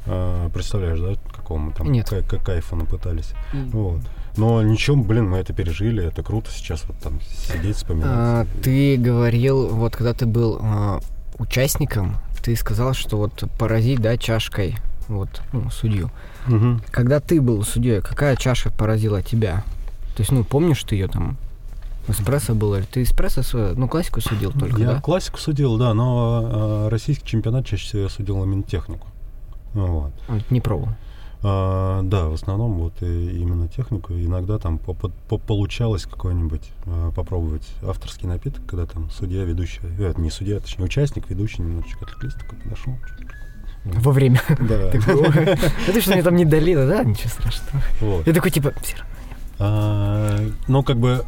[0.07, 2.09] А, представляешь, да, какого мы там Нет.
[2.09, 3.33] кай- кай- кайфа напытались.
[3.53, 4.01] Вот.
[4.35, 8.09] Но ничего, блин, мы это пережили, это круто сейчас вот там сидеть, вспоминать.
[8.11, 10.99] А, Ты говорил, вот когда ты был а,
[11.37, 14.75] участником, ты сказал, что вот поразить, да, чашкой,
[15.07, 16.09] вот, ну, судью.
[16.47, 16.81] Мгм.
[16.91, 19.63] Когда ты был судьей, какая чашка поразила тебя?
[20.15, 21.37] То есть, ну, помнишь ты ее там?
[22.07, 22.81] Эспрессо было?
[22.81, 25.01] Ты эспрессо, свою- ну, классику судил только, я да?
[25.01, 29.07] классику судил, да, но а, российский чемпионат чаще всего я судил именно технику.
[29.73, 30.11] Вот.
[30.27, 30.89] Вот, Не пробовал.
[31.45, 33.05] А, да, в основном вот и
[33.39, 34.13] именно технику.
[34.13, 39.79] Иногда там по- по- по- получалось какой-нибудь а, попробовать авторский напиток, когда там судья, ведущий,
[39.83, 42.93] э, не судья, точнее участник, ведущий немножечко отвлеклись, такой подошел.
[43.85, 44.41] Во время.
[44.59, 44.75] Да.
[45.87, 47.03] Это что мне там не долило, да?
[47.03, 48.23] Ничего страшного.
[48.25, 49.09] Я такой, типа, «Всё равно».
[49.59, 51.25] А, ну, как бы,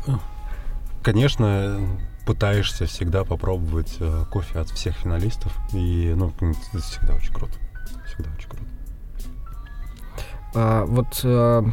[1.04, 1.80] конечно,
[2.26, 5.56] пытаешься всегда попробовать э, кофе от всех финалистов.
[5.74, 7.54] И, ну, это всегда очень круто.
[8.08, 8.64] Всегда очень круто.
[10.56, 11.64] А, вот э,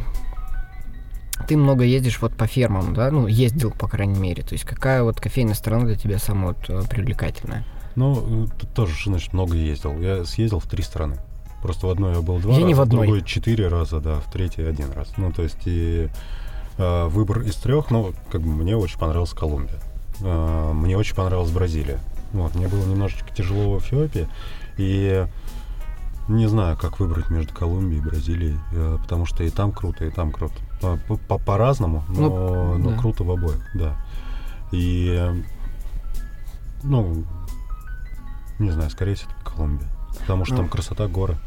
[1.47, 3.09] ты много ездишь вот по фермам, да?
[3.09, 4.43] Ну, ездил, по крайней мере.
[4.43, 7.65] То есть какая вот кофейная страна для тебя самая вот, э, привлекательная?
[7.95, 9.99] Ну, тут тоже, значит, много ездил.
[9.99, 11.17] Я съездил в три страны.
[11.61, 13.07] Просто в одной я был два Я раза, не в в одной.
[13.07, 15.13] другой четыре раза, да, в третьей один раз.
[15.17, 16.09] Ну, то есть и
[16.77, 19.79] выбор из трех, ну, как бы мне очень понравилась Колумбия.
[20.21, 21.99] Э, мне очень понравилась Бразилия.
[22.31, 24.27] Вот, мне было немножечко тяжело в Эфиопии.
[24.77, 25.25] И
[26.27, 30.09] не знаю, как выбрать между Колумбией и Бразилией, э, потому что и там круто, и
[30.09, 30.55] там круто.
[30.81, 32.97] По- по- по- По-разному, но, Ну, но да.
[32.97, 33.95] круто в обоих, да.
[34.71, 35.35] И, э,
[36.83, 37.23] ну,
[38.59, 39.87] не знаю, скорее всего, Колумбия.
[40.21, 40.61] Потому что Ну.
[40.61, 41.37] там красота, горы.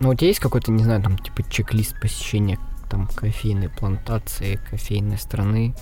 [0.00, 2.58] Ну, у тебя есть какой-то, не знаю, там, типа, чек-лист посещения
[2.88, 5.74] там кофейной плантации, кофейной страны?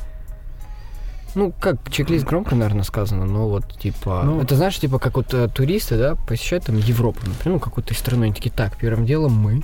[1.34, 4.40] Ну, как, чек-лист громко, наверное, сказано, но вот, типа, Ну.
[4.40, 8.22] это знаешь, типа, как вот э, туристы, да, посещают там Европу, например, ну, какую-то страну,
[8.22, 9.62] они такие, так, первым делом мы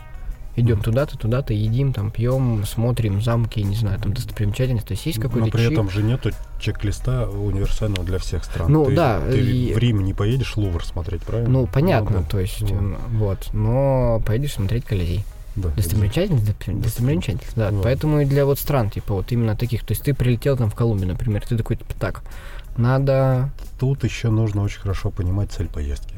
[0.56, 5.20] идем туда-то, туда-то, едим, там, пьем, смотрим замки, не знаю, там, достопримечательности, то есть есть
[5.20, 5.72] какой-то Но при чек?
[5.72, 8.70] этом же нету чек-листа универсального для всех стран.
[8.70, 11.50] Ну, Ты- да, Ты и- в Рим не поедешь Лувр смотреть, правильно?
[11.50, 12.24] Ну, понятно, да.
[12.28, 12.72] то есть, Вот.
[12.72, 15.24] м, вот, но поедешь смотреть Колизей.
[15.56, 17.70] Да, Достопримечательность, достопри- достопримечательность, да.
[17.70, 17.82] Вот.
[17.82, 19.84] Поэтому и для вот стран, типа, вот именно таких.
[19.84, 22.22] То есть ты прилетел там в Колумбию, например, ты такой, типа, так,
[22.76, 23.50] надо...
[23.78, 26.14] Тут еще нужно очень хорошо понимать цель поездки.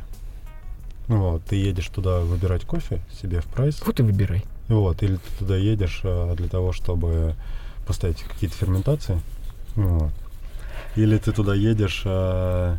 [1.09, 4.45] Вот, ты едешь туда выбирать кофе себе в прайс, Вот и выбирай.
[4.69, 7.35] вот, или ты туда едешь а, для того, чтобы
[7.87, 9.21] поставить какие-то ферментации,
[9.75, 10.13] вот.
[10.95, 12.77] Или ты туда едешь а,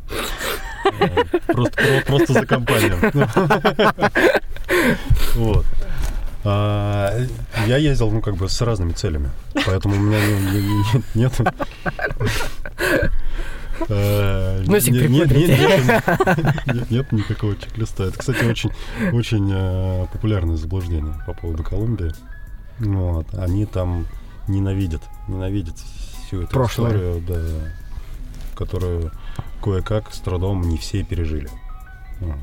[1.00, 2.96] э, просто, про- просто за компанию.
[5.36, 5.66] Вот.
[6.46, 7.14] А,
[7.68, 9.30] Я ездил, ну, как бы с разными целями,
[9.66, 11.34] поэтому у меня не- не- не- нет...
[13.90, 18.06] э, Носик нет- Нет нет никакого чек-листа.
[18.06, 18.72] Это, кстати, очень,
[19.14, 22.12] очень э, популярное заблуждение по поводу Колумбии.
[22.80, 23.34] Вот.
[23.36, 24.06] Они там
[24.48, 25.76] ненавидят, ненавидят
[26.28, 26.90] всю эту Прошлое.
[26.92, 29.12] историю, да, которую
[29.62, 31.50] кое-как с трудом не все пережили.
[32.20, 32.38] Вот.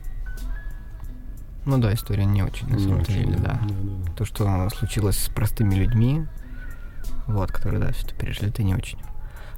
[1.64, 3.60] Ну да, история не очень, на самом очень, деле, да.
[3.62, 4.12] да.
[4.16, 6.26] То, что случилось с простыми людьми,
[7.26, 8.98] вот, которые, да, все это пережили, это не очень.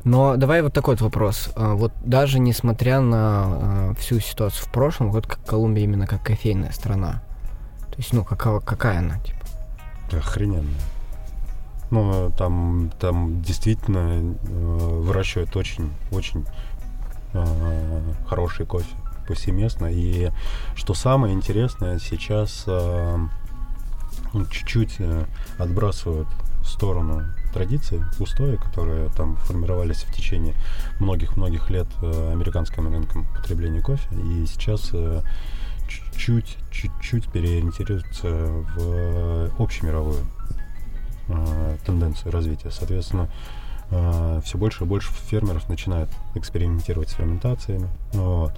[0.05, 1.51] Но давай вот такой вот вопрос.
[1.55, 6.23] А, Вот даже несмотря на а, всю ситуацию в прошлом, вот как Колумбия именно как
[6.23, 7.23] кофейная страна.
[7.91, 9.39] То есть, ну, какова, какая она, типа?
[10.11, 10.71] Да, охрененно.
[11.91, 16.47] Ну, там, там действительно э, выращивают очень, очень
[17.35, 18.97] э, хороший кофе.
[19.27, 19.87] Повсеместно.
[19.87, 20.31] И
[20.75, 23.19] что самое интересное, сейчас э,
[24.51, 25.25] чуть-чуть э,
[25.59, 26.29] отбрасывают
[26.63, 27.23] в сторону
[27.53, 30.55] традиции, устои, которые там формировались в течение
[31.01, 34.09] многих-многих лет э, американским рынком потребления кофе.
[34.15, 34.93] И сейчас
[35.93, 40.25] чуть-чуть, чуть-чуть переориентируются в общемировую
[41.29, 42.71] э, тенденцию развития.
[42.71, 43.29] Соответственно,
[43.91, 47.89] э, все больше и больше фермеров начинают экспериментировать с ферментациями.
[48.13, 48.53] Вот.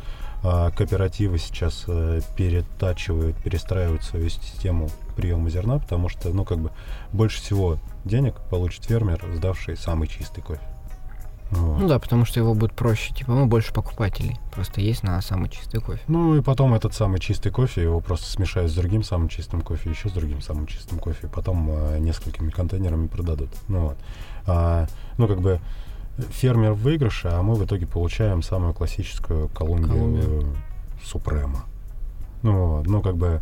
[0.47, 6.71] А кооперативы сейчас э, перетачивают, перестраивают свою систему приема зерна, потому что, ну, как бы,
[7.13, 10.61] больше всего денег получит фермер, сдавший самый чистый кофе.
[11.51, 11.81] Вот.
[11.81, 14.39] Ну да, потому что его будет проще, типа, ну, больше покупателей.
[14.53, 16.01] Просто есть на самый чистый кофе.
[16.09, 19.89] Ну и потом этот самый чистый кофе, его просто смешают с другим самым чистым кофе,
[19.89, 23.51] еще с другим самым чистым кофе, и потом э, несколькими контейнерами продадут.
[23.69, 23.97] Ну вот.
[24.47, 25.61] А, ну как бы
[26.17, 30.57] фермер в выигрыше, а мы в итоге получаем самую классическую Колумбию, Колумбию.
[31.05, 31.65] Супрема.
[32.43, 33.41] Ну, ну как бы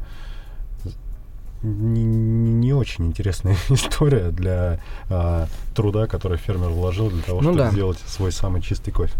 [1.62, 7.58] не, не очень интересная история для а, труда, который фермер вложил для того, ну, чтобы
[7.58, 7.70] да.
[7.70, 9.14] сделать свой самый чистый кофе.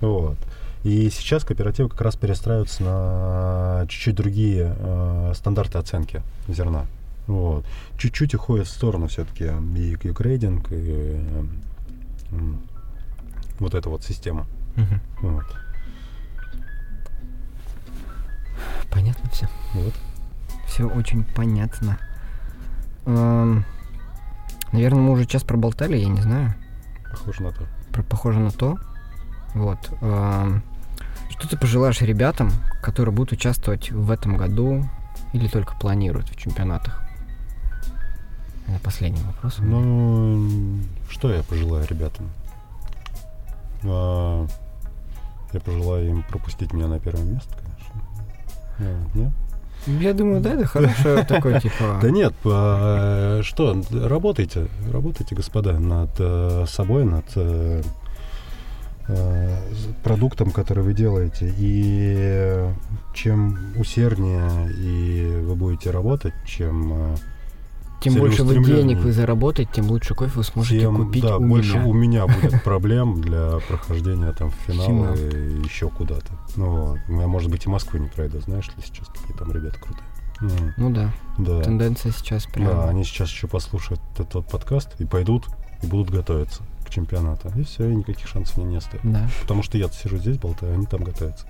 [0.00, 0.36] Вот.
[0.84, 6.86] И сейчас кооперативы как раз перестраиваются на чуть-чуть другие э, стандарты оценки зерна.
[7.26, 7.64] Вот.
[7.98, 11.18] Чуть-чуть уходит в сторону все-таки и кьюкрейдинг, и
[12.30, 12.52] э,
[13.58, 14.46] вот эта вот система.
[14.76, 15.28] Угу.
[15.28, 15.44] Вот.
[18.90, 19.48] Понятно все.
[19.74, 19.94] Вот
[20.76, 21.98] все очень понятно.
[23.06, 23.64] Эм,
[24.72, 26.54] наверное, мы уже час проболтали, я не знаю.
[27.10, 27.66] Похоже на то.
[27.92, 28.76] Про, похоже на то.
[29.54, 29.78] Вот.
[30.02, 30.62] Эм,
[31.30, 32.50] что ты пожелаешь ребятам,
[32.82, 34.84] которые будут участвовать в этом году
[35.32, 37.02] или только планируют в чемпионатах?
[38.66, 39.56] Это последний вопрос.
[39.60, 40.78] Ну,
[41.08, 42.28] что я пожелаю ребятам?
[43.90, 44.46] А,
[45.52, 48.02] я пожелаю им пропустить меня на первое место, конечно.
[48.78, 49.32] А, нет?
[49.86, 51.98] Я думаю, да, это хорошее такое, типа...
[52.02, 57.82] Да нет, а, что, работайте, работайте, господа, над э, собой, над э,
[59.08, 59.56] э,
[60.02, 61.54] продуктом, который вы делаете.
[61.56, 62.68] И
[63.14, 67.16] чем усерднее и вы будете работать, чем
[68.00, 71.46] тем больше вы денег вы заработаете, тем лучше кофе вы сможете тем, купить да, у
[71.46, 71.86] больше меня.
[71.86, 76.32] у меня будет проблем для прохождения там в финал и еще куда-то.
[76.56, 80.06] Ну, я, может быть, и Москву не пройду, знаешь ли, сейчас какие там ребята крутые.
[80.40, 80.72] Mm.
[80.76, 81.12] Ну да.
[81.38, 81.62] да.
[81.62, 82.66] Тенденция сейчас прям.
[82.66, 85.46] Да, они сейчас еще послушают этот подкаст и пойдут
[85.82, 87.50] и будут готовиться к чемпионату.
[87.56, 89.10] И все, и никаких шансов мне не оставят.
[89.10, 89.28] Да.
[89.40, 91.46] Потому что я сижу здесь, болтаю, они там готовятся.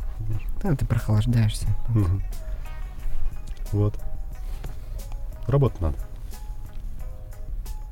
[0.62, 1.66] Да, ты прохлаждаешься.
[1.88, 2.22] Угу.
[3.72, 3.94] Вот.
[5.46, 5.96] Работать надо.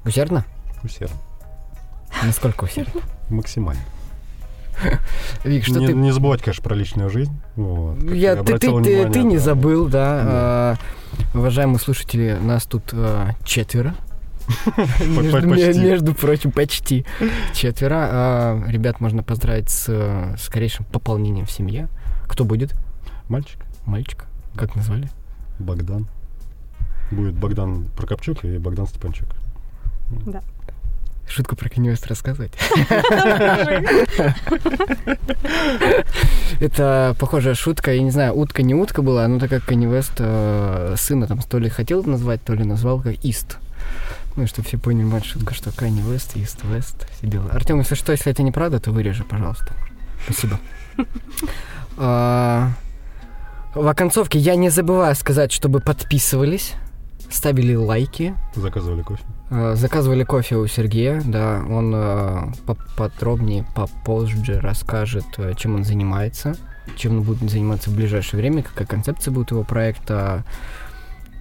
[0.05, 0.44] Усердно?
[0.82, 1.16] Усердно.
[2.22, 3.01] Насколько усердно?
[3.31, 3.82] Максимально.
[5.44, 5.93] Вик, что не, ты...
[5.94, 7.32] Не забывать, конечно, про личную жизнь.
[7.56, 9.90] Вот, я, ты, ты, ты, ты не забыл, да.
[9.90, 10.24] да.
[10.26, 10.76] А,
[11.35, 13.94] уважаемые слушатели, нас тут а, четверо.
[15.01, 17.06] между, между прочим, почти
[17.55, 18.09] четверо.
[18.10, 21.89] А, ребят можно поздравить с скорейшим пополнением в семье.
[22.26, 22.74] Кто будет?
[23.28, 23.60] Мальчик.
[23.86, 24.24] Мальчик.
[24.56, 25.09] Как назвали?
[25.59, 26.09] Богдан.
[27.10, 29.28] Будет Богдан Прокопчук и Богдан Степанчук.
[30.27, 30.43] Да.
[31.27, 32.53] Шутку про Kanye West рассказывать?
[36.61, 40.15] Это похожая шутка, я не знаю, утка не утка была, но так как Kanye West
[40.19, 43.57] э, сына там то ли хотел назвать, то ли назвал как Ист.
[44.36, 47.51] Ну, чтобы все поняли, мать шутка, что Kanye West, Ист, West, все дела.
[47.53, 49.73] Артем, если что, если это неправда, то вырежи, пожалуйста.
[50.24, 50.59] Спасибо.
[51.97, 52.73] А,
[53.73, 56.73] в оконцовке я не забываю сказать, чтобы подписывались,
[57.31, 58.35] ставили лайки.
[58.57, 59.23] Заказывали кофе.
[59.55, 66.56] Э, заказывали кофе у Сергея, да, он э, поподробнее, попозже расскажет, э, чем он занимается,
[66.97, 70.44] чем он будет заниматься в ближайшее время, какая концепция будет его проекта.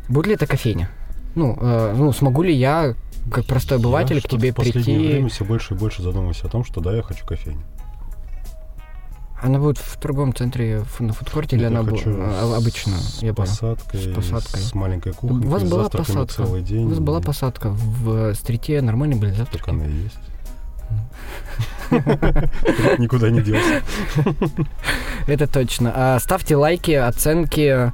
[0.10, 0.90] Будет ли это кофейня?
[1.34, 1.58] Ну,
[1.96, 2.94] ну смогу ли я,
[3.32, 5.14] как простой обыватель, я к тебе в последнее прийти?
[5.14, 7.64] время все больше и больше задумываюсь о том, что да, я хочу кофейню.
[9.44, 12.94] Она будет в другом центре на фудкорте или она будет а, обычно?
[12.98, 15.46] С я посадкой, с посадкой, с маленькой кухней.
[15.46, 16.46] У вас была посадка.
[16.46, 16.86] Целый день.
[16.86, 19.66] У вас была посадка в стрите, нормально были завтраки?
[19.66, 20.20] Так она и есть.
[23.00, 23.82] Никуда не делся.
[25.28, 25.92] Это точно.
[25.94, 27.92] А, ставьте лайки, оценки,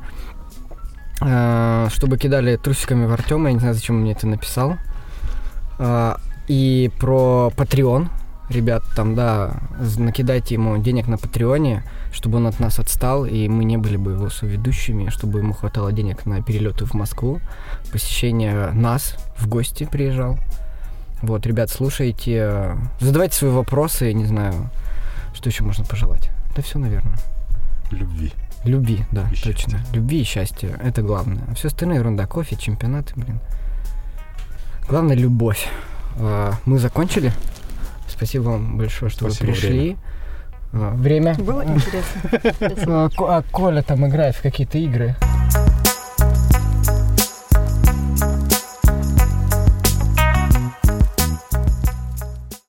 [1.19, 3.47] а, чтобы кидали трусиками в Артема.
[3.47, 4.75] Я не знаю, зачем мне это написал.
[5.79, 8.09] А, и про Patreon
[8.49, 9.53] ребят, там, да,
[9.97, 14.11] накидайте ему денег на Патреоне, чтобы он от нас отстал, и мы не были бы
[14.13, 17.39] его соведущими, чтобы ему хватало денег на перелеты в Москву,
[17.91, 20.37] посещение нас в гости приезжал.
[21.21, 24.69] Вот, ребят, слушайте, задавайте свои вопросы, не знаю,
[25.33, 26.29] что еще можно пожелать.
[26.55, 27.17] Да все, наверное.
[27.91, 28.31] Любви.
[28.65, 29.79] Любви, да, И точно.
[29.79, 29.79] счастья.
[29.93, 30.79] Любви и счастья.
[30.83, 31.43] Это главное.
[31.49, 32.25] А все остальное ерунда.
[32.25, 33.39] Кофе, чемпионаты, блин.
[34.87, 35.67] Главное любовь.
[36.17, 37.31] А, Мы закончили.
[38.09, 39.97] Спасибо вам большое, что Спасибо, вы пришли.
[40.73, 41.35] А, Время.
[41.35, 42.79] Было интересно.
[43.05, 45.15] А, Ко- а Коля там играет в какие-то игры.